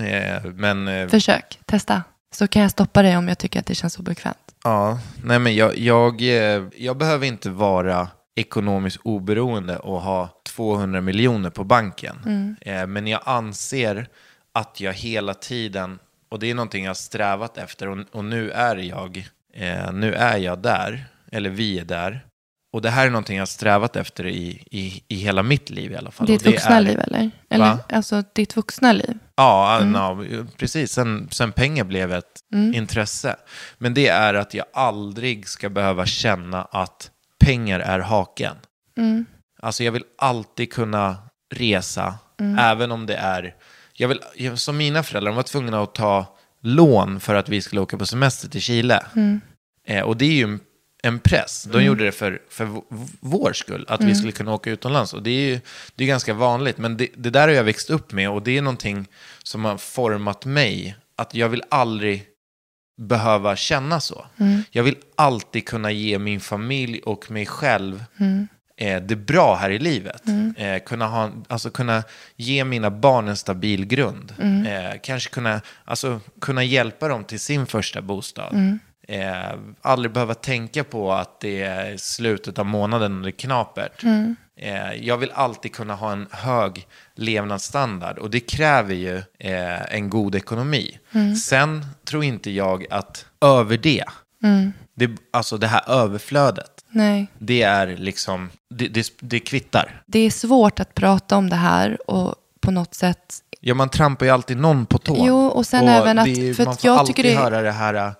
Eh, 0.00 0.44
men 0.54 1.08
Försök, 1.10 1.58
testa. 1.66 2.02
Så 2.34 2.48
kan 2.48 2.62
jag 2.62 2.70
stoppa 2.70 3.02
dig 3.02 3.16
om 3.16 3.28
jag 3.28 3.38
tycker 3.38 3.60
att 3.60 3.66
det 3.66 3.74
känns 3.74 3.98
obekvämt. 3.98 4.36
ja, 4.64 4.98
nej 5.24 5.38
men 5.38 5.54
jag, 5.56 5.78
jag, 5.78 6.20
jag 6.76 6.96
behöver 6.96 7.26
inte 7.26 7.50
vara 7.50 8.08
ekonomiskt 8.34 9.00
oberoende 9.04 9.78
och 9.78 10.00
ha 10.02 10.42
200 10.56 11.00
miljoner 11.00 11.50
på 11.50 11.64
banken. 11.64 12.56
Eh, 12.60 12.86
men 12.86 13.06
jag 13.06 13.20
anser 13.24 14.08
att 14.54 14.80
jag 14.80 14.92
hela 14.92 15.34
tiden, 15.34 15.98
och 16.30 16.38
det 16.38 16.50
är 16.50 16.54
någonting 16.54 16.84
jag 16.84 16.90
har 16.90 16.94
strävat 16.94 17.58
efter 17.58 17.88
och, 17.88 17.98
och 18.12 18.24
nu 18.24 18.50
är 18.50 18.76
jag, 18.76 19.28
eh, 19.54 19.92
nu 19.92 20.14
är 20.14 20.36
jag 20.36 20.58
där, 20.58 21.04
eller 21.32 21.50
vi 21.50 21.78
är 21.78 21.84
där. 21.84 22.26
Och 22.72 22.82
det 22.82 22.90
här 22.90 23.06
är 23.06 23.10
någonting 23.10 23.36
jag 23.36 23.40
har 23.42 23.46
strävat 23.46 23.96
efter 23.96 24.26
i, 24.26 24.64
i, 24.70 25.02
i 25.08 25.14
hela 25.16 25.42
mitt 25.42 25.70
liv 25.70 25.92
i 25.92 25.96
alla 25.96 26.10
fall. 26.10 26.26
Ditt 26.26 26.46
vuxna 26.46 26.76
är- 26.76 26.80
liv 26.80 27.00
eller? 27.00 27.30
eller 27.50 27.64
Va? 27.64 27.78
alltså 27.88 28.22
ditt 28.34 28.56
vuxna 28.56 28.92
liv. 28.92 29.18
Ja, 29.36 29.84
ja, 29.94 30.24
precis. 30.56 30.92
Sen, 30.92 31.28
sen 31.30 31.52
pengar 31.52 31.84
blev 31.84 32.12
ett 32.12 32.40
intresse. 32.74 33.36
Men 33.78 33.94
det 33.94 34.08
är 34.08 34.34
att 34.34 34.54
jag 34.54 34.66
aldrig 34.72 35.48
ska 35.48 35.68
behöva 35.68 36.06
känna 36.06 36.62
att 36.62 37.10
pengar 37.42 37.80
är 37.80 37.98
haken. 37.98 38.56
Alltså 39.62 39.84
jag 39.84 39.92
vill 39.92 40.04
alltid 40.18 40.72
kunna 40.72 41.16
resa, 41.54 42.14
även 42.58 42.92
om 42.92 43.06
det 43.06 43.14
är... 43.16 43.54
Jag 43.92 44.08
vill, 44.08 44.20
som 44.56 44.76
mina 44.76 45.02
föräldrar, 45.02 45.30
de 45.30 45.36
var 45.36 45.42
tvungna 45.42 45.82
att 45.82 45.94
ta 45.94 46.36
lån 46.62 47.20
för 47.20 47.34
att 47.34 47.48
vi 47.48 47.62
skulle 47.62 47.80
åka 47.80 47.98
på 47.98 48.06
semester 48.06 48.48
till 48.48 48.60
Chile. 48.60 49.04
Eh, 49.86 50.02
och 50.02 50.16
det 50.16 50.24
är 50.24 50.32
ju 50.32 50.58
en, 51.02 51.18
press. 51.18 51.68
De 51.72 51.84
gjorde 51.84 52.04
det 52.04 52.12
för, 52.12 52.42
för 52.50 52.82
vår 53.20 53.52
skull, 53.52 53.84
att 53.88 54.04
vi 54.04 54.14
skulle 54.14 54.32
kunna 54.32 54.54
åka 54.54 54.70
utomlands. 54.70 55.14
Och 55.14 55.22
det 55.22 55.30
är 55.30 55.50
ju 55.50 55.60
det 55.94 56.04
är 56.04 56.08
ganska 56.08 56.34
vanligt, 56.34 56.78
men 56.78 56.96
det, 56.96 57.08
det 57.16 57.30
där 57.30 57.48
har 57.48 57.54
jag 57.54 57.64
växt 57.64 57.90
upp 57.90 58.12
med 58.12 58.30
och 58.30 58.42
det 58.42 58.58
är 58.58 58.62
någonting 58.62 59.06
som 59.42 59.64
har 59.64 59.76
format 59.76 60.44
mig. 60.44 60.96
Att 61.16 61.34
jag 61.34 61.48
vill 61.48 61.62
aldrig 61.68 62.31
behöva 62.98 63.56
känna 63.56 64.00
så. 64.00 64.26
Jag 64.70 64.82
vill 64.82 64.96
alltid 65.16 65.66
kunna 65.68 65.90
ge 65.90 66.18
min 66.18 66.40
familj 66.40 67.00
och 67.00 67.30
mig 67.30 67.46
själv 67.46 68.04
eh, 68.76 69.02
det 69.02 69.16
bra 69.16 69.54
här 69.54 69.70
i 69.70 69.78
livet. 69.78 70.22
Eh, 70.56 70.82
kunna, 70.82 71.06
ha, 71.06 71.30
alltså 71.48 71.70
kunna 71.70 72.02
ge 72.36 72.64
mina 72.64 72.90
barn 72.90 73.28
en 73.28 73.36
stabil 73.36 73.84
grund. 73.86 74.34
Eh, 74.66 74.98
kanske 75.02 75.30
kunna, 75.30 75.60
alltså, 75.84 76.20
kunna 76.40 76.64
hjälpa 76.64 77.08
dem 77.08 77.24
till 77.24 77.40
sin 77.40 77.66
första 77.66 78.02
bostad. 78.02 78.54
Eh, 79.08 79.58
aldrig 79.82 80.12
behöva 80.12 80.34
tänka 80.34 80.84
på 80.84 81.12
att 81.12 81.40
det 81.40 81.62
är 81.62 81.96
slutet 81.96 82.58
av 82.58 82.66
månaden 82.66 83.16
och 83.16 83.22
det 83.22 83.28
är 83.28 83.32
knapert. 83.32 84.02
Eh, 84.62 84.92
jag 85.06 85.16
vill 85.18 85.30
alltid 85.34 85.74
kunna 85.74 85.94
ha 85.94 86.12
en 86.12 86.26
hög 86.30 86.86
levnadsstandard 87.14 88.18
och 88.18 88.30
det 88.30 88.40
kräver 88.40 88.94
ju 88.94 89.16
eh, 89.38 89.94
en 89.94 90.10
god 90.10 90.34
ekonomi. 90.34 90.98
Sen 91.44 91.86
tror 92.04 92.24
inte 92.24 92.50
jag 92.50 92.86
att 92.90 93.26
över 93.40 93.76
det, 93.76 94.04
det, 94.96 95.10
alltså 95.32 95.58
det 95.58 95.66
här 95.66 95.90
överflödet, 95.90 96.70
Nej. 96.90 97.26
det 97.38 97.62
är 97.62 97.86
liksom, 97.96 98.50
det, 98.74 98.88
det, 98.88 99.06
det 99.20 99.40
kvittar. 99.40 100.02
Det 100.06 100.18
är 100.18 100.30
svårt 100.30 100.80
att 100.80 100.94
prata 100.94 101.36
om 101.36 101.50
det 101.50 101.56
här 101.56 102.10
och 102.10 102.34
på 102.60 102.70
något 102.70 102.94
sätt 102.94 103.38
Ja, 103.64 103.74
man 103.74 103.88
trampar 103.88 104.26
ju 104.26 104.32
alltid 104.32 104.56
någon 104.56 104.86
på 104.86 104.98
tån. 104.98 105.24
Jo, 105.26 105.46
och 105.46 105.66
sen 105.66 105.88
även 105.88 106.18
att- 106.18 106.24
det 106.34 106.54
för 106.54 106.64
man 106.64 106.76
får 106.76 106.90
jag 106.90 106.98
alltid 106.98 107.24
det- 107.24 107.32
Mm. 107.32 107.42
höra 107.42 107.62
det 107.62 107.72
här, 107.72 108.14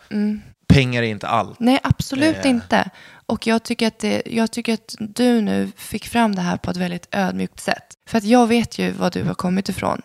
pengar 0.68 1.02
är 1.02 1.06
inte 1.06 1.26
allt. 1.28 1.60
Nej, 1.60 1.78
absolut 1.82 2.44
Eh. 2.44 2.50
inte. 2.50 2.90
Och 3.32 3.46
jag 3.46 3.62
tycker, 3.62 3.86
att 3.86 3.98
det, 3.98 4.22
jag 4.26 4.50
tycker 4.50 4.74
att 4.74 4.94
du 4.98 5.40
nu 5.40 5.72
fick 5.76 6.08
fram 6.08 6.34
det 6.34 6.42
här 6.42 6.56
på 6.56 6.70
ett 6.70 6.76
väldigt 6.76 7.08
ödmjukt 7.10 7.60
sätt. 7.60 7.98
För 8.06 8.18
att 8.18 8.24
jag 8.24 8.46
vet 8.46 8.78
ju 8.78 8.90
vad 8.90 9.12
du 9.12 9.24
har 9.24 9.34
kommit 9.34 9.68
ifrån. 9.68 10.02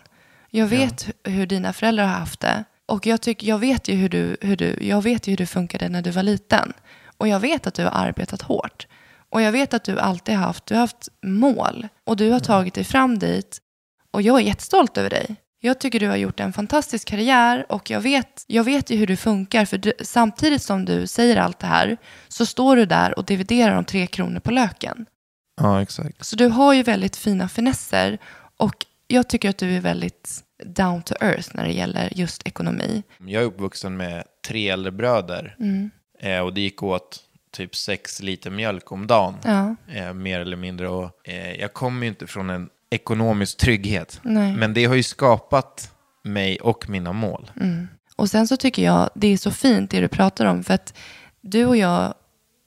Jag 0.50 0.68
vet 0.68 1.08
hu- 1.08 1.30
hur 1.30 1.46
dina 1.46 1.74
föräldrar 1.74 2.06
har 2.06 2.14
haft 2.14 2.40
det. 2.40 2.64
Och 2.86 3.06
jag, 3.06 3.22
tycker, 3.22 3.48
jag, 3.48 3.60
vet 3.60 3.88
ju 3.88 3.96
hur 3.96 4.10
du, 4.10 4.38
hur 4.42 4.56
du, 4.56 4.78
jag 4.82 5.02
vet 5.02 5.28
ju 5.28 5.32
hur 5.32 5.38
du 5.38 5.46
funkade 5.46 5.90
när 5.90 6.02
du 6.02 6.12
var 6.12 6.24
liten. 6.24 6.74
Och 7.18 7.28
jag 7.28 7.40
vet 7.40 7.68
att 7.68 7.74
du 7.74 7.84
har 7.84 7.92
arbetat 7.92 8.42
hårt. 8.42 8.88
Och 9.30 9.42
jag 9.42 9.52
vet 9.52 9.74
att 9.74 9.84
du 9.84 10.00
alltid 10.00 10.36
har 10.36 10.44
haft, 10.44 10.66
du 10.66 10.74
har 10.74 10.82
haft 10.82 11.08
mål. 11.26 11.88
Och 12.06 12.18
du 12.18 12.32
har 12.32 12.40
tagit 12.40 12.74
dig 12.74 12.84
fram 12.84 13.20
dit. 13.20 13.58
Och 14.12 14.22
jag 14.22 14.40
är 14.40 14.44
jättestolt 14.44 14.98
över 14.98 15.10
dig. 15.10 15.36
Jag 15.60 15.80
tycker 15.80 16.00
du 16.00 16.08
har 16.08 16.16
gjort 16.16 16.40
en 16.40 16.54
fantastisk 16.54 17.08
karriär 17.08 17.66
och 17.70 17.90
jag 17.90 18.02
vet, 18.02 18.44
jag 18.48 18.64
vet 18.64 18.90
ju 18.90 18.96
hur 18.96 19.08
du 19.08 19.16
funkar. 19.18 19.66
För 19.66 19.78
du, 19.78 19.94
samtidigt 20.02 20.62
som 20.62 20.86
du 20.86 21.08
säger 21.08 21.38
allt 21.38 21.60
det 21.60 21.68
här 21.68 21.98
så 22.28 22.46
står 22.46 22.76
du 22.76 22.86
där 22.86 23.20
och 23.20 23.26
dividerar 23.26 23.76
om 23.78 23.86
tre 23.86 24.08
kronor 24.08 24.40
på 24.40 24.52
löken. 24.52 25.06
Ja, 25.62 25.82
exakt. 25.82 26.26
Så 26.26 26.36
du 26.36 26.48
har 26.48 26.74
ju 26.74 26.84
väldigt 26.84 27.16
fina 27.16 27.50
finesser 27.50 28.18
och 28.58 28.86
jag 29.08 29.30
tycker 29.30 29.50
att 29.50 29.58
du 29.58 29.76
är 29.76 29.82
väldigt 29.82 30.44
down 30.66 31.02
to 31.02 31.14
earth 31.22 31.50
när 31.54 31.64
det 31.66 31.72
gäller 31.74 32.10
just 32.16 32.48
ekonomi. 32.48 33.04
Jag 33.26 33.42
är 33.44 33.48
uppvuxen 33.48 33.98
med 33.98 34.24
tre 34.48 34.70
äldre 34.70 34.92
bröder 34.92 35.56
Mm. 35.60 35.90
eh, 36.20 36.40
och 36.40 36.54
det 36.54 36.62
gick 36.62 36.84
åt 36.84 37.20
typ 37.52 37.76
sex 37.76 38.22
liter 38.22 38.50
mjölk 38.50 38.92
om 38.92 39.08
dagen. 39.08 39.36
Ja. 39.46 39.76
eh, 39.94 40.14
mer 40.14 40.40
eller 40.40 40.58
mindre. 40.58 40.90
Och, 40.90 41.28
eh, 41.30 41.54
jag 41.60 41.74
kommer 41.74 42.02
ju 42.02 42.08
inte 42.08 42.28
från 42.28 42.50
en 42.50 42.70
ekonomisk 42.90 43.58
trygghet. 43.58 44.20
Nej. 44.24 44.54
Men 44.56 44.74
det 44.74 44.86
har 44.86 44.96
ju 44.96 45.04
skapat 45.04 45.92
mig 46.24 46.58
och 46.60 46.90
mina 46.90 47.14
mål. 47.14 47.52
Och 48.16 48.30
sen 48.30 48.48
så 48.48 48.58
tycker 48.58 48.84
jag 48.84 49.10
det 49.16 49.28
är 49.28 49.38
så 49.38 49.52
fint 49.52 49.92
det 49.92 50.00
du 50.00 50.08
pratar 50.08 50.46
om 50.46 50.64
för 50.64 50.74
att 50.74 50.94
du 51.42 51.66
och 51.66 51.78
jag 51.78 52.14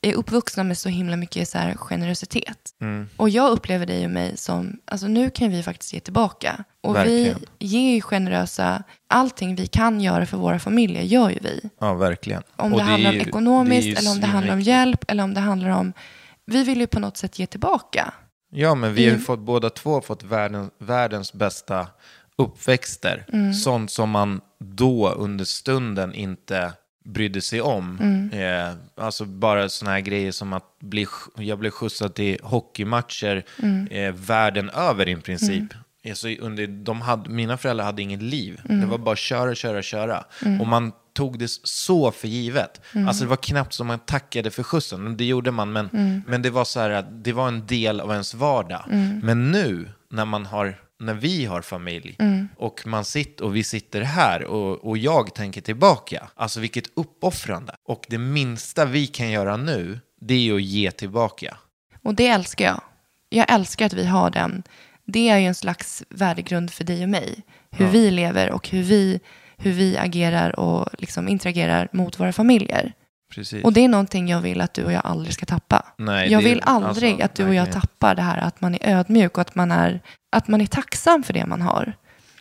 är 0.03 0.15
uppvuxna 0.15 0.65
med 0.65 0.79
så 0.79 0.89
himla 0.89 1.17
mycket 1.17 1.49
så 1.49 1.59
här 1.59 1.75
generositet. 1.75 2.75
Och 3.17 3.31
jag 3.31 3.51
upplever 3.51 3.87
dig 3.87 4.05
och 4.05 4.11
mig 4.11 4.37
som, 4.37 4.81
alltså 4.85 5.07
nu 5.09 5.31
kan 5.31 5.51
vi 5.51 5.63
faktiskt 5.63 5.93
ge 5.93 6.01
tillbaka. 6.01 6.65
Och 6.81 6.95
Verkligen. 6.97 7.39
vi 7.59 7.67
ger 7.67 7.95
ju 7.95 8.01
generösa, 8.01 8.83
allting 9.09 9.57
vi 9.57 9.67
kan 9.67 10.01
göra 10.01 10.27
för 10.27 10.37
våra 10.37 10.59
familjer 10.59 11.03
gör 11.03 11.31
ju 11.31 11.39
vi. 11.43 11.71
Ja, 11.81 11.95
verkligen. 11.95 12.43
Om 12.57 12.73
Och 12.73 12.79
det, 12.79 12.85
handlar 12.85 13.11
om 13.11 13.17
ju- 13.17 13.23
ekonomiskt 13.23 13.83
det 13.83 13.89
är 13.89 13.91
ju 13.91 13.97
eller 13.97 14.11
om 14.11 14.21
det 14.21 14.27
handlar 14.27 14.53
om 14.55 14.61
hjälp 14.61 15.05
eller 15.09 15.23
om 15.25 15.35
det 15.35 15.41
handlar 15.41 15.69
om, 15.69 15.93
vi 16.47 16.65
vill 16.65 16.81
ju 16.81 16.87
på 16.87 17.01
något 17.01 17.17
sätt 17.17 17.39
ge 17.39 17.47
tillbaka. 17.47 18.15
Ja, 18.51 18.75
men 18.75 18.95
vi 18.95 19.05
har 19.05 19.11
Mm. 19.13 19.23
fått, 19.23 19.39
båda 19.41 19.71
två 19.71 20.01
fått 20.01 20.23
världen, 20.25 20.71
världens 20.79 21.33
bästa 21.33 21.87
uppväxter. 22.37 23.25
Mm. 23.33 23.55
Sånt 23.55 23.91
som 23.91 24.11
man 24.11 24.41
då 24.59 25.09
under 25.11 25.45
stunden 25.45 26.15
inte 26.15 26.73
brydde 27.05 27.41
sig 27.41 27.61
om. 27.61 27.99
Mm. 28.01 28.31
Eh, 28.69 28.75
alltså 29.05 29.25
bara 29.25 29.69
sådana 29.69 29.95
här 29.95 30.01
grejer 30.01 30.33
som 30.33 30.53
att 30.53 30.79
bli, 30.81 31.07
jag 31.37 31.59
blev 31.59 31.71
skjutsad 31.71 32.15
till 32.15 32.39
hockeymatcher 32.43 33.45
Mm. 33.63 33.87
eh, 33.91 34.13
världen 34.13 34.71
över 34.71 35.09
i 35.09 35.17
princip. 35.17 35.65
Alltså 36.09 36.29
under, 36.29 36.67
de 36.67 37.01
hade, 37.01 37.31
mina 37.31 37.57
föräldrar 37.57 37.85
hade 37.85 38.03
inget 38.03 38.23
liv. 38.23 38.61
Mm. 38.69 38.81
Det 38.81 38.87
var 38.87 38.99
bara 38.99 39.17
köra, 39.17 39.55
köra, 39.55 39.83
köra. 39.83 40.25
Och 40.61 40.67
man 40.67 40.93
tog 41.13 41.39
det 41.39 41.51
så 41.65 42.11
för 42.11 42.29
givet. 42.29 42.81
Mm. 42.95 43.09
Alltså 43.09 43.25
det 43.25 43.31
var 43.31 43.37
knappt 43.37 43.73
som 43.73 43.87
man 43.87 43.99
tackade 43.99 44.51
för 44.51 44.63
skjutsen. 44.63 45.17
Det 45.17 45.25
gjorde 45.25 45.51
man, 45.51 45.73
men, 45.73 45.89
Mm. 45.93 46.23
men 46.27 46.43
det 46.43 46.51
var 46.51 46.65
så 46.65 46.81
här 46.81 46.91
att 46.91 47.25
det 47.25 47.33
var 47.33 47.49
en 47.49 47.67
del 47.67 48.01
av 48.01 48.11
ens 48.13 48.35
vardag. 48.35 48.85
Men 49.23 49.51
nu, 49.53 49.91
när 50.11 50.25
man 50.25 50.47
har 50.47 50.81
när 51.03 51.15
vi 51.15 51.45
har 51.45 51.63
familj 51.63 52.17
Mm. 52.19 52.49
och 52.57 52.87
man 52.87 53.05
sitter 53.05 53.45
och 53.45 53.57
vi 53.57 53.65
sitter 53.65 54.01
här 54.03 54.45
och, 54.45 54.85
och 54.89 54.99
jag 54.99 55.35
tänker 55.35 55.61
tillbaka. 55.61 56.29
Alltså 56.35 56.61
vilket 56.61 56.85
uppoffrande. 56.97 57.75
Och 57.89 58.05
det 58.09 58.19
minsta 58.19 58.85
vi 58.85 59.07
kan 59.07 59.31
göra 59.31 59.57
nu, 59.57 60.01
det 60.21 60.35
är 60.49 60.55
att 60.55 60.63
ge 60.63 60.91
tillbaka. 60.91 61.57
Och 62.03 62.15
det 62.15 62.27
älskar 62.27 62.65
jag. 62.65 62.81
Jag 63.29 63.53
älskar 63.53 63.87
att 63.87 63.93
vi 63.93 64.07
har 64.07 64.31
den. 64.31 64.63
Det 65.07 65.29
är 65.29 65.39
ju 65.39 65.47
en 65.47 65.55
slags 65.55 66.03
värdegrund 66.09 66.71
för 66.71 66.85
dig 66.85 67.03
och 67.03 67.09
mig. 67.09 67.43
Hur 67.71 67.87
vi 67.87 68.11
lever 68.11 68.51
och 68.51 68.69
hur 68.69 68.83
vi, 68.83 69.21
hur 69.61 69.73
vi 69.73 69.99
agerar 69.99 70.61
och 70.61 70.89
liksom 70.99 71.29
interagerar 71.29 71.89
mot 71.93 72.21
våra 72.21 72.33
familjer. 72.33 72.93
Precis. 73.35 73.65
Och 73.65 73.73
det 73.73 73.85
är 73.85 73.89
någonting 73.89 74.29
jag 74.29 74.41
vill 74.41 74.61
att 74.61 74.75
du 74.75 74.85
och 74.85 74.93
jag 74.93 75.03
aldrig 75.05 75.35
ska 75.35 75.47
tappa. 75.47 75.87
Nej, 75.99 76.33
jag 76.33 76.43
vill 76.43 76.61
aldrig 76.65 77.11
alltså, 77.11 77.25
att 77.25 77.35
du 77.35 77.49
och 77.49 77.55
jag 77.55 77.65
verkligen. 77.65 77.81
tappar 77.81 78.15
det 78.15 78.23
här 78.23 78.39
att 78.39 78.61
man 78.61 78.75
är 78.75 78.97
ödmjuk 78.99 79.39
och 79.39 79.41
att 79.41 79.55
man 79.55 79.73
är, 79.73 80.01
att 80.37 80.49
man 80.49 80.61
är 80.61 80.67
tacksam 80.67 81.23
för 81.23 81.33
det 81.33 81.47
man 81.47 81.63
har. 81.63 81.93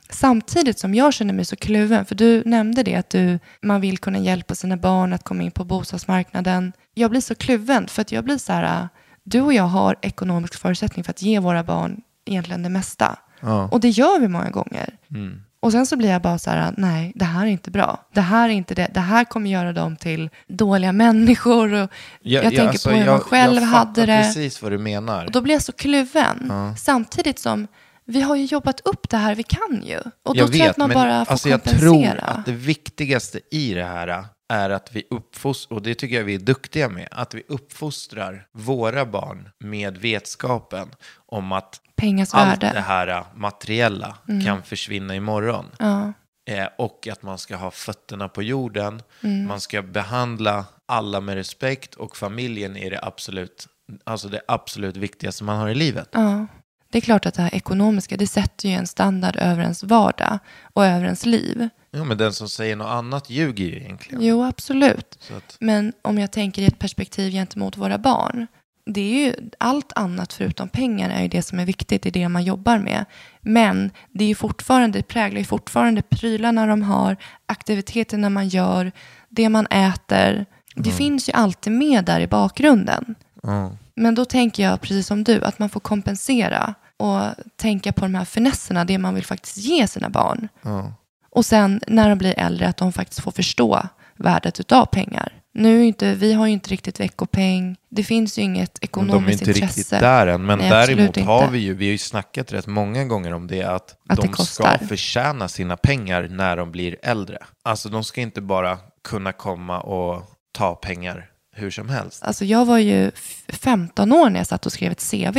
Samtidigt 0.09 0.79
som 0.79 0.95
jag 0.95 1.13
känner 1.13 1.33
mig 1.33 1.45
så 1.45 1.55
kluven, 1.55 2.05
för 2.05 2.15
du 2.15 2.43
nämnde 2.45 2.83
det 2.83 2.95
att 2.95 3.09
du, 3.09 3.39
man 3.61 3.81
vill 3.81 3.97
kunna 3.97 4.19
hjälpa 4.19 4.55
sina 4.55 4.77
barn 4.77 5.13
att 5.13 5.23
komma 5.23 5.43
in 5.43 5.51
på 5.51 5.63
bostadsmarknaden. 5.63 6.73
Jag 6.93 7.11
blir 7.11 7.21
så 7.21 7.35
kluven 7.35 7.87
för 7.87 8.01
att 8.01 8.11
jag 8.11 8.23
blir 8.23 8.37
så 8.37 8.53
här, 8.53 8.89
du 9.23 9.41
och 9.41 9.53
jag 9.53 9.63
har 9.63 9.95
ekonomisk 10.01 10.55
förutsättning 10.55 11.03
för 11.03 11.11
att 11.11 11.21
ge 11.21 11.39
våra 11.39 11.63
barn 11.63 12.01
egentligen 12.25 12.63
det 12.63 12.69
mesta. 12.69 13.19
Ja. 13.39 13.67
Och 13.71 13.79
det 13.79 13.89
gör 13.89 14.19
vi 14.19 14.27
många 14.27 14.49
gånger. 14.49 14.97
Mm. 15.11 15.41
Och 15.61 15.71
sen 15.71 15.85
så 15.85 15.95
blir 15.95 16.09
jag 16.09 16.21
bara 16.21 16.37
så 16.37 16.49
här, 16.49 16.73
nej, 16.77 17.11
det 17.15 17.25
här 17.25 17.41
är 17.41 17.49
inte 17.49 17.71
bra. 17.71 18.05
Det 18.13 18.21
här 18.21 18.49
är 18.49 18.53
inte 18.53 18.75
det. 18.75 18.87
Det 18.93 18.99
här 18.99 19.25
kommer 19.25 19.49
göra 19.49 19.73
dem 19.73 19.95
till 19.95 20.29
dåliga 20.47 20.91
människor. 20.91 21.73
Och 21.73 21.89
jag 22.21 22.43
tänker 22.43 22.67
alltså, 22.67 22.89
på 22.89 22.95
hur 22.95 23.05
man 23.05 23.19
själv 23.19 23.55
jag 23.55 23.61
hade 23.61 23.85
fattar 23.85 24.07
det. 24.07 24.23
precis 24.23 24.61
vad 24.61 24.71
du 24.71 24.77
menar. 24.77 25.25
Och 25.25 25.31
då 25.31 25.41
blir 25.41 25.55
jag 25.55 25.61
så 25.61 25.71
kluven. 25.71 26.53
Samtidigt 26.77 27.39
som 27.39 27.67
vi 28.09 28.21
har 28.21 28.35
ju 28.35 28.45
jobbat 28.45 28.79
upp 28.79 29.09
det 29.09 29.17
här, 29.17 29.35
vi 29.35 29.43
kan 29.43 29.83
ju. 29.83 29.99
Och 29.99 30.35
då 30.35 30.41
jag 30.41 30.47
tror 30.47 30.57
jag 30.57 30.69
att 30.69 30.77
man 30.77 30.89
bara 30.89 31.25
får 31.25 31.31
alltså, 31.31 31.49
jag 31.49 31.63
kompensera. 31.63 32.13
tror 32.13 32.19
att 32.39 32.45
det 32.45 32.51
viktigaste 32.51 33.39
i 33.51 33.73
det 33.73 33.83
här 33.83 34.25
är 34.53 34.69
att 34.69 34.95
vi 34.95 35.03
uppfostrar, 35.09 35.77
och 35.77 35.81
det 35.81 35.95
tycker 35.95 36.15
jag 36.15 36.23
vi 36.23 36.35
är 36.35 36.39
duktiga 36.39 36.89
med, 36.89 37.07
att 37.11 37.33
vi 37.33 37.43
uppfostrar 37.47 38.47
våra 38.51 39.05
barn 39.05 39.49
med 39.59 39.97
vetskapen 39.97 40.89
om 41.25 41.51
att 41.51 41.81
Pengars 41.95 42.33
allt 42.33 42.63
värde. 42.63 42.73
det 42.73 42.81
här 42.81 43.23
materiella 43.35 44.17
kan 44.45 44.63
försvinna 44.63 45.15
imorgon. 45.15 45.65
Ja. 45.79 46.13
Eh, 46.49 46.67
och 46.77 47.07
att 47.11 47.23
man 47.23 47.37
ska 47.37 47.55
ha 47.55 47.71
fötterna 47.71 48.29
på 48.29 48.43
jorden. 48.43 49.01
Mm. 49.23 49.47
Man 49.47 49.61
ska 49.61 49.81
behandla 49.81 50.65
alla 50.85 51.21
med 51.21 51.35
respekt 51.35 51.95
och 51.95 52.17
familjen 52.17 52.77
är 52.77 52.89
det 52.89 52.99
absolut, 53.01 53.67
alltså 54.03 54.27
det 54.27 54.41
absolut 54.47 54.97
viktigaste 54.97 55.43
man 55.43 55.57
har 55.57 55.69
i 55.69 55.75
livet. 55.75 56.09
Ja. 56.11 56.47
Det 56.91 56.97
är 56.97 57.01
klart 57.01 57.25
att 57.25 57.33
det 57.33 57.41
här 57.41 57.55
ekonomiska, 57.55 58.17
det 58.17 58.27
sätter 58.27 58.69
ju 58.69 58.75
en 58.75 58.87
standard 58.87 59.35
över 59.35 59.61
ens 59.61 59.83
vardag 59.83 60.39
och 60.73 60.85
över 60.85 61.05
ens 61.05 61.25
liv. 61.25 61.69
Ja, 61.91 62.03
men 62.03 62.17
den 62.17 62.33
som 62.33 62.49
säger 62.49 62.75
något 62.75 62.87
annat 62.87 63.29
ljuger 63.29 63.65
ju 63.65 63.75
egentligen. 63.75 64.23
Jo, 64.23 64.43
absolut. 64.43 65.19
Att, 65.37 65.57
Men 65.59 65.93
om 66.01 66.17
jag 66.17 66.31
tänker 66.31 66.61
i 66.61 66.65
ett 66.65 66.79
perspektiv 66.79 67.31
gentemot 67.31 67.77
våra 67.77 67.97
barn. 67.97 68.47
Det 68.85 69.01
är 69.01 69.25
ju 69.25 69.33
allt 69.57 69.91
annat 69.95 70.33
förutom 70.33 70.69
pengar 70.69 71.09
är 71.09 71.21
ju 71.21 71.27
det 71.27 71.41
som 71.41 71.59
är 71.59 71.65
viktigt 71.65 72.05
i 72.05 72.11
det 72.11 72.29
man 72.29 72.43
jobbar 72.43 72.77
med. 72.77 73.05
Men 73.41 73.91
det 74.11 74.23
är 74.23 74.27
ju 74.27 74.35
fortfarande, 74.35 74.99
det 74.99 75.03
präglar 75.03 75.39
ju 75.39 75.45
fortfarande 75.45 76.01
prylarna 76.01 76.65
de 76.65 76.81
har, 76.81 77.17
aktiviteterna 77.45 78.29
man 78.29 78.47
gör, 78.47 78.91
det 79.29 79.49
man 79.49 79.67
äter. 79.67 80.45
Det 80.75 80.91
finns 80.91 81.29
ju 81.29 81.33
alltid 81.33 81.73
med 81.73 82.05
där 82.05 82.19
i 82.19 82.27
bakgrunden. 82.27 83.15
ja. 83.43 83.77
Men 83.99 84.15
då 84.15 84.25
tänker 84.25 84.63
jag, 84.63 84.81
precis 84.81 85.07
som 85.07 85.23
du, 85.23 85.43
att 85.43 85.59
man 85.59 85.69
får 85.69 85.79
kompensera 85.79 86.73
och 86.97 87.21
tänka 87.55 87.93
på 87.93 88.01
de 88.01 88.15
här 88.15 88.25
finesserna, 88.25 88.85
det 88.85 88.97
man 88.97 89.15
vill 89.15 89.25
faktiskt 89.25 89.57
ge 89.57 89.87
sina 89.87 90.09
barn. 90.09 90.47
Ja. 90.61 90.93
Och 91.29 91.45
sen 91.45 91.81
när 91.87 92.09
de 92.09 92.17
blir 92.17 92.39
äldre, 92.39 92.67
att 92.67 92.77
de 92.77 92.93
faktiskt 92.93 93.21
får 93.21 93.31
förstå 93.31 93.87
värdet 94.15 94.59
utav 94.59 94.85
pengar. 94.85 95.33
Nu 95.53 95.85
inte, 95.85 96.13
vi 96.13 96.33
har 96.33 96.47
ju 96.47 96.53
inte 96.53 96.69
riktigt 96.69 96.99
veckopeng. 96.99 97.75
Det 97.89 98.03
finns 98.03 98.37
ju 98.37 98.41
inget 98.41 98.83
ekonomiskt 98.83 99.39
de 99.39 99.49
är 99.49 99.49
inte 99.49 99.59
intresse. 99.61 99.79
riktigt 99.79 99.99
där 99.99 100.27
än. 100.27 100.45
Men 100.45 100.59
Nej, 100.59 100.69
däremot 100.69 101.17
har 101.17 101.47
vi 101.47 101.59
ju, 101.59 101.73
vi 101.73 101.85
har 101.85 101.91
ju 101.91 101.97
snackat 101.97 102.53
rätt 102.53 102.67
många 102.67 103.05
gånger 103.05 103.33
om 103.33 103.47
det, 103.47 103.63
att, 103.63 103.95
Att 104.09 104.15
det 104.15 104.21
de 104.21 104.27
kostar. 104.27 104.77
ska 104.77 104.87
förtjäna 104.87 105.47
sina 105.47 105.77
pengar 105.77 106.27
när 106.31 106.57
de 106.57 106.71
blir 106.71 106.95
äldre. 107.01 107.37
Alltså 107.63 107.89
de 107.89 108.03
ska 108.03 108.21
inte 108.21 108.41
bara 108.41 108.77
kunna 109.03 109.31
komma 109.31 109.79
och 109.79 110.23
ta 110.51 110.75
pengar 110.75 111.28
hur 111.59 111.71
som 111.71 111.89
helst. 111.89 112.23
Alltså 112.23 112.45
jag 112.45 112.65
var 112.65 112.77
ju 112.77 113.07
f- 113.07 113.43
15 113.47 114.11
år 114.11 114.29
när 114.29 114.39
jag 114.39 114.47
satt 114.47 114.65
och 114.65 114.71
skrev 114.73 114.91
ett 114.91 115.11
CV. 115.11 115.37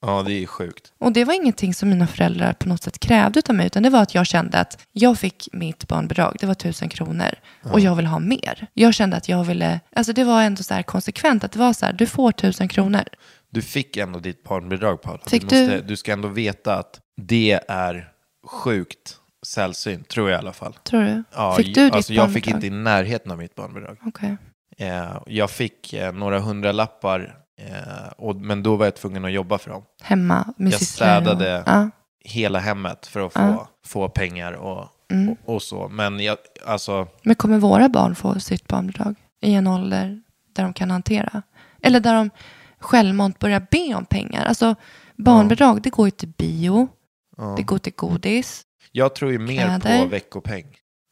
Ja, 0.00 0.22
det 0.22 0.32
är 0.42 0.46
sjukt. 0.46 0.92
Och 0.98 1.12
det 1.12 1.24
var 1.24 1.34
ingenting 1.34 1.74
som 1.74 1.88
mina 1.88 2.06
föräldrar 2.06 2.52
på 2.52 2.68
något 2.68 2.82
sätt 2.82 2.98
krävde 2.98 3.42
av 3.48 3.54
mig, 3.54 3.66
utan 3.66 3.82
det 3.82 3.90
var 3.90 4.02
att 4.02 4.14
jag 4.14 4.26
kände 4.26 4.58
att 4.58 4.78
jag 4.92 5.18
fick 5.18 5.48
mitt 5.52 5.88
barnbidrag, 5.88 6.36
det 6.40 6.46
var 6.46 6.54
tusen 6.54 6.88
kronor, 6.88 7.30
och 7.62 7.80
jag 7.80 7.94
ville 7.94 8.08
ha 8.08 8.18
mer. 8.18 8.66
Jag 8.74 8.94
kände 8.94 9.16
att 9.16 9.28
jag 9.28 9.44
ville, 9.44 9.80
alltså 9.96 10.12
det 10.12 10.24
var 10.24 10.42
ändå 10.42 10.62
så 10.62 10.74
här 10.74 10.82
konsekvent, 10.82 11.44
att 11.44 11.52
det 11.52 11.58
var 11.58 11.72
så 11.72 11.86
här, 11.86 11.92
du 11.92 12.06
får 12.06 12.32
tusen 12.32 12.68
kronor. 12.68 13.02
Du 13.50 13.62
fick 13.62 13.96
ändå 13.96 14.18
ditt 14.18 14.44
barnbidrag, 14.44 15.02
Paula. 15.02 15.20
Fick 15.26 15.42
du, 15.42 15.56
du? 15.56 15.60
måste, 15.72 15.80
du 15.88 15.96
ska 15.96 16.12
ändå 16.12 16.28
veta 16.28 16.74
att 16.78 17.00
det 17.22 17.60
är 17.68 18.08
sjukt 18.46 19.16
sällsynt, 19.46 20.08
tror 20.08 20.30
jag 20.30 20.38
i 20.38 20.40
alla 20.40 20.52
fall. 20.52 20.72
Tror 20.84 21.02
du? 21.02 21.22
Ja, 21.34 21.54
fick 21.56 21.74
du 21.74 21.84
ditt 21.84 21.94
alltså, 21.94 22.12
jag 22.12 22.32
fick 22.32 22.44
barnbidrag? 22.46 22.56
inte 22.56 22.66
i 22.66 22.82
närheten 22.82 23.32
av 23.32 23.38
mitt 23.38 23.54
barnbidrag. 23.54 23.96
Okej. 24.06 24.36
Eh, 24.78 25.18
jag 25.26 25.50
fick 25.50 25.92
eh, 25.92 26.12
några 26.12 26.38
hundralappar, 26.40 27.36
eh, 27.60 28.08
och, 28.18 28.36
men 28.36 28.62
då 28.62 28.76
var 28.76 28.86
jag 28.86 28.96
tvungen 28.96 29.24
att 29.24 29.32
jobba 29.32 29.58
för 29.58 29.70
dem. 29.70 29.82
Hemma 30.02 30.54
med 30.56 30.72
Jag 30.72 30.78
systrar 30.80 31.16
och- 31.18 31.22
städade. 31.26 31.62
Ja. 31.66 31.90
Hela 32.24 32.58
hemmet 32.58 33.06
för 33.06 33.26
att 33.26 33.32
få, 33.32 33.38
Ja. 33.40 33.68
få 33.86 34.08
pengar 34.08 34.52
och, 34.52 34.88
Mm. 35.10 35.36
och, 35.44 35.54
och 35.54 35.62
så. 35.62 35.88
Men 35.88 36.20
jag, 36.20 36.36
alltså, 36.66 37.06
Men 37.22 37.34
kommer 37.36 37.58
våra 37.58 37.88
barn 37.88 38.14
få 38.14 38.40
sitt 38.40 38.66
barnbidrag 38.66 39.14
i 39.40 39.54
en 39.54 39.66
ålder 39.66 40.22
där 40.52 40.62
de 40.62 40.72
kan 40.72 40.90
hantera? 40.90 41.42
Eller 41.82 42.00
där 42.00 42.14
de 42.14 42.30
självmant 42.78 43.38
börjar 43.38 43.66
be 43.70 43.94
om 43.94 44.04
pengar? 44.04 44.44
Alltså 44.44 44.74
barnbidrag, 45.16 45.82
det 45.82 45.90
går 45.90 46.06
ju 46.06 46.10
till 46.10 46.28
bio, 46.28 46.88
ja. 47.36 47.54
det 47.56 47.62
går 47.62 47.78
till 47.78 47.92
godis, 47.96 48.62
jag 48.92 49.14
tror 49.14 49.32
ju 49.32 49.38
mer 49.38 49.80
Kläder. 49.80 50.02
på 50.02 50.08
veckopeng. 50.08 50.66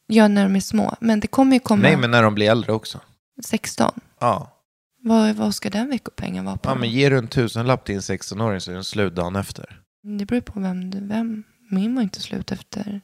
ja 0.07 0.27
när 0.27 0.43
de 0.43 0.55
är 0.55 0.59
små. 0.59 0.95
Men 0.99 1.19
det 1.19 1.27
kommer 1.27 1.53
ju 1.53 1.59
komma 1.59 1.81
Nej, 1.81 1.97
men 1.97 2.11
när 2.11 2.23
de 2.23 2.35
blir 2.35 2.51
äldre 2.51 2.71
också. 2.73 2.99
16. 3.45 3.99
Ja. 4.19 4.53
Vad, 5.03 5.35
vad 5.35 5.55
ska 5.55 5.69
den 5.69 5.89
veckopengen 5.89 6.45
vara 6.45 6.57
på? 6.57 6.69
ja, 6.69 6.75
men 6.75 6.89
ger 6.89 7.09
du 7.11 7.17
en 7.17 7.27
tusenlapp 7.27 7.85
till 7.85 7.95
en 7.95 8.01
16-åring 8.01 8.61
så 8.61 8.71
är 8.71 8.75
den 8.75 8.83
slut 8.83 9.15
dagen 9.15 9.35
efter. 9.35 9.79
Det 10.19 10.25
beror 10.25 10.41
på 10.41 10.59
vem, 10.59 10.91
du- 10.91 11.07
vem. 11.07 11.43
Min 11.71 11.95
var 11.95 12.01
inte 12.03 12.21
slut 12.21 12.51
efter. 12.51 13.01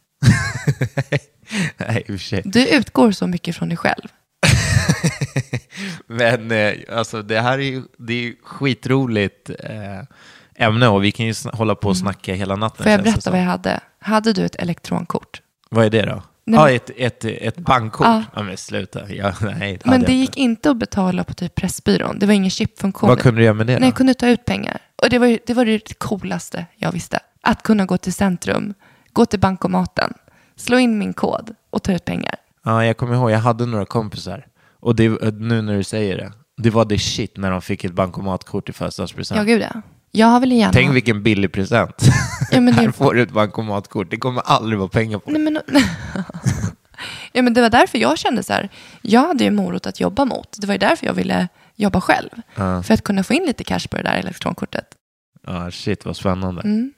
Nej, 1.77 1.97
i 1.99 2.01
och 2.01 2.05
för 2.05 2.17
sig. 2.17 2.41
Du 2.45 2.67
utgår 2.67 3.11
så 3.11 3.27
mycket 3.27 3.55
från 3.55 3.69
dig 3.69 3.77
själv. 3.77 4.07
Men 6.07 6.51
eh, 6.51 6.73
alltså, 6.97 7.21
det 7.21 7.41
här 7.41 7.59
är 7.59 7.63
ju 7.63 7.83
det 7.97 8.13
är 8.13 8.21
ju 8.21 8.35
skitroligt 8.43 9.49
eh, 9.59 10.01
ämne 10.55 10.87
och 10.87 11.03
vi 11.03 11.11
kan 11.11 11.25
ju 11.25 11.31
sn- 11.31 11.55
hålla 11.55 11.75
på 11.75 11.89
och 11.89 11.97
snacka 11.97 12.33
hela 12.33 12.55
natten. 12.55 12.77
Mm. 12.77 12.83
Får 12.83 12.91
jag 12.91 12.97
känns 12.97 13.05
det 13.05 13.11
berätta 13.11 13.21
som. 13.21 13.31
vad 13.31 13.41
jag 13.41 13.45
hade? 13.45 13.79
Hade 13.99 14.33
du 14.33 14.45
ett 14.45 14.55
elektronkort? 14.55 15.41
Vad 15.69 15.85
är 15.85 15.89
det 15.89 16.05
då? 16.05 16.23
Nej, 16.45 16.59
Ja, 16.59 16.71
ett, 16.71 16.89
ett, 16.97 17.25
ett 17.25 17.57
bankkort. 17.57 18.07
Ja. 18.07 18.23
Ja. 18.35 18.43
men 18.43 18.57
sluta. 18.57 19.13
Ja, 19.13 19.33
nej, 19.41 19.79
det 19.83 19.89
Men 19.89 20.01
det 20.01 20.13
gick 20.13 20.37
inte 20.37 20.69
att 20.69 20.77
betala 20.77 21.23
på 21.23 21.33
typ 21.33 21.55
Pressbyrån. 21.55 22.19
Det 22.19 22.25
var 22.25 22.33
ingen 22.33 22.49
chipfunktion. 22.49 23.09
Vad 23.09 23.19
kunde 23.19 23.41
du 23.41 23.45
göra 23.45 23.53
med 23.53 23.67
det? 23.67 23.79
Nej, 23.79 23.89
jag 23.89 23.95
kunde 23.95 24.13
ta 24.13 24.27
ut 24.27 24.45
pengar. 24.45 24.77
Och 25.03 25.09
det 25.09 25.19
var, 25.19 25.39
det 25.45 25.53
var 25.53 25.65
det 25.65 25.99
coolaste 25.99 26.65
jag 26.75 26.91
visste. 26.91 27.19
Att 27.41 27.63
kunna 27.63 27.85
gå 27.85 27.97
till 27.97 28.13
centrum, 28.13 28.73
gå 29.13 29.25
till 29.25 29.39
bankomaten, 29.39 30.13
slå 30.55 30.77
in 30.77 30.97
min 30.97 31.13
kod 31.13 31.55
och 31.69 31.83
ta 31.83 31.93
ut 31.93 32.05
pengar. 32.05 32.35
Ja, 32.65 32.85
jag 32.85 32.97
kommer 32.97 33.15
ihåg, 33.15 33.31
jag 33.31 33.39
hade 33.39 33.65
några 33.65 33.85
kompisar. 33.85 34.45
Och 34.79 34.95
det, 34.95 35.33
nu 35.33 35.61
när 35.61 35.77
du 35.77 35.83
säger 35.83 36.17
det, 36.17 36.31
det 36.57 36.69
var 36.69 36.85
det 36.85 36.99
shit 36.99 37.37
när 37.37 37.51
de 37.51 37.61
fick 37.61 37.83
ett 37.83 37.93
bankomatkort 37.93 38.69
i 38.69 38.73
födelsedagspresent. 38.73 39.37
Ja, 39.37 39.43
gud 39.43 39.61
ja. 39.61 39.81
Jag 40.11 40.27
har 40.27 40.39
väl 40.39 40.51
gärna... 40.51 40.73
Tänk 40.73 40.95
vilken 40.95 41.23
billig 41.23 41.51
present. 41.51 41.95
Ja, 42.53 42.59
det- 42.61 42.71
Här 42.71 42.91
får 42.91 43.13
du 43.13 43.21
ett 43.21 43.31
bankomatkort. 43.31 44.11
Det 44.11 44.17
kommer 44.17 44.41
aldrig 44.41 44.79
vara 44.79 44.89
pengar 44.89 45.19
på. 45.19 45.31
Nej, 45.31 45.41
men... 45.41 45.59
ja, 47.33 47.41
men 47.41 47.53
det 47.53 47.61
var 47.61 47.69
därför 47.69 47.97
jag 47.97 48.17
kände 48.17 48.43
så 48.43 48.53
här. 48.53 48.69
Jag 49.01 49.27
hade 49.27 49.43
ju 49.43 49.51
morot 49.51 49.87
att 49.87 49.99
jobba 49.99 50.25
mot. 50.25 50.55
Det 50.61 50.67
var 50.67 50.73
ju 50.73 50.77
därför 50.77 51.05
jag 51.05 51.13
ville 51.13 51.47
jobba 51.75 52.01
själv. 52.01 52.29
Ja. 52.55 52.83
För 52.83 52.93
att 52.93 53.03
kunna 53.03 53.23
få 53.23 53.33
in 53.33 53.45
lite 53.45 53.63
cash 53.63 53.87
på 53.91 53.97
det 53.97 54.03
där 54.03 54.15
elektronkortet. 54.17 54.85
Ja, 55.47 55.71
shit 55.71 56.05
vad 56.05 56.17
spännande. 56.17 56.61
Mm. 56.61 56.93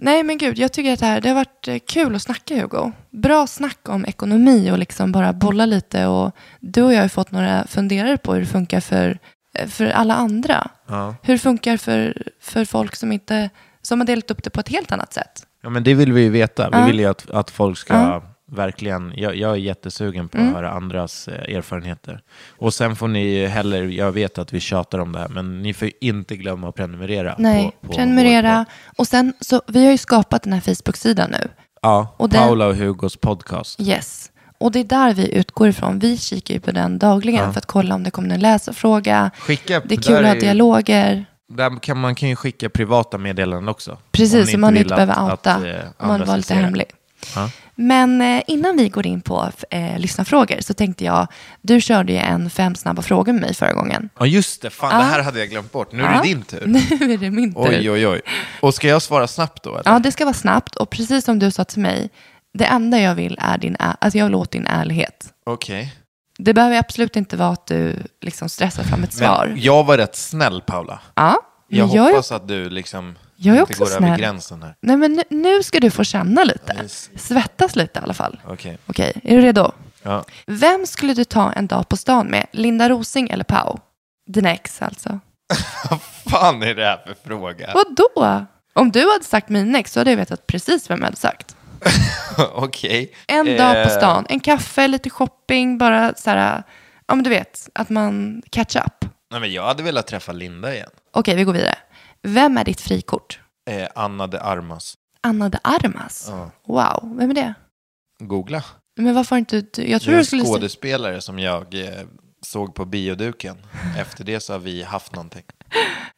Nej, 0.00 0.22
men 0.22 0.38
gud, 0.38 0.58
jag 0.58 0.72
tycker 0.72 0.92
att 0.92 1.00
det, 1.00 1.06
här, 1.06 1.20
det 1.20 1.28
har 1.28 1.34
varit 1.36 1.68
eh, 1.68 1.78
kul 1.88 2.14
att 2.14 2.22
snacka, 2.22 2.54
Hugo. 2.60 2.92
Bra 3.10 3.46
snack 3.46 3.78
om 3.88 4.04
ekonomi 4.06 4.70
och 4.70 4.78
liksom 4.78 5.12
bara 5.12 5.32
bolla 5.32 5.66
lite. 5.66 6.06
Och 6.06 6.36
du 6.60 6.82
och 6.82 6.92
jag 6.94 7.00
har 7.00 7.08
fått 7.08 7.30
några 7.30 7.66
funderare 7.66 8.16
på 8.16 8.32
hur 8.34 8.40
det 8.40 8.46
funkar 8.46 8.80
för, 8.80 9.18
eh, 9.54 9.68
för 9.68 9.86
alla 9.86 10.14
andra. 10.14 10.70
Ja. 10.88 11.14
Hur 11.22 11.34
det 11.34 11.38
funkar 11.38 11.76
för, 11.76 12.22
för 12.40 12.64
folk 12.64 12.96
som, 12.96 13.12
inte, 13.12 13.50
som 13.82 14.00
har 14.00 14.06
delat 14.06 14.30
upp 14.30 14.42
det 14.44 14.50
på 14.50 14.60
ett 14.60 14.68
helt 14.68 14.92
annat 14.92 15.12
sätt. 15.12 15.42
ja, 15.62 15.68
men 15.68 15.84
det 15.84 15.94
vill 15.94 16.12
vi 16.12 16.20
ju 16.22 16.30
veta. 16.30 16.70
Vi 16.70 16.86
vill 16.86 16.98
ju 17.00 17.06
att, 17.06 17.30
att 17.30 17.50
folk 17.50 17.78
ska 17.78 18.22
verkligen... 18.50 19.12
Jag, 19.16 19.36
jag 19.36 19.50
är 19.50 19.56
jättesugen 19.56 20.28
på 20.28 20.38
Mm. 20.38 20.48
att 20.50 20.56
höra 20.56 20.70
andras 20.70 21.28
eh, 21.28 21.56
erfarenheter. 21.56 22.20
Och 22.58 22.74
sen 22.74 22.96
får 22.96 23.08
ni 23.08 23.46
heller... 23.46 23.82
Jag 23.82 24.12
vet 24.12 24.38
att 24.38 24.52
vi 24.52 24.60
tjatar 24.60 24.98
om 24.98 25.12
det 25.12 25.18
här, 25.18 25.28
men 25.28 25.62
ni 25.62 25.74
får 25.74 25.86
ju 25.88 25.92
inte 26.00 26.36
glömma 26.36 26.68
att 26.68 26.74
prenumerera. 26.74 27.34
Nej, 27.38 27.72
på, 27.80 27.86
på 27.86 27.92
prenumerera. 27.92 28.64
Och 28.98 29.06
sen, 29.06 29.32
så 29.40 29.62
vi 29.66 29.84
har 29.84 29.92
ju 29.92 29.98
skapat 29.98 30.42
den 30.42 30.52
här 30.52 30.60
Facebook-sidan 30.60 31.30
nu. 31.30 31.48
Ja, 31.82 32.14
Och 32.18 32.28
den- 32.28 32.42
Paula 32.42 32.66
och 32.66 32.76
Hugos 32.76 33.16
podcast. 33.16 33.80
Yes. 33.80 34.30
Och 34.58 34.72
det 34.72 34.78
är 34.80 34.84
där 34.84 35.14
vi 35.14 35.34
utgår 35.34 35.68
ifrån. 35.68 35.98
Vi 35.98 36.16
kikar 36.18 36.54
ju 36.54 36.60
på 36.60 36.70
den 36.70 36.98
dagligen 36.98 37.44
Ja. 37.44 37.52
för 37.52 37.58
att 37.58 37.66
kolla 37.66 37.94
om 37.94 38.02
det 38.04 38.10
kommer 38.10 38.34
en 38.34 38.40
läsarfråga. 38.40 39.30
Skicka, 39.38 39.80
Det 39.84 39.94
är 39.94 40.02
kul 40.02 40.16
att 40.16 40.26
ha 40.26 40.34
dialoger. 40.34 41.26
Där 41.48 41.80
kan 41.80 42.00
man 42.00 42.14
kan 42.14 42.28
ju 42.28 42.36
skicka 42.36 42.68
privata 42.68 43.18
meddelanden 43.18 43.68
också. 43.68 43.90
Om 43.90 43.96
Precis, 44.12 44.50
så 44.52 44.58
man 44.58 44.72
vill 44.72 44.82
inte 44.82 44.94
behöver 44.94 45.12
att- 45.12 45.30
outa. 45.32 45.54
att, 45.54 45.64
eh, 45.64 45.90
om 45.98 46.08
man 46.08 46.22
ska 46.26 46.36
lite 46.36 46.54
hemlig. 46.54 46.86
Ja. 47.34 47.50
Men 47.74 48.20
eh, 48.22 48.42
innan 48.46 48.76
vi 48.76 48.88
går 48.88 49.06
in 49.06 49.20
på 49.20 49.50
eh, 49.70 49.98
lyssnarfrågor 49.98 50.56
så 50.60 50.74
tänkte 50.74 51.04
jag, 51.04 51.26
du 51.62 51.80
körde 51.80 52.12
ju 52.12 52.18
en 52.18 52.50
fem 52.50 52.74
snabba 52.74 53.02
frågor 53.02 53.32
med 53.32 53.40
mig 53.42 53.54
förra 53.54 53.72
gången. 53.72 54.08
Ja, 54.18 54.26
just 54.26 54.62
det. 54.62 54.70
Fan, 54.70 54.90
Ja. 54.92 54.98
det 54.98 55.04
här 55.04 55.22
hade 55.22 55.38
jag 55.38 55.48
glömt 55.50 55.72
bort. 55.72 55.92
Nu 55.92 56.02
är 56.02 56.12
Ja. 56.12 56.16
det 56.22 56.28
din 56.28 56.42
tur. 56.42 56.62
Nu 56.66 56.78
är 57.14 57.18
det 57.18 57.30
min 57.30 57.54
tur. 57.54 57.62
Oj, 57.68 57.90
oj, 57.90 58.06
oj. 58.08 58.20
Och 58.60 58.74
ska 58.74 58.88
jag 58.88 59.02
svara 59.02 59.26
snabbt 59.28 59.62
då? 59.62 59.70
Eller? 59.78 59.90
Ja, 59.92 59.98
det 59.98 60.12
ska 60.12 60.24
vara 60.24 60.34
snabbt 60.34 60.76
och 60.76 60.90
precis 60.90 61.24
som 61.24 61.38
du 61.38 61.50
sa 61.50 61.64
till 61.64 61.80
mig, 61.82 62.10
det 62.58 62.64
enda 62.64 62.98
jag 63.00 63.14
vill 63.14 63.38
är 63.40 63.58
din, 63.58 63.76
alltså 63.78 64.18
jag 64.18 64.24
vill 64.26 64.34
åt 64.34 64.50
din 64.50 64.66
ärlighet. 64.66 65.26
Okej. 65.46 65.94
Det 66.38 66.54
behöver 66.54 66.78
absolut 66.78 67.16
inte 67.16 67.36
vara 67.36 67.48
att 67.52 67.66
du 67.66 67.96
liksom 68.20 68.48
stressar 68.48 68.82
fram 68.82 69.04
ett 69.04 69.12
svar. 69.12 69.46
Men 69.48 69.60
jag 69.60 69.84
var 69.84 69.96
rätt 69.98 70.16
snäll, 70.16 70.62
Paula. 70.66 71.00
Ja, 71.14 71.36
Jag, 71.68 71.88
jag 71.88 72.06
är- 72.08 72.10
hoppas 72.12 72.32
att 72.32 72.48
du 72.48 72.70
liksom 72.70 73.16
Jag 73.36 73.56
är 73.56 73.60
inte 73.60 73.72
också 73.72 73.84
går 73.84 73.90
över 73.90 73.98
snäll. 74.06 74.18
gränsen 74.18 74.62
här. 74.62 74.74
Nej, 74.80 74.96
men 74.96 75.12
nu, 75.12 75.22
nu 75.30 75.62
ska 75.62 75.80
du 75.80 75.90
få 75.90 76.04
känna 76.04 76.44
lite. 76.44 76.76
Yes. 76.82 77.10
Svettas 77.16 77.76
lite 77.76 77.98
i 77.98 78.02
alla 78.02 78.14
fall. 78.14 78.40
Okej. 78.46 78.78
Okej, 78.86 79.12
är 79.24 79.36
du 79.36 79.42
redo? 79.42 79.72
Ja. 80.02 80.24
Vem 80.46 80.86
skulle 80.86 81.14
du 81.14 81.24
ta 81.24 81.52
en 81.52 81.66
dag 81.66 81.88
på 81.88 81.96
stan 81.96 82.26
med? 82.26 82.46
Linda 82.52 82.88
Rosing 82.88 83.30
eller 83.30 83.44
Pau? 83.44 83.78
Din 84.26 84.46
ex 84.46 84.82
alltså. 84.82 85.20
Vad 85.90 86.00
fan 86.32 86.62
är 86.62 86.74
det 86.74 86.84
här 86.84 87.00
för 87.06 87.16
fråga? 87.28 87.70
Vadå? 87.74 88.46
Om 88.72 88.90
du 88.90 89.10
hade 89.12 89.24
sagt 89.24 89.48
min 89.48 89.74
ex 89.74 89.92
så 89.92 90.00
hade 90.00 90.10
jag 90.10 90.16
vetat 90.16 90.46
precis 90.46 90.90
vem 90.90 90.98
jag 90.98 91.04
hade 91.06 91.16
sagt. 91.16 91.56
Okej. 92.54 93.14
En 93.28 93.46
dag 93.56 93.72
på 93.84 93.90
Eh, 93.90 93.96
stan, 93.96 94.26
en 94.28 94.40
kaffe, 94.40 94.88
lite 94.88 95.10
shopping, 95.10 95.78
bara 95.78 96.14
så 96.14 96.30
här, 96.30 96.62
Ja, 97.06 97.14
men 97.14 97.24
du 97.24 97.30
vet, 97.30 97.68
att 97.74 97.90
man 97.90 98.42
catch 98.50 98.76
up. 98.76 99.04
Nej, 99.30 99.40
men 99.40 99.52
jag 99.52 99.64
hade 99.66 99.82
velat 99.82 100.06
träffa 100.06 100.32
Linda 100.32 100.74
igen. 100.74 100.90
Okej, 101.12 101.36
vi 101.36 101.44
går 101.44 101.52
vidare. 101.52 101.74
Vem 102.22 102.58
är 102.58 102.64
ditt 102.64 102.80
frikort? 102.80 103.40
Eh, 103.70 103.88
Anna 103.94 104.26
de 104.26 104.38
Armas. 104.38 104.94
Anna 105.22 105.48
de 105.48 105.58
Armas? 105.64 106.26
Ja. 106.30 106.50
Wow, 106.66 107.16
vem 107.18 107.30
är 107.30 107.34
det? 107.34 107.54
Googla. 108.20 108.64
Men 108.96 109.14
varför 109.14 109.30
har 109.30 109.38
inte 109.38 109.60
du... 109.60 109.82
Jag 109.90 110.00
Det 110.00 110.04
tror 110.04 110.12
är 110.12 110.16
du 110.16 110.18
en 110.20 110.24
skulle... 110.26 110.42
säga- 110.44 110.54
skådespelare 110.54 111.20
som 111.20 111.38
jag 111.38 111.74
eh, 111.74 111.88
såg 112.46 112.74
på 112.74 112.84
bioduken. 112.84 113.56
Efter 113.98 114.24
det 114.24 114.40
så 114.40 114.52
har 114.52 114.60
vi 114.60 114.82
haft 114.82 115.12
någonting. 115.14 115.44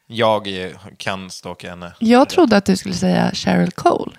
Jag 0.07 0.63
eh, 0.65 0.71
kan 0.97 1.29
stalka 1.29 1.69
henne. 1.69 1.93
Jag 1.99 2.29
trodde 2.29 2.57
att 2.57 2.65
du 2.65 2.75
skulle 2.77 2.95
säga 2.95 3.31
Cheryl 3.33 3.71
Cole. 3.71 4.11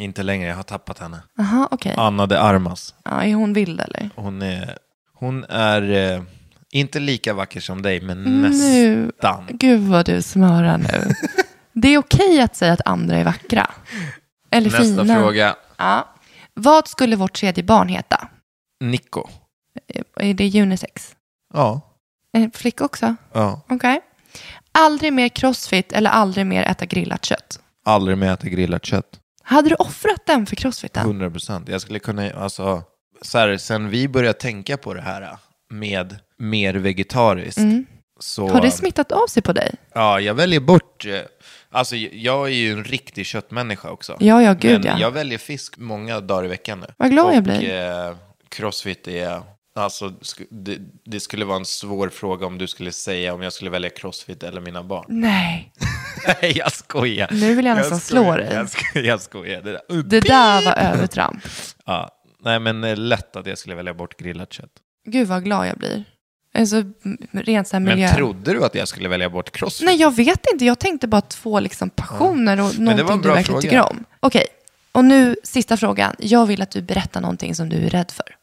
Inte 0.00 0.22
längre, 0.22 0.48
jag 0.48 0.56
har 0.56 0.62
tappat 0.62 0.98
henne. 0.98 1.22
Aha, 1.38 1.68
okej. 1.70 1.94
Anna 1.96 2.26
de 2.26 2.36
Armas. 2.36 2.94
Ja, 3.04 3.22
är 3.24 3.34
hon 3.34 3.52
vild 3.52 3.80
eller? 3.80 4.10
Hon 4.16 4.42
är, 4.42 4.78
hon 5.14 5.44
är 5.44 6.12
eh, 6.16 6.22
inte 6.70 7.00
lika 7.00 7.34
vacker 7.34 7.60
som 7.60 7.82
dig, 7.82 8.00
men 8.00 8.22
Nu, 8.22 8.48
nästan. 8.48 9.46
gud 9.50 9.80
vad 9.80 10.06
du 10.06 10.22
smörar 10.22 10.78
nu. 10.78 11.14
Det 11.72 11.88
är 11.88 11.98
okej 11.98 12.40
att 12.40 12.56
säga 12.56 12.72
att 12.72 12.80
andra 12.86 13.16
är 13.16 13.24
vackra. 13.24 13.70
Eller 14.50 14.70
Nästa 14.70 14.82
fina. 14.82 15.20
fråga. 15.20 15.56
Ja. 15.76 16.08
Vad 16.54 16.88
skulle 16.88 17.16
vårt 17.16 17.32
tredje 17.32 17.64
barn 17.64 17.88
heta? 17.88 18.28
Nico. 18.80 19.28
Är 20.16 20.34
det 20.34 20.62
unisex? 20.62 21.14
Ja. 21.54 21.80
En 22.32 22.50
flicka 22.50 22.84
också? 22.84 23.16
ja. 23.32 23.60
Okej. 23.68 24.00
Aldrig 24.72 25.12
mer 25.12 25.28
crossfit 25.28 25.92
eller 25.92 26.10
aldrig 26.10 26.46
mer 26.46 26.62
äta 26.62 26.86
grillat 26.86 27.24
kött? 27.24 27.60
Aldrig 27.84 28.18
mer 28.18 28.32
äta 28.32 28.48
grillat 28.48 28.84
kött. 28.86 29.19
Hade 29.50 29.68
du 29.68 29.74
offrat 29.74 30.26
den 30.26 30.46
för 30.46 30.56
crossfiten? 30.56 31.02
100 31.02 31.30
procent. 31.30 31.68
Jag 31.68 31.80
skulle 31.80 31.98
kunna, 31.98 32.30
alltså, 32.30 32.82
så 33.22 33.38
här, 33.38 33.56
sen 33.56 33.88
vi 33.90 34.08
började 34.08 34.38
tänka 34.38 34.76
på 34.76 34.94
det 34.94 35.00
här 35.00 35.36
med 35.70 36.16
mer 36.38 36.74
vegetariskt. 36.74 37.60
Så, 38.20 38.42
Mm. 38.42 38.54
Har 38.54 38.62
det 38.62 38.70
smittat 38.70 39.12
av 39.12 39.26
sig 39.26 39.42
på 39.42 39.52
dig? 39.52 39.74
Ja, 39.94 40.20
jag 40.20 40.34
väljer 40.34 40.60
bort, 40.60 41.06
eh, 41.06 41.20
alltså 41.70 41.96
jag 41.96 42.46
är 42.46 42.52
ju 42.52 42.72
en 42.72 42.84
riktig 42.84 43.26
köttmänniska 43.26 43.90
också. 43.90 44.16
Ja, 44.20 44.42
ja, 44.42 44.52
gud, 44.54 44.84
Men 44.84 44.92
ja. 44.92 44.98
jag 45.00 45.10
väljer 45.10 45.38
fisk 45.38 45.78
många 45.78 46.20
dagar 46.20 46.44
i 46.44 46.48
veckan 46.48 46.80
nu. 46.80 46.86
Vad 46.96 47.10
glad 47.10 47.26
Och, 47.26 47.34
jag 47.34 47.42
blir. 47.42 47.74
Eh, 47.74 48.16
crossfit 48.48 49.08
är, 49.08 49.42
alltså 49.74 50.12
det, 50.50 50.78
det 51.04 51.20
skulle 51.20 51.44
vara 51.44 51.56
en 51.56 51.64
svår 51.64 52.08
fråga 52.08 52.46
om 52.46 52.58
du 52.58 52.66
skulle 52.66 52.92
säga 52.92 53.34
om 53.34 53.42
jag 53.42 53.52
skulle 53.52 53.70
välja 53.70 53.90
crossfit 53.90 54.42
eller 54.42 54.60
mina 54.60 54.82
barn. 54.82 55.04
Nej. 55.08 55.72
Nej, 56.42 56.52
jag 56.58 56.72
skojar. 56.72 57.28
Nu 57.32 57.54
vill 57.54 57.66
jag 57.66 57.76
nästan 57.76 58.00
slå 58.00 58.22
skojar, 58.22 58.38
dig. 58.38 58.54
Jag 58.54 58.68
skojar. 58.70 59.06
Jag 59.06 59.20
skojar. 59.20 59.62
Det 59.62 59.72
där. 59.72 60.02
Det 60.02 60.20
där 60.20 60.64
var 60.64 60.74
övertramp. 60.78 61.44
Ja, 61.86 62.10
nej 62.44 62.60
men 62.60 62.84
eh, 62.84 62.96
lätt 62.96 63.36
att 63.36 63.46
jag 63.46 63.58
skulle 63.58 63.74
välja 63.74 63.94
bort 63.94 64.16
grillat 64.16 64.52
kött. 64.52 64.70
Gud 65.08 65.28
vad 65.28 65.44
glad 65.44 65.68
jag 65.68 65.76
blir. 65.76 66.04
Alltså, 66.54 66.82
rent 67.32 67.68
så 67.68 67.76
här 67.76 67.80
miljö. 67.80 68.06
Men 68.06 68.14
trodde 68.16 68.52
du 68.52 68.64
att 68.64 68.74
jag 68.74 68.88
skulle 68.88 69.08
välja 69.08 69.30
bort 69.30 69.50
crossfit? 69.50 69.86
Nej, 69.86 69.96
jag 69.96 70.16
vet 70.16 70.46
inte. 70.52 70.64
Jag 70.64 70.78
tänkte 70.78 71.08
bara 71.08 71.20
två 71.20 71.60
liksom 71.60 71.90
passioner 71.90 72.60
och 72.60 72.64
var 72.64 72.72
en 72.74 72.84
någonting 72.84 73.22
du 73.22 73.28
verkligen 73.28 73.44
fråga. 73.44 73.60
tycker 73.60 73.80
om. 73.80 74.04
Okej, 74.20 74.46
och 74.92 75.04
nu 75.04 75.36
sista 75.44 75.76
frågan. 75.76 76.14
Jag 76.18 76.46
vill 76.46 76.62
att 76.62 76.70
du 76.70 76.82
berättar 76.82 77.20
någonting 77.20 77.54
som 77.54 77.68
du 77.68 77.76
är 77.76 77.90
rädd 77.90 78.10
för. 78.10 78.36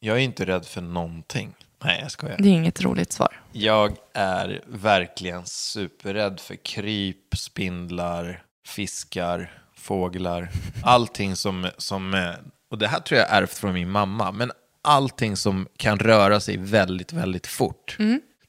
Jag 0.00 0.16
är 0.16 0.20
inte 0.20 0.44
rädd 0.44 0.66
för 0.66 0.80
någonting. 0.80 1.54
Nej, 1.84 2.00
jag 2.02 2.10
skojar. 2.10 2.36
Det 2.38 2.48
är 2.48 2.52
inget 2.52 2.82
roligt 2.82 3.12
svar. 3.12 3.40
Jag 3.52 3.96
är 4.14 4.60
verkligen 4.66 5.46
superrädd 5.46 6.40
för 6.40 6.56
kryp, 6.64 7.36
spindlar, 7.36 8.42
fiskar, 8.66 9.52
fåglar. 9.76 10.48
Allting 10.82 11.36
som, 11.36 11.68
som, 11.78 12.14
eh, 12.14 12.30
och 12.70 12.78
det 12.78 12.88
här 12.88 13.00
tror 13.00 13.20
jag 13.20 13.30
är 13.30 13.42
ärvt 13.42 13.54
från 13.54 13.74
min 13.74 13.90
mamma, 13.90 14.32
men 14.32 14.52
allting 14.82 15.36
som 15.36 15.68
kan 15.76 15.98
röra 15.98 16.40
sig 16.40 16.56
väldigt, 16.56 17.12
väldigt 17.12 17.46
fort. 17.46 17.96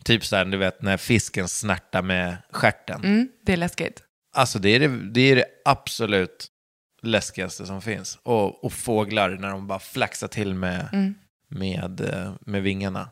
Typ 0.03 0.25
så 0.25 0.35
här, 0.35 0.45
du 0.45 0.57
vet 0.57 0.81
när 0.81 0.97
fisken 0.97 1.47
snärtar 1.47 2.01
med 2.01 2.37
stjärten. 2.51 3.03
Mm, 3.03 3.29
det 3.45 3.53
är 3.53 3.57
läskigt. 3.57 4.01
Alltså 4.35 4.59
det 4.59 4.69
är 4.69 4.79
det, 4.79 4.87
det 4.87 5.21
är 5.21 5.35
det 5.35 5.45
absolut 5.65 6.47
läskigaste 7.01 7.65
som 7.65 7.81
finns. 7.81 8.19
Och, 8.23 8.63
och 8.65 8.73
fåglar 8.73 9.29
när 9.29 9.49
de 9.49 9.67
bara 9.67 9.79
flaxar 9.79 10.27
till 10.27 10.53
med, 10.53 10.89
Mm. 10.93 11.15
med, 11.47 12.01
eh, 12.01 12.33
med 12.41 12.63
vingarna. 12.63 13.09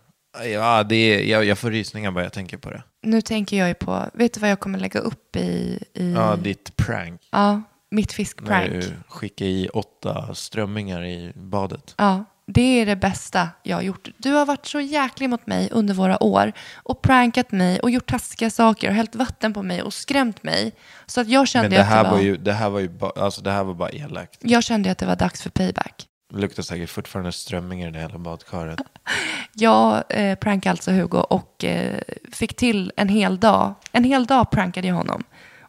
Ja, 0.54 0.84
det 0.84 0.96
är, 0.96 1.24
jag, 1.24 1.46
jag 1.46 1.58
får 1.58 1.72
rysningar 1.72 2.12
bara 2.12 2.24
jag 2.24 2.34
tänker 2.34 2.58
på 2.58 2.70
det. 2.70 2.84
Nu 3.02 3.22
tänker 3.22 3.58
jag 3.58 3.68
ju 3.68 3.74
på, 3.74 4.06
vet 4.14 4.34
du 4.34 4.40
vad 4.40 4.50
jag 4.50 4.60
kommer 4.60 4.80
lägga 4.80 5.00
upp 5.00 5.36
i, 5.36 5.80
i 5.94 6.12
Ja, 6.14 6.36
ditt 6.36 6.76
prank. 6.76 7.22
ja, 7.32 7.62
mitt 7.92 8.10
När 8.10 8.14
fiskprank? 8.14 8.72
du 8.72 8.94
skickar 9.08 9.46
i 9.46 9.70
åtta 9.74 10.36
strömmingar 10.36 11.06
i 11.06 11.34
badet. 11.36 11.96
Ja, 11.98 12.26
det 12.48 12.62
är 12.62 12.86
det 12.86 12.96
bästa 12.96 13.50
jag 13.64 13.78
har 13.78 13.82
gjort. 13.82 14.10
Du 14.18 14.32
har 14.32 14.46
varit 14.46 14.66
så 14.66 14.80
jäklig 14.80 15.30
mot 15.30 15.48
mig 15.48 15.70
under 15.72 15.94
våra 15.94 16.24
år 16.24 16.52
och 16.76 17.02
prankat 17.02 17.52
mig 17.52 17.80
och 17.80 17.90
gjort 17.90 18.06
taskiga 18.12 18.50
saker 18.50 18.88
och 18.90 18.96
hällt 18.96 19.16
vatten 19.16 19.54
på 19.54 19.64
mig 19.64 19.82
och 19.82 19.94
skrämt 19.94 20.44
mig. 20.44 20.72
Så 21.06 21.22
att 21.22 21.28
jag 21.28 21.48
kände 21.48 21.70
Men 21.70 21.78
det 21.78 21.82
att 21.84 21.88
här 21.90 22.04
det 22.04 22.10
var 22.10 22.18
var, 22.18 22.24
ju, 22.24 22.38
det 22.38 22.54
här 22.54 22.70
var 22.70 22.80
ju 22.80 22.90
bara, 22.90 23.12
alltså 23.24 23.42
det 23.42 23.52
här 23.52 23.64
var 23.64 23.74
bara 23.74 23.90
elakt. 23.90 24.38
jag 24.42 24.64
kände 24.64 24.92
att 24.92 24.98
det 24.98 25.06
var 25.06 25.16
dags 25.16 25.42
för 25.42 25.50
payback. 25.50 26.06
Det 26.34 26.40
luktar 26.40 26.64
säkert 26.64 26.90
fortfarande 26.90 27.32
strömming 27.32 27.84
i 27.84 27.92
det 27.92 28.00
hela 28.00 28.18
badkaret. 28.18 28.80
Jag 29.54 30.04
eh, 30.10 30.36
prankade 30.36 30.72
alltså 30.72 30.92
Hugo 30.92 31.18
och 31.18 31.64
eh, 31.64 32.00
fick 32.32 32.56
till 32.56 32.92
en 32.96 33.10
hel 33.10 33.40
dag. 33.40 33.74
En 33.92 34.04
hel 34.04 34.26
dag 34.26 34.52
prankade 34.52 34.88
jag 34.88 34.96
honom. 34.96 35.24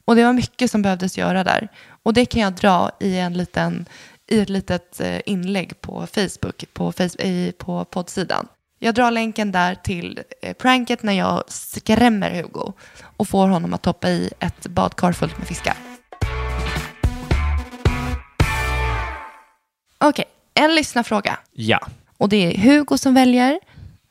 Och 0.04 0.16
det 0.16 0.24
var 0.24 0.32
mycket 0.32 0.70
som 0.70 0.82
behövdes 0.82 1.18
göra 1.18 1.44
där. 1.44 1.68
Och 2.02 2.14
det 2.14 2.26
kan 2.26 2.42
jag 2.42 2.52
dra 2.52 2.90
i, 3.00 3.18
en 3.18 3.32
liten, 3.32 3.86
i 4.30 4.40
ett 4.40 4.48
litet 4.48 5.00
eh, 5.00 5.20
inlägg 5.26 5.80
på 5.80 6.06
Facebook, 6.06 6.64
på, 6.72 6.92
face, 6.92 7.22
i, 7.22 7.52
på 7.58 7.84
poddsidan. 7.84 8.48
Jag 8.78 8.94
drar 8.94 9.10
länken 9.10 9.52
där 9.52 9.74
till 9.74 10.20
eh, 10.42 10.52
pranket 10.52 11.02
när 11.02 11.12
jag 11.12 11.44
skrämmer 11.48 12.30
Hugo 12.30 12.72
och 13.16 13.28
får 13.28 13.48
honom 13.48 13.74
att 13.74 13.82
toppa 13.82 14.10
i 14.10 14.30
ett 14.40 14.66
badkar 14.66 15.12
fullt 15.12 15.38
med 15.38 15.46
fiskar. 15.46 15.76
Okej, 19.98 20.24
en 20.54 20.74
lyssnarfråga. 20.74 21.38
Ja. 21.52 21.86
Och 22.18 22.28
det 22.28 22.36
är 22.36 22.58
Hugo 22.58 22.98
som 22.98 23.14
väljer. 23.14 23.60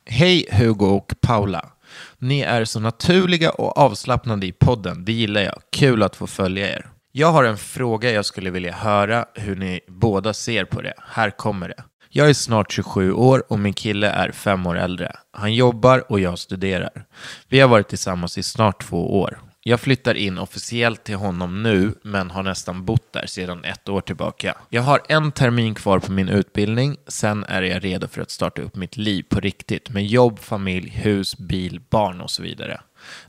Hej 0.06 0.46
Hugo 0.52 0.86
och 0.86 1.14
Paula. 1.22 1.70
Ni 2.18 2.42
är 2.42 2.66
så 2.66 2.80
naturliga 2.80 3.52
och 3.52 3.78
avslappnade 3.78 4.46
i 4.48 4.52
podden. 4.52 5.06
Det 5.06 5.14
gillar 5.14 5.42
jag. 5.42 5.62
Kul 5.72 6.04
att 6.04 6.16
få 6.16 6.28
följa 6.28 6.72
er. 6.72 6.86
Jag 7.12 7.32
har 7.32 7.44
en 7.44 7.58
fråga 7.58 8.12
jag 8.12 8.26
skulle 8.26 8.50
vilja 8.50 8.74
höra 8.74 9.26
hur 9.34 9.56
ni 9.56 9.80
båda 9.88 10.34
ser 10.34 10.66
på 10.66 10.82
det. 10.82 10.94
Här 11.08 11.30
kommer 11.30 11.68
det. 11.68 11.84
Jag 12.10 12.30
är 12.30 12.34
snart 12.34 12.72
27 12.72 13.14
år 13.14 13.44
och 13.50 13.60
min 13.60 13.74
kille 13.74 14.10
är 14.10 14.32
fem 14.32 14.66
år 14.66 14.78
äldre. 14.78 15.12
Han 15.32 15.54
jobbar 15.54 16.12
och 16.12 16.20
jag 16.20 16.40
studerar. 16.40 17.06
Vi 17.48 17.60
har 17.60 17.68
varit 17.68 17.88
tillsammans 17.88 18.38
i 18.38 18.44
snart 18.44 18.84
två 18.84 19.20
år. 19.20 19.40
Jag 19.66 19.80
flyttar 19.80 20.16
in 20.16 20.38
officiellt 20.38 21.04
till 21.04 21.16
honom 21.16 21.64
nu, 21.64 21.94
men 22.04 22.32
har 22.32 22.44
nästan 22.44 22.86
bott 22.86 23.14
där 23.14 23.26
sedan 23.26 23.64
ett 23.64 23.90
år 23.90 24.02
tillbaka. 24.02 24.58
Jag 24.70 24.82
har 24.82 25.02
en 25.10 25.32
termin 25.32 25.76
kvar 25.76 26.00
på 26.00 26.12
min 26.12 26.30
utbildning, 26.30 26.98
sen 27.08 27.44
är 27.44 27.62
jag 27.62 27.84
redo 27.84 28.08
för 28.08 28.22
att 28.22 28.32
starta 28.32 28.62
upp 28.62 28.76
mitt 28.76 28.98
liv 28.98 29.24
på 29.30 29.40
riktigt 29.40 29.90
med 29.90 30.06
jobb, 30.06 30.40
familj, 30.40 30.90
hus, 30.90 31.38
bil, 31.38 31.82
barn 31.90 32.22
och 32.22 32.32
så 32.32 32.44
vidare. 32.44 32.82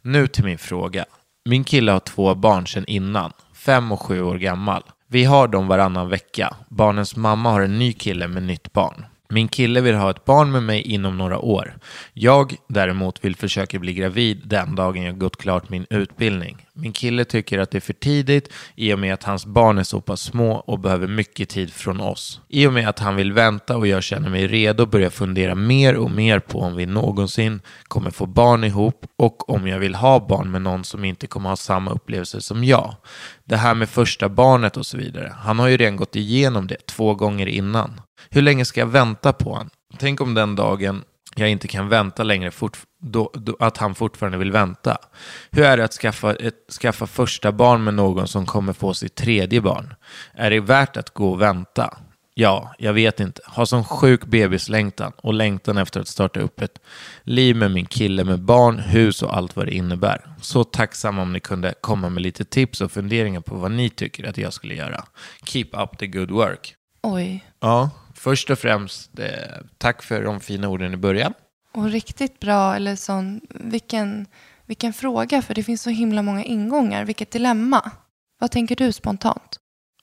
Nu 0.02 0.26
till 0.26 0.44
min 0.44 0.58
fråga. 0.58 1.04
Min 1.44 1.64
kille 1.64 1.92
har 1.92 2.00
två 2.00 2.34
barn 2.34 2.66
sedan 2.66 2.84
innan, 2.86 3.32
fem 3.54 3.92
och 3.92 4.00
sju 4.00 4.22
år 4.22 4.38
gammal. 4.38 4.82
Vi 5.06 5.24
har 5.24 5.48
dem 5.48 5.66
varannan 5.66 6.08
vecka. 6.08 6.56
Barnens 6.68 7.16
mamma 7.16 7.50
har 7.50 7.60
en 7.60 7.78
ny 7.78 7.92
kille 7.92 8.28
med 8.28 8.42
nytt 8.42 8.72
barn. 8.72 9.06
Min 9.34 9.48
kille 9.48 9.80
vill 9.80 9.94
ha 9.94 10.10
ett 10.10 10.24
barn 10.24 10.52
med 10.52 10.62
mig 10.62 10.80
inom 10.80 11.18
några 11.18 11.38
år. 11.38 11.78
Jag 12.12 12.56
däremot 12.68 13.24
vill 13.24 13.36
försöka 13.36 13.78
bli 13.78 13.94
gravid 13.94 14.42
den 14.44 14.74
dagen 14.74 15.02
jag 15.02 15.18
gått 15.18 15.36
klart 15.36 15.70
min 15.70 15.86
utbildning. 15.90 16.66
Min 16.72 16.92
kille 16.92 17.24
tycker 17.24 17.58
att 17.58 17.70
det 17.70 17.78
är 17.78 17.80
för 17.80 17.92
tidigt 17.92 18.52
i 18.74 18.94
och 18.94 18.98
med 18.98 19.14
att 19.14 19.22
hans 19.22 19.46
barn 19.46 19.78
är 19.78 19.82
så 19.82 20.00
pass 20.00 20.20
små 20.20 20.52
och 20.52 20.78
behöver 20.78 21.06
mycket 21.06 21.48
tid 21.48 21.72
från 21.72 22.00
oss. 22.00 22.40
I 22.48 22.66
och 22.66 22.72
med 22.72 22.88
att 22.88 22.98
han 22.98 23.16
vill 23.16 23.32
vänta 23.32 23.76
och 23.76 23.86
jag 23.86 24.02
känner 24.02 24.30
mig 24.30 24.46
redo 24.46 24.86
börjar 24.86 25.06
jag 25.06 25.12
fundera 25.12 25.54
mer 25.54 25.96
och 25.96 26.10
mer 26.10 26.38
på 26.38 26.60
om 26.60 26.76
vi 26.76 26.86
någonsin 26.86 27.60
kommer 27.88 28.10
få 28.10 28.26
barn 28.26 28.64
ihop 28.64 29.06
och 29.16 29.50
om 29.50 29.66
jag 29.68 29.78
vill 29.78 29.94
ha 29.94 30.26
barn 30.28 30.50
med 30.50 30.62
någon 30.62 30.84
som 30.84 31.04
inte 31.04 31.26
kommer 31.26 31.48
ha 31.48 31.56
samma 31.56 31.90
upplevelser 31.90 32.40
som 32.40 32.64
jag. 32.64 32.96
Det 33.44 33.56
här 33.56 33.74
med 33.74 33.88
första 33.88 34.28
barnet 34.28 34.76
och 34.76 34.86
så 34.86 34.96
vidare. 34.96 35.32
Han 35.38 35.58
har 35.58 35.68
ju 35.68 35.76
redan 35.76 35.96
gått 35.96 36.16
igenom 36.16 36.66
det 36.66 36.86
två 36.86 37.14
gånger 37.14 37.46
innan. 37.46 38.00
Hur 38.30 38.42
länge 38.42 38.64
ska 38.64 38.80
jag 38.80 38.86
vänta 38.86 39.32
på 39.32 39.50
honom? 39.52 39.70
Tänk 39.98 40.20
om 40.20 40.34
den 40.34 40.56
dagen 40.56 41.04
jag 41.36 41.50
inte 41.50 41.68
kan 41.68 41.88
vänta 41.88 42.22
längre, 42.22 42.50
fort, 42.50 42.78
då, 43.00 43.30
då, 43.34 43.56
att 43.60 43.76
han 43.76 43.94
fortfarande 43.94 44.38
vill 44.38 44.52
vänta. 44.52 44.98
Hur 45.50 45.64
är 45.64 45.76
det 45.76 45.84
att 45.84 45.92
skaffa, 45.92 46.34
ett, 46.34 46.54
skaffa 46.80 47.06
första 47.06 47.52
barn 47.52 47.84
med 47.84 47.94
någon 47.94 48.28
som 48.28 48.46
kommer 48.46 48.72
få 48.72 48.94
sitt 48.94 49.14
tredje 49.14 49.60
barn? 49.60 49.94
Är 50.34 50.50
det 50.50 50.60
värt 50.60 50.96
att 50.96 51.10
gå 51.10 51.30
och 51.32 51.40
vänta? 51.40 51.98
Ja, 52.36 52.74
jag 52.78 52.92
vet 52.92 53.20
inte. 53.20 53.42
Har 53.44 53.64
sån 53.64 53.84
sjuk 53.84 54.24
bebislängtan 54.24 55.12
och 55.16 55.34
längtan 55.34 55.78
efter 55.78 56.00
att 56.00 56.08
starta 56.08 56.40
upp 56.40 56.60
ett 56.60 56.78
liv 57.22 57.56
med 57.56 57.70
min 57.70 57.86
kille 57.86 58.24
med 58.24 58.42
barn, 58.42 58.78
hus 58.78 59.22
och 59.22 59.36
allt 59.36 59.56
vad 59.56 59.66
det 59.66 59.74
innebär. 59.74 60.20
Så 60.40 60.64
tacksam 60.64 61.18
om 61.18 61.32
ni 61.32 61.40
kunde 61.40 61.74
komma 61.80 62.08
med 62.08 62.22
lite 62.22 62.44
tips 62.44 62.80
och 62.80 62.92
funderingar 62.92 63.40
på 63.40 63.54
vad 63.54 63.70
ni 63.70 63.90
tycker 63.90 64.28
att 64.28 64.38
jag 64.38 64.52
skulle 64.52 64.74
göra. 64.74 65.04
Keep 65.44 65.68
up 65.72 65.98
the 65.98 66.06
good 66.06 66.30
work. 66.30 66.74
Oj. 67.02 67.44
Ja, 67.60 67.90
först 68.24 68.50
och 68.50 68.58
främst 68.58 69.18
eh, 69.18 69.26
tack 69.78 70.02
för 70.02 70.22
de 70.22 70.40
fina 70.40 70.68
orden 70.68 70.94
i 70.94 70.96
början. 70.96 71.34
Och 71.74 71.84
riktigt 71.90 72.40
bra, 72.40 72.76
eller 72.76 72.96
sån, 72.96 73.40
vilken, 73.50 74.26
vilken 74.66 74.92
fråga, 74.92 75.42
för 75.42 75.54
det 75.54 75.62
finns 75.62 75.82
så 75.82 75.90
himla 75.90 76.22
många 76.22 76.44
ingångar. 76.44 77.04
Vilket 77.04 77.30
dilemma. 77.30 77.90
Vad 78.40 78.50
tänker 78.50 78.76
du 78.76 78.92
spontant? 78.92 79.56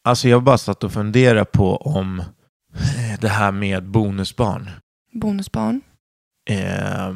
Alltså 0.04 0.28
jag 0.28 0.44
bara 0.44 0.58
satt 0.58 0.84
och 0.84 0.92
funderade 0.94 1.46
på 1.46 1.78
om 1.78 2.24
det 3.22 3.28
här 3.28 3.52
med 3.52 3.84
bonusbarn. 3.90 4.70
Bonusbarn? 5.14 5.82
Eh, 6.50 7.10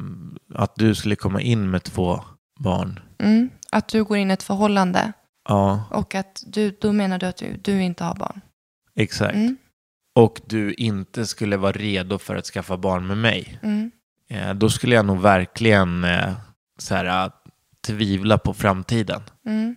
att 0.54 0.76
du 0.76 0.96
skulle 0.96 1.16
komma 1.16 1.42
in 1.42 1.72
med 1.72 1.84
två 1.84 2.20
barn. 2.60 3.00
Mm. 3.20 3.50
Att 3.72 3.88
du 3.88 4.04
går 4.04 4.18
in 4.18 4.32
i 4.32 4.34
ett 4.34 4.44
förhållande 4.44 5.14
Ja, 5.50 5.84
och 5.92 6.16
att 6.16 6.44
du, 6.48 6.78
då 6.82 6.94
menar 6.94 7.20
du 7.20 7.26
att 7.26 7.38
du, 7.38 7.58
du 7.64 7.82
inte 7.84 8.04
har 8.04 8.16
barn. 8.16 8.42
exakt. 8.96 9.36
Mm. 9.36 9.58
Och 10.16 10.42
du 10.46 10.74
inte 10.74 11.26
skulle 11.26 11.58
vara 11.58 11.72
redo 11.72 12.18
för 12.18 12.36
att 12.36 12.46
skaffa 12.46 12.78
barn 12.78 13.08
med 13.08 13.18
mig. 13.18 13.60
Mm. 13.64 13.92
Eh, 14.30 14.54
då 14.54 14.70
skulle 14.70 14.96
jag 14.96 15.06
nog 15.06 15.22
verkligen 15.22 16.04
eh, 16.04 16.34
så 16.78 16.96
här, 16.96 17.32
tvivla 17.88 18.38
på 18.38 18.54
framtiden. 18.54 19.22
Mm. 19.46 19.76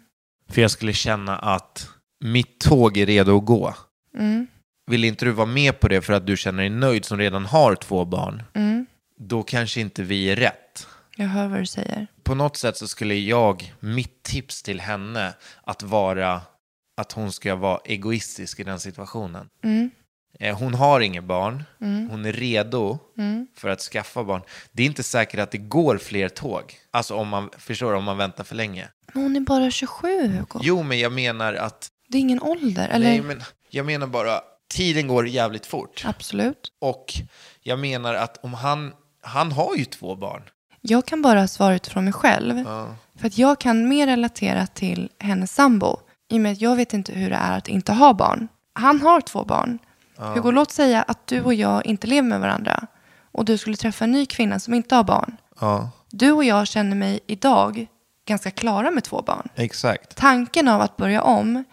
För 0.51 0.63
jag 0.63 0.71
skulle 0.71 0.93
känna 0.93 1.39
att 1.39 1.89
mitt 2.25 2.61
tåg 2.61 2.97
är 2.97 3.07
redo 3.07 3.39
att 3.39 3.45
gå. 3.45 3.75
Mm. 4.19 4.47
Vill 4.87 5.05
inte 5.05 5.25
du 5.25 5.31
vara 5.31 5.47
med 5.47 5.81
på 5.81 5.89
det 5.89 6.03
för 6.03 6.13
att 6.13 6.27
du 6.27 6.37
känner 6.37 6.59
dig 6.59 6.71
nöjd 6.71 7.05
som 7.05 7.19
redan 7.19 7.45
har 7.47 7.75
två 7.75 8.05
barn, 8.05 8.43
Mm. 8.55 8.87
då 9.19 9.43
kanske 9.43 9.81
inte 9.81 10.03
vi 10.03 10.31
är 10.31 10.37
rätt. 10.37 10.87
Jag 11.17 11.27
hör 11.29 11.49
vad 11.49 11.59
du 11.59 11.67
säger. 11.67 12.07
På 12.23 12.35
något 12.35 12.57
sätt 12.57 12.77
så 12.77 12.89
skulle 12.89 13.15
jag, 13.15 13.75
mitt 13.81 14.23
tips 14.23 14.63
till 14.63 14.81
henne, 14.81 15.35
att 15.63 15.83
vara 15.83 16.41
att 16.97 17.13
hon 17.13 17.33
ska 17.33 17.55
vara 17.55 17.81
egoistisk 17.85 18.61
i 18.61 18.65
den 18.65 18.81
situationen. 18.81 19.49
Mm. 19.65 19.91
Eh, 20.41 20.59
Hon 20.59 20.75
har 20.75 21.01
inget 21.01 21.25
barn, 21.25 21.65
Mm. 21.81 22.11
hon 22.11 22.25
är 22.27 22.33
redo 22.33 22.99
Mm. 23.19 23.47
för 23.57 23.69
att 23.69 23.81
skaffa 23.81 24.25
barn. 24.25 24.43
Det 24.73 24.83
är 24.83 24.87
inte 24.87 25.03
säkert 25.03 25.41
att 25.41 25.51
det 25.51 25.59
går 25.59 25.99
fler 25.99 26.29
tåg. 26.29 26.75
Alltså 26.91 27.15
om 27.15 27.29
man 27.29 27.51
förstår 27.59 27.95
om 27.95 28.05
man 28.05 28.17
väntar 28.17 28.45
för 28.45 28.55
länge. 28.55 28.89
Men 29.13 29.23
hon 29.23 29.37
är 29.37 29.41
bara 29.41 29.71
27, 29.71 30.27
Hugo. 30.29 30.61
Jo, 30.63 30.83
men 30.83 30.99
jag 30.99 31.13
menar 31.13 31.55
att... 31.55 31.89
Det 32.09 32.19
är 32.19 32.21
ingen 32.21 32.43
ålder, 32.43 32.89
eller? 32.89 33.07
Nej, 33.09 33.21
men 33.23 33.43
jag 33.71 33.87
menar 33.87 34.07
bara, 34.07 34.41
tiden 34.71 35.09
går 35.09 35.29
jävligt 35.29 35.67
fort. 35.67 36.03
Absolut. 36.07 36.73
Och 36.81 37.13
jag 37.63 37.79
menar 37.79 38.15
att 38.15 38.45
om 38.45 38.55
han... 38.55 38.93
Han 39.23 39.53
har 39.53 39.75
ju 39.77 39.85
två 39.85 40.15
barn. 40.17 40.43
Jag 40.81 41.07
kan 41.07 41.23
bara 41.23 41.49
svara 41.49 41.75
utifrån 41.75 42.05
mig 42.05 42.13
själv. 42.13 42.59
Ja. 42.59 42.97
För 43.19 43.27
att 43.27 43.39
jag 43.39 43.61
kan 43.61 43.89
mer 43.89 44.07
relatera 44.07 44.67
till 44.67 45.11
hennes 45.19 45.53
sambo. 45.55 45.97
I 46.31 46.37
och 46.37 46.41
med 46.41 46.53
att 46.53 46.61
jag 46.61 46.77
vet 46.77 46.93
inte 46.93 47.13
hur 47.13 47.31
det 47.31 47.37
är 47.37 47.59
att 47.59 47.69
inte 47.69 47.93
ha 47.93 48.13
barn. 48.15 48.49
Han 48.73 49.01
har 49.01 49.21
två 49.21 49.45
barn. 49.45 49.79
Hugo, 50.19 50.51
låt 50.51 50.71
säga 50.71 51.03
att 51.03 51.27
du 51.27 51.43
och 51.43 51.55
jag 51.55 51.87
inte 51.87 52.07
lever 52.07 52.29
med 52.29 52.41
varandra. 52.41 52.87
Och 53.33 53.45
du 53.45 53.59
skulle 53.59 53.77
träffa 53.77 54.05
en 54.05 54.13
ny 54.13 54.27
kvinna 54.27 54.59
som 54.59 54.75
inte 54.75 54.95
har 54.95 55.05
barn. 55.05 55.37
Ja, 55.61 55.91
Du 56.11 56.33
och 56.33 56.45
jag 56.45 56.67
känner 56.67 56.97
mig 56.97 57.21
idag 57.27 57.87
ganska 58.29 58.51
klara 58.51 58.91
med 58.91 59.05
två 59.05 59.23
barn. 59.23 59.49
exakt. 59.55 60.17
Tanken 60.17 60.69
av 60.69 60.81
att 60.81 60.97
börja 60.97 61.23
om, 61.23 61.65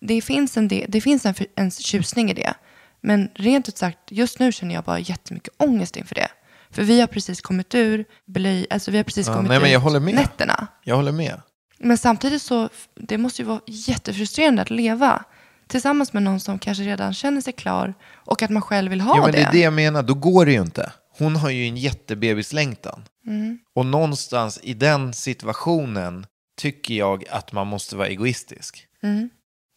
det 0.00 0.22
finns 0.22 0.56
en, 0.56 0.68
del, 0.68 0.84
det 0.88 1.00
finns 1.00 1.26
en, 1.26 1.34
en 1.54 1.70
tjusning 1.70 2.30
i 2.30 2.34
det. 2.34 2.54
Men 3.00 3.28
rent 3.34 3.68
ut 3.68 3.78
sagt, 3.78 3.98
just 4.10 4.38
nu 4.38 4.52
känner 4.52 4.74
jag 4.74 4.84
bara 4.84 4.98
jättemycket 4.98 5.54
ångest 5.56 5.96
inför 5.96 6.14
det. 6.14 6.28
För 6.70 6.82
vi 6.82 7.00
har 7.00 7.06
precis 7.06 7.40
kommit 7.40 7.74
ur 7.74 8.04
blöj, 8.26 8.66
alltså 8.70 8.90
vi 8.90 8.96
har 8.96 9.04
precis 9.04 9.26
Ja, 9.26 9.34
kommit 9.34 9.48
nej, 9.48 9.60
men 9.60 9.70
jag 9.70 9.78
ut 9.78 9.82
håller 9.84 10.00
med. 10.00 10.14
nätterna. 10.14 10.66
Jag 10.82 10.96
håller 10.96 11.12
med. 11.12 11.40
Men 11.78 11.98
samtidigt 11.98 12.42
så, 12.42 12.68
det 12.94 13.18
måste 13.18 13.42
ju 13.42 13.48
vara 13.48 13.60
jättefrustrerande 13.66 14.62
att 14.62 14.70
leva 14.70 15.24
tillsammans 15.66 16.12
med 16.12 16.22
någon 16.22 16.40
som 16.40 16.58
kanske 16.58 16.84
redan 16.84 17.14
känner 17.14 17.40
sig 17.40 17.52
klar 17.52 17.94
och 18.14 18.42
att 18.42 18.50
man 18.50 18.62
själv 18.62 18.90
vill 18.90 19.00
ha 19.00 19.16
Ja, 19.16 19.22
men 19.22 19.32
det 19.32 19.38
det. 19.38 19.44
är 19.44 19.52
det 19.52 19.58
jag 19.60 19.72
menar. 19.72 20.02
Då 20.02 20.14
går 20.14 20.46
det 20.46 20.52
ju 20.52 20.60
inte. 20.60 20.92
Hon 21.18 21.36
har 21.36 21.50
ju 21.50 21.64
en 21.66 21.76
jättebebislängtan. 21.76 23.02
Mm. 23.26 23.58
Och 23.74 23.86
någonstans 23.86 24.60
i 24.62 24.74
den 24.74 25.12
situationen 25.14 26.26
tycker 26.58 26.94
jag 26.94 27.24
att 27.30 27.52
man 27.52 27.66
måste 27.66 27.96
vara 27.96 28.08
egoistisk. 28.08 28.86
Mm. 29.02 29.28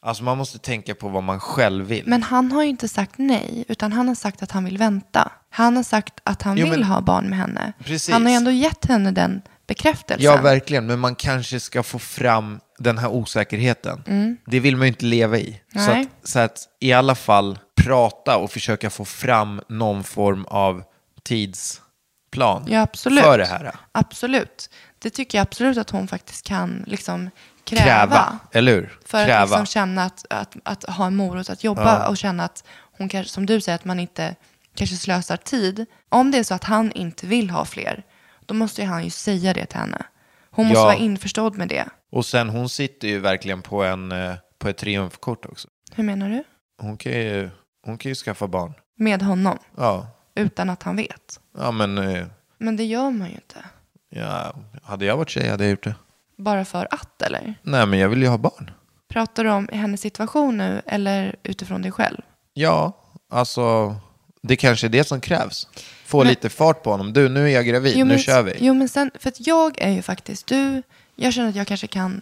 Alltså 0.06 0.24
man 0.24 0.38
måste 0.38 0.60
tänka 0.60 0.96
på 0.96 1.10
vad 1.10 1.24
man 1.24 1.40
själv 1.40 1.86
vill. 1.86 2.04
Men 2.08 2.24
han 2.24 2.52
har 2.52 2.64
ju 2.64 2.70
inte 2.70 2.88
sagt 2.88 3.14
nej, 3.18 3.66
utan 3.68 3.94
han 3.94 4.08
har 4.08 4.16
sagt 4.16 4.44
att 4.44 4.52
han 4.52 4.66
vill 4.66 4.78
vänta. 4.78 5.32
Han 5.50 5.76
har 5.76 5.84
sagt 5.84 6.20
att 6.24 6.42
han 6.42 6.58
Jo, 6.58 6.64
vill 6.70 6.80
men- 6.80 6.84
ha 6.84 7.02
barn 7.02 7.30
med 7.30 7.40
henne. 7.40 7.74
Precis. 7.84 8.14
Han 8.14 8.24
har 8.24 8.30
ju 8.30 8.36
ändå 8.36 8.52
gett 8.52 8.86
henne 8.86 9.12
den 9.12 9.42
bekräftelsen. 9.68 10.26
Ja, 10.26 10.42
verkligen. 10.42 10.86
Men 10.86 11.00
man 11.00 11.16
kanske 11.16 11.60
ska 11.60 11.84
få 11.84 12.00
fram 12.00 12.60
den 12.80 12.98
här 12.98 13.10
osäkerheten. 13.10 14.04
Det 14.46 14.60
vill 14.60 14.76
man 14.78 14.88
ju 14.88 14.94
inte 14.94 15.06
leva 15.06 15.38
i. 15.38 15.62
Så 15.74 15.80
Mm. 15.80 16.02
Att, 16.02 16.30
så 16.30 16.40
att 16.40 16.60
i 16.80 16.94
alla 16.94 17.16
fall 17.16 17.60
prata 17.84 18.38
och 18.38 18.52
försöka 18.52 18.90
få 18.90 19.06
fram 19.06 19.62
någon 19.70 20.04
form 20.04 20.46
av 20.46 20.84
tidsplan 21.24 22.64
Ja, 22.68 22.82
absolut. 22.82 23.24
för 23.24 23.38
det 23.38 23.46
här. 23.46 23.72
Absolut. 23.92 24.70
Det 25.00 25.10
tycker 25.10 25.38
jag 25.38 25.44
absolut 25.44 25.78
att 25.78 25.90
hon 25.90 26.08
faktiskt 26.08 26.46
kan 26.48 26.84
liksom 26.88 27.30
kräva. 27.64 27.84
Kräva, 27.86 28.40
eller 28.52 28.72
hur? 28.72 28.98
För 29.06 29.26
Kräva. 29.26 29.42
att 29.44 29.50
liksom 29.50 29.66
känna 29.66 30.04
att, 30.04 30.26
att, 30.30 30.56
att 30.64 30.84
ha 30.84 31.06
en 31.08 31.16
morot 31.16 31.50
att 31.50 31.64
jobba 31.64 32.08
och 32.08 32.18
känna 32.18 32.44
att 32.44 32.64
hon 32.98 33.10
kanske, 33.10 33.34
som 33.34 33.46
du 33.46 33.62
säger, 33.62 33.76
att 33.76 33.86
man 33.86 34.00
inte 34.00 34.36
kanske 34.76 34.96
slösar 34.96 35.38
tid. 35.38 35.86
Om 36.10 36.32
det 36.32 36.38
är 36.38 36.44
så 36.44 36.54
att 36.54 36.64
han 36.64 36.92
inte 36.92 37.28
vill 37.28 37.50
ha 37.50 37.66
fler, 37.66 38.04
då 38.48 38.54
måste 38.54 38.82
ju 38.82 38.88
han 38.88 39.04
ju 39.04 39.10
säga 39.10 39.54
det 39.54 39.66
till 39.66 39.80
henne. 39.80 40.06
Hon 40.52 40.66
måste 40.68 40.80
Ja. 40.80 40.86
vara 40.86 40.96
införstådd 40.96 41.58
med 41.58 41.68
det. 41.68 41.86
Och 42.12 42.26
sen 42.26 42.50
hon 42.50 42.70
sitter 42.70 43.08
ju 43.08 43.20
verkligen 43.20 43.62
på, 43.62 43.84
en, 43.84 44.12
eh, 44.12 44.34
på 44.60 44.70
ett 44.70 44.78
triumfkort 44.78 45.46
också. 45.46 45.68
Hur 45.92 46.04
menar 46.04 46.30
du? 46.30 46.44
Hon 46.82 46.98
kan 46.98 47.12
ju, 47.12 47.50
hon 47.86 47.98
kan 47.98 48.10
ju 48.10 48.16
skaffa 48.16 48.48
barn. 48.48 48.74
Med 48.98 49.22
honom, 49.22 49.58
Ja, 49.78 50.08
utan 50.36 50.70
att 50.70 50.84
han 50.84 50.96
vet. 50.96 51.40
ja 51.58 51.72
men 51.72 51.98
eh, 51.98 52.28
Men 52.58 52.76
det 52.78 52.84
gör 52.86 53.12
man 53.12 53.28
ju 53.30 53.34
inte. 53.36 53.66
ja, 54.10 54.54
hade 54.84 55.06
jag 55.06 55.18
varit 55.18 55.30
tjej 55.30 55.50
hade 55.50 55.64
jag 55.64 55.72
gjort 55.72 55.84
det. 55.84 55.96
Bara 56.38 56.66
för 56.66 56.88
att, 56.92 57.22
eller? 57.22 57.54
Nej, 57.62 57.86
men 57.86 58.00
jag 58.00 58.10
vill 58.10 58.22
ju 58.22 58.28
ha 58.28 58.38
barn. 58.38 58.72
Pratar 59.10 59.44
du 59.44 59.50
om 59.52 59.70
hennes 59.74 60.02
situation 60.02 60.58
nu, 60.58 60.82
eller 60.86 61.36
utifrån 61.44 61.82
dig 61.82 61.92
själv? 61.92 62.22
Ja, 62.54 62.98
alltså 63.32 63.96
det 64.42 64.56
kanske 64.56 64.88
är 64.88 64.90
det 64.90 65.04
som 65.04 65.22
krävs. 65.22 65.68
Få 66.06 66.18
Men- 66.18 66.28
lite 66.28 66.50
fart 66.50 66.84
på 66.84 66.92
honom. 66.92 67.14
Du, 67.14 67.30
nu 67.30 67.46
är 67.50 67.54
jag 67.54 67.66
gravid, 67.66 67.98
nu 67.98 68.04
men, 68.06 68.20
kör 68.20 68.44
vi. 68.44 68.54
Jo, 68.60 68.74
men 68.74 68.90
sen, 68.90 69.12
för 69.20 69.30
att 69.30 69.48
jag 69.48 69.82
är 69.82 69.90
ju 69.90 70.02
faktiskt, 70.02 70.48
du, 70.48 70.84
jag 71.16 71.34
känner 71.34 71.50
att 71.50 71.56
jag 71.56 71.68
kanske 71.68 71.88
kan 71.88 72.22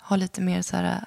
ha 0.00 0.16
lite 0.16 0.40
mer 0.40 0.62
så 0.62 0.76
här, 0.76 1.04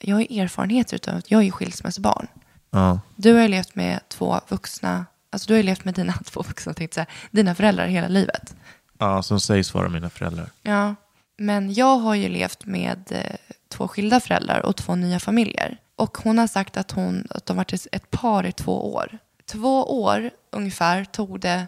jag 0.00 0.16
har 0.16 0.20
ju 0.20 0.40
erfarenhet 0.40 0.92
utav 0.92 1.16
att 1.16 1.30
jag 1.30 1.40
är 1.40 1.44
ju 1.44 1.50
skilsmässobarn. 1.52 2.26
Ja. 2.70 3.00
Du 3.16 3.32
har 3.34 3.42
ju 3.42 3.48
levt 3.48 3.74
med 3.74 4.00
två 4.08 4.40
vuxna, 4.48 5.06
alltså 5.30 5.46
du 5.46 5.52
har 5.52 5.56
ju 5.58 5.62
levt 5.62 5.84
med 5.84 5.94
dina 5.94 6.12
två 6.24 6.42
vuxna, 6.42 6.74
tänkte 6.74 6.94
säga, 6.94 7.06
dina 7.30 7.54
föräldrar 7.54 7.86
hela 7.86 8.08
livet. 8.08 8.54
ja, 8.98 9.22
som 9.22 9.40
sägs 9.40 9.74
vara 9.74 9.88
mina 9.88 10.10
föräldrar. 10.10 10.50
Ja, 10.62 10.94
men 11.38 11.74
jag 11.74 11.96
har 11.96 12.14
ju 12.14 12.28
levt 12.28 12.64
med 12.64 12.98
eh, 13.10 13.36
två 13.68 13.88
skilda 13.88 14.20
föräldrar 14.20 14.66
och 14.66 14.76
två 14.76 14.94
nya 14.94 15.20
familjer. 15.20 15.76
Och 15.96 16.18
hon 16.18 16.38
har 16.38 16.46
sagt 16.46 16.76
att, 16.76 16.90
hon, 16.90 17.26
att 17.30 17.46
de 17.46 17.56
varit 17.56 17.86
ett 17.92 18.10
par 18.10 18.46
i 18.46 18.52
två 18.52 18.94
år. 18.94 19.18
Två 19.50 20.02
år 20.02 20.30
ungefär 20.50 21.04
tog 21.04 21.40
det. 21.40 21.66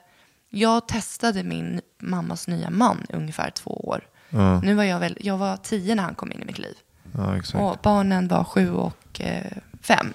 Jag 0.49 0.89
testade 0.89 1.43
min 1.43 1.80
mammas 1.99 2.49
nya 2.49 2.70
man 2.70 3.07
ungefär 3.09 3.51
två 3.51 3.70
år. 3.70 4.09
Nu 4.62 4.74
var 4.74 4.85
jag 4.85 5.01
väl, 5.01 5.18
jag 5.20 5.39
var 5.39 5.57
tio 5.57 5.95
när 5.95 6.03
han 6.03 6.14
kom 6.14 6.33
in 6.33 6.43
i 6.43 6.45
mitt 6.45 6.59
liv. 6.59 6.76
Ja. 7.14 7.41
Och 7.59 7.78
barnen 7.83 8.28
var 8.28 8.45
sju 8.45 8.70
och 8.70 9.20
eh, 9.20 9.53
fem. 9.80 10.14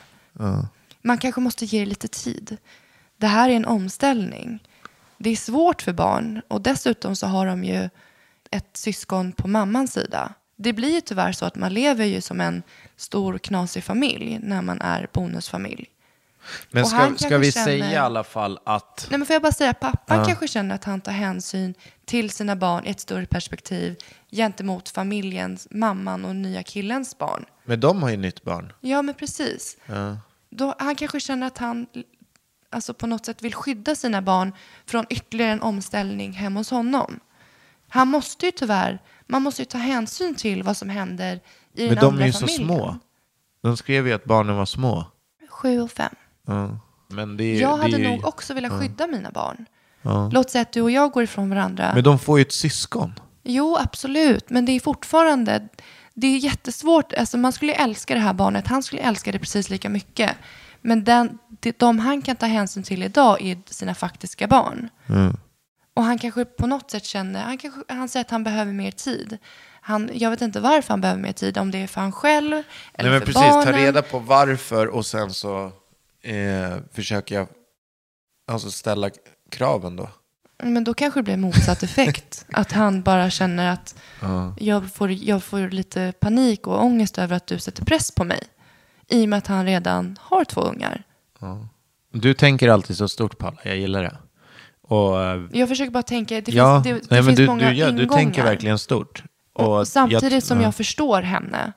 Man 1.02 1.18
kanske 1.18 1.42
måste 1.42 1.66
ge 1.66 1.80
det 1.80 1.86
lite 1.86 2.08
tid. 2.08 2.58
Det 3.18 3.28
här 3.28 3.50
är 3.50 3.54
en 3.54 3.66
omställning. 3.66 4.64
Det 5.18 5.30
är 5.30 5.36
svårt 5.36 5.82
för 5.82 5.94
barn 5.94 6.42
och 6.48 6.62
dessutom 6.62 7.16
så 7.16 7.28
har 7.28 7.46
de 7.46 7.64
ju 7.64 7.90
ett 8.52 8.78
syskon 8.78 9.32
på 9.32 9.48
mammans 9.48 9.94
sida. 9.94 10.34
Det 10.56 10.74
blir 10.74 10.94
ju 10.96 11.02
tyvärr 11.02 11.32
så 11.32 11.46
att 11.46 11.56
man 11.56 11.74
lever 11.74 12.06
ju 12.06 12.22
som 12.22 12.42
en 12.42 12.64
stor 12.96 13.38
knasig 13.38 13.84
familj 13.84 14.40
när 14.44 14.62
man 14.62 14.82
är 14.82 15.08
bonusfamilj. 15.14 15.86
Men 16.72 16.84
och 16.84 16.90
ska, 16.90 17.14
ska 17.18 17.38
vi 17.38 17.52
känner- 17.52 17.66
säga 17.66 17.92
i 17.92 17.96
alla 17.96 18.24
fall 18.24 18.60
att... 18.66 19.08
Nej, 19.10 19.20
men 19.20 19.26
får 19.26 19.34
jag 19.34 19.42
bara 19.42 19.52
säga, 19.52 19.74
pappan 19.74 20.26
kanske 20.26 20.48
känner 20.48 20.76
att 20.76 20.84
han 20.84 21.02
tar 21.02 21.12
hänsyn 21.12 21.74
till 22.06 22.30
sina 22.30 22.56
barn 22.56 22.86
i 22.86 22.90
ett 22.90 23.00
större 23.00 23.26
perspektiv 23.26 23.96
gentemot 24.32 24.90
familjens, 24.90 25.68
mamman 25.72 26.26
och 26.26 26.36
nya 26.36 26.64
killens 26.64 27.18
barn. 27.18 27.46
Men 27.66 27.80
de 27.80 28.04
har 28.04 28.10
ju 28.10 28.18
nytt 28.18 28.44
barn. 28.44 28.74
Ja, 28.82 29.02
men 29.02 29.16
precis. 29.16 29.78
Då, 30.50 30.76
han 30.80 30.96
kanske 30.96 31.20
känner 31.20 31.48
att 31.48 31.58
han 31.58 31.88
alltså 32.70 32.94
på 32.94 33.08
något 33.08 33.26
sätt 33.26 33.42
vill 33.42 33.54
skydda 33.54 33.96
sina 33.96 34.22
barn 34.22 34.54
från 34.86 35.06
ytterligare 35.10 35.52
en 35.52 35.62
omställning 35.62 36.32
hemma 36.34 36.60
hos 36.60 36.70
honom. 36.70 37.20
Han 37.90 38.08
måste 38.08 38.46
ju 38.46 38.52
tyvärr, 38.52 39.02
man 39.28 39.42
måste 39.42 39.62
ju 39.62 39.66
ta 39.66 39.78
hänsyn 39.78 40.36
till 40.36 40.64
vad 40.64 40.78
som 40.78 40.90
händer 40.90 41.40
i 41.74 41.86
Men 41.88 41.96
den 41.96 41.96
de 41.96 42.06
andra 42.06 42.24
är 42.24 42.28
ju 42.28 42.34
så 42.34 42.40
familjen. 42.40 42.68
små. 42.68 42.98
De 43.62 43.78
skrev 43.78 44.08
ju 44.08 44.14
att 44.14 44.24
barnen 44.26 44.56
var 44.56 44.66
små. 44.66 45.06
Sju 45.50 45.82
och 45.82 45.92
fem. 45.92 46.16
Men 47.08 47.38
det 47.38 47.58
Jag 47.58 47.78
det 47.78 47.82
hade 47.82 47.98
ju... 47.98 48.10
nog 48.10 48.26
också 48.26 48.54
velat 48.54 48.80
skydda 48.80 49.08
mina 49.08 49.32
barn. 49.32 49.66
Låt 50.32 50.50
säga 50.50 50.62
att 50.62 50.72
du 50.72 50.82
och 50.82 50.92
jag 50.92 51.12
går 51.12 51.24
ifrån 51.24 51.50
varandra. 51.50 51.92
Men 51.94 52.04
de 52.04 52.20
får 52.20 52.40
ju 52.40 52.42
ett 52.42 52.54
syskon. 52.54 53.14
Jo, 53.44 53.78
absolut. 53.80 54.50
Men 54.50 54.66
det 54.66 54.72
är 54.72 54.80
fortfarande... 54.80 55.68
Det 56.14 56.28
är 56.28 56.38
jättesvårt. 56.38 57.14
Alltså, 57.14 57.38
man 57.38 57.54
skulle 57.54 57.74
älska 57.74 58.14
det 58.14 58.20
här 58.20 58.34
barnet. 58.34 58.68
Han 58.68 58.84
skulle 58.84 59.02
älska 59.02 59.32
det 59.32 59.40
precis 59.40 59.70
lika 59.70 59.90
mycket. 59.90 60.32
Men 60.82 61.04
den, 61.04 61.38
det, 61.60 61.80
de 61.80 62.00
han 62.00 62.22
kan 62.22 62.36
ta 62.36 62.46
hänsyn 62.46 62.84
till 62.84 63.04
idag 63.04 63.42
är 63.42 63.58
sina 63.66 63.96
faktiska 63.96 64.48
barn. 64.48 64.90
Och 65.94 66.04
han 66.04 66.20
kanske 66.20 66.46
på 66.46 66.68
något 66.68 66.92
sätt 66.92 67.06
känner, 67.06 67.44
han, 67.44 67.58
kanske, 67.58 67.82
han 67.88 68.10
säger 68.10 68.26
att 68.26 68.32
han 68.32 68.44
behöver 68.44 68.72
mer 68.74 68.92
tid. 68.92 69.38
Han, 69.82 70.10
jag 70.14 70.30
vet 70.30 70.42
inte 70.42 70.60
varför 70.60 70.90
han 70.90 71.02
behöver 71.02 71.22
mer 71.22 71.32
tid, 71.32 71.58
om 71.58 71.72
det 71.72 71.78
är 71.78 71.88
för 71.88 72.02
han 72.02 72.12
själv 72.12 72.54
eller 72.94 73.10
Nej, 73.10 73.12
men 73.12 73.20
för 73.20 73.26
precis, 73.26 73.42
barnen. 73.42 73.64
ta 73.64 73.72
reda 73.72 74.02
på 74.02 74.20
varför 74.20 74.88
och 74.88 75.06
sen 75.06 75.34
så 75.34 75.72
eh, 76.28 76.78
försöker 76.94 77.36
jag 77.36 77.48
alltså 78.48 78.72
ställa 78.72 79.10
kraven 79.52 79.96
då. 79.96 80.10
Men 80.64 80.84
då 80.84 80.94
kanske 80.94 81.20
det 81.20 81.24
blir 81.24 81.38
motsatt 81.38 81.84
effekt. 81.84 82.46
att 82.54 82.72
han 82.72 83.02
bara 83.02 83.30
känner 83.30 83.72
att 83.72 83.96
jag, 84.60 84.92
får, 84.94 85.12
jag 85.12 85.44
får 85.44 85.70
lite 85.70 86.14
panik 86.20 86.68
och 86.68 86.84
ångest 86.84 87.18
över 87.18 87.36
att 87.36 87.48
du 87.48 87.60
sätter 87.60 87.86
press 87.86 88.12
på 88.12 88.24
mig. 88.24 88.44
I 89.10 89.26
och 89.26 89.30
med 89.30 89.38
att 89.38 89.48
han 89.48 89.66
redan 89.66 90.18
har 90.22 90.46
två 90.46 90.62
ungar. 90.62 91.04
Du 92.14 92.34
tänker 92.34 92.70
alltid 92.70 92.98
så 92.98 93.08
stort 93.08 93.38
Paula, 93.38 93.58
jag 93.64 93.78
gillar 93.78 94.04
det. 94.04 94.18
Och, 94.82 95.24
eh, 95.24 95.42
Jag 95.52 95.70
försöker 95.70 95.92
bara 95.92 96.04
tänka, 96.04 96.42
det 96.42 96.52
ja, 96.52 96.84
finns, 96.84 97.08
det, 97.08 97.16
nej, 97.16 97.24
finns 97.24 97.38
du, 97.38 97.48
många 97.48 97.70
du, 97.70 97.76
du 97.76 97.82
ingångar. 97.82 98.08
tänker 98.08 98.44
verkligen 98.44 98.80
stort. 98.80 99.24
Och, 99.54 99.80
Och 99.80 99.88
samtidigt 99.88 100.44
som 100.44 100.58
ja. 100.58 100.64
jag 100.64 100.76
förstår 100.76 101.22
henne. 101.22 101.74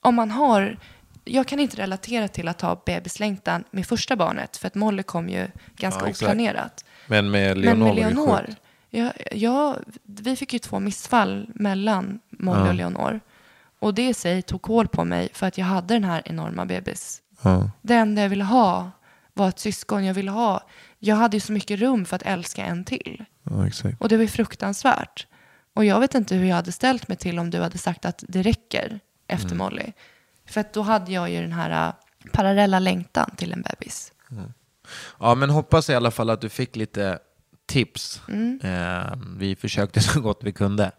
Om 0.00 0.14
man 0.14 0.30
har, 0.30 0.78
jag 1.24 1.46
kan 1.48 1.60
inte 1.60 1.76
relatera 1.76 2.28
till 2.28 2.48
att 2.48 2.60
ha 2.60 2.82
bebislängtan 2.86 3.64
med 3.70 3.86
första 3.86 4.16
barnet. 4.16 4.56
För 4.56 4.66
att 4.66 4.74
Molly 4.74 5.02
kom 5.02 5.28
ju 5.28 5.46
ganska 5.76 6.04
Ja, 6.04 6.10
oplanerat. 6.10 6.84
Men 7.06 7.30
med 7.30 7.58
Leonor, 7.58 7.86
Men 7.86 7.94
med 7.94 7.96
Leonor, 7.96 8.54
ja, 8.90 9.12
ja, 9.32 9.76
vi 10.02 10.36
fick 10.36 10.52
ju 10.52 10.58
två 10.58 10.80
missfall 10.80 11.48
mellan 11.54 12.20
Molly 12.30 12.70
och 12.70 12.74
Leonor. 12.74 13.20
Och 13.78 13.94
det 13.94 14.08
i 14.08 14.14
sig 14.14 14.42
tog 14.42 14.62
kål 14.62 14.88
på 14.88 15.04
mig 15.04 15.28
för 15.32 15.46
att 15.46 15.58
jag 15.58 15.66
hade 15.66 15.94
den 15.94 16.04
här 16.04 16.22
enorma 16.24 16.66
bebis. 16.66 17.22
Ja. 17.42 17.70
Det 17.82 17.94
enda 17.94 18.22
jag 18.22 18.28
ville 18.28 18.44
ha 18.44 18.90
var 19.34 19.48
ett 19.48 19.58
syskon. 19.58 20.04
Jag 20.04 20.14
ville 20.14 20.30
ha, 20.30 20.62
jag 20.98 21.16
hade 21.16 21.36
ju 21.36 21.40
så 21.40 21.52
mycket 21.52 21.80
rum 21.80 22.04
för 22.04 22.16
att 22.16 22.22
älska 22.22 22.64
en 22.64 22.84
till. 22.84 23.24
Ja. 23.42 23.70
Och 23.98 24.08
det 24.08 24.16
var 24.16 24.22
ju 24.22 24.28
fruktansvärt. 24.28 25.26
Och 25.74 25.84
jag 25.84 26.00
vet 26.00 26.14
inte 26.14 26.34
hur 26.34 26.44
jag 26.44 26.56
hade 26.56 26.72
ställt 26.72 27.08
mig 27.08 27.16
till 27.16 27.38
om 27.38 27.50
du 27.50 27.60
hade 27.60 27.78
sagt 27.78 28.04
att 28.04 28.24
det 28.28 28.42
räcker 28.42 29.00
efter 29.28 29.46
Mm. 29.46 29.58
Molly. 29.58 29.92
För 30.52 30.60
att 30.60 30.72
då 30.72 30.82
hade 30.82 31.12
jag 31.12 31.30
ju 31.30 31.40
den 31.40 31.52
här 31.52 31.88
äh, 31.88 31.94
parallella 32.32 32.78
längtan 32.78 33.30
till 33.36 33.52
en 33.52 33.62
bebis. 33.62 34.12
Ja, 35.20 35.34
men 35.34 35.50
hoppas 35.50 35.90
i 35.90 35.94
alla 35.94 36.10
fall 36.10 36.30
att 36.30 36.40
du 36.40 36.48
fick 36.48 36.76
lite 36.76 37.18
tips. 37.66 38.20
Mm. 38.28 38.60
Eh, 38.64 39.12
vi 39.36 39.56
försökte 39.56 40.00
så 40.12 40.20
gott 40.20 40.38
vi 40.42 40.52
kunde. 40.52 40.90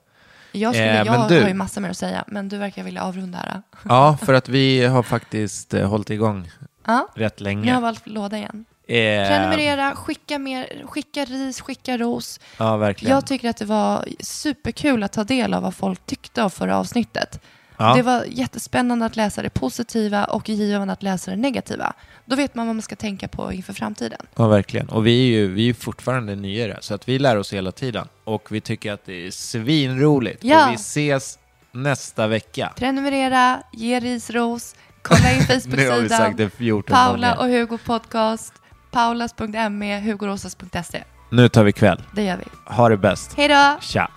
Jag, 0.51 0.73
skulle, 0.73 1.01
Eh, 1.01 1.05
jag 1.07 1.29
du- 1.29 1.41
har 1.41 1.47
ju 1.47 1.53
massor 1.53 1.81
mer 1.81 1.89
att 1.89 1.97
säga, 1.97 2.23
men 2.27 2.49
du 2.49 2.57
verkar 2.57 2.83
vilja 2.83 3.03
avrunda 3.03 3.37
här. 3.37 3.61
Ja, 3.89 4.17
för 4.21 4.33
att 4.33 4.49
vi 4.49 4.85
har 4.85 5.03
faktiskt 5.03 5.73
eh, 5.73 5.89
hållit 5.89 6.09
igång 6.09 6.51
Ja, 6.85 7.07
rätt 7.15 7.39
nu 7.39 7.43
länge. 7.43 7.69
har 7.71 7.75
jag 7.77 7.81
valt 7.81 8.07
låda 8.07 8.37
igen. 8.37 8.65
Eh, 8.87 9.27
Prenumerera, 9.27 9.95
skicka, 9.95 10.39
mer, 10.39 10.83
skicka 10.87 11.25
ris, 11.25 11.61
skicka 11.61 11.97
ros. 11.97 12.39
Ja, 12.57 12.77
verkligen. 12.77 13.15
Jag 13.15 13.27
tycker 13.27 13.49
att 13.49 13.57
det 13.57 13.65
var 13.65 14.05
superkul 14.19 15.03
att 15.03 15.11
ta 15.13 15.23
del 15.23 15.53
av 15.53 15.63
vad 15.63 15.75
folk 15.75 16.05
tyckte 16.05 16.43
av 16.43 16.49
förra 16.49 16.77
avsnittet. 16.77 17.39
Ja. 17.83 17.95
Det 17.95 18.01
var 18.01 18.25
jättespännande 18.29 19.05
att 19.05 19.15
läsa 19.15 19.41
det 19.41 19.49
positiva 19.49 20.25
och 20.25 20.49
givande 20.49 20.93
att 20.93 21.03
läsa 21.03 21.31
det 21.31 21.37
negativa. 21.37 21.93
Då 22.25 22.35
vet 22.35 22.55
man 22.55 22.67
vad 22.67 22.75
man 22.75 22.81
ska 22.81 22.95
tänka 22.95 23.27
på 23.27 23.53
inför 23.53 23.73
framtiden. 23.73 24.19
Ja, 24.35 24.47
verkligen. 24.47 24.89
Och 24.89 25.07
vi 25.07 25.21
är 25.21 25.31
ju 25.31 25.47
vi 25.47 25.61
är 25.61 25.65
ju 25.65 25.73
fortfarande 25.73 26.35
nyare, 26.35 26.77
så 26.81 26.93
att 26.93 27.09
vi 27.09 27.19
lär 27.19 27.35
oss 27.37 27.53
hela 27.53 27.71
tiden. 27.71 28.07
Och 28.23 28.47
vi 28.51 28.61
tycker 28.61 28.93
att 28.93 29.05
det 29.05 29.27
är 29.27 29.31
svinroligt. 29.31 30.43
Ja. 30.43 30.65
Och 30.67 30.71
vi 30.71 30.75
ses 30.75 31.39
nästa 31.71 32.27
vecka. 32.27 32.73
Prenumerera, 32.75 33.63
ge 33.73 33.99
ris, 33.99 34.29
ros, 34.29 34.75
kolla 35.01 35.31
in 35.31 35.41
Facebook-sidan. 35.47 36.35
det 36.35 36.49
14 36.49 36.93
Paula 36.93 37.35
och 37.39 37.45
Hugo 37.47 37.77
podcast. 37.85 38.53
Paulas.me, 38.91 39.99
hugorosas.se. 39.99 41.03
Nu 41.31 41.49
tar 41.49 41.63
vi 41.63 41.71
kväll. 41.71 42.03
Det 42.15 42.23
gör 42.23 42.37
vi. 42.37 42.43
Ha 42.65 42.89
det 42.89 42.97
bäst. 42.97 43.33
Hej 43.37 43.47
då! 43.47 43.77
Tja! 43.81 44.11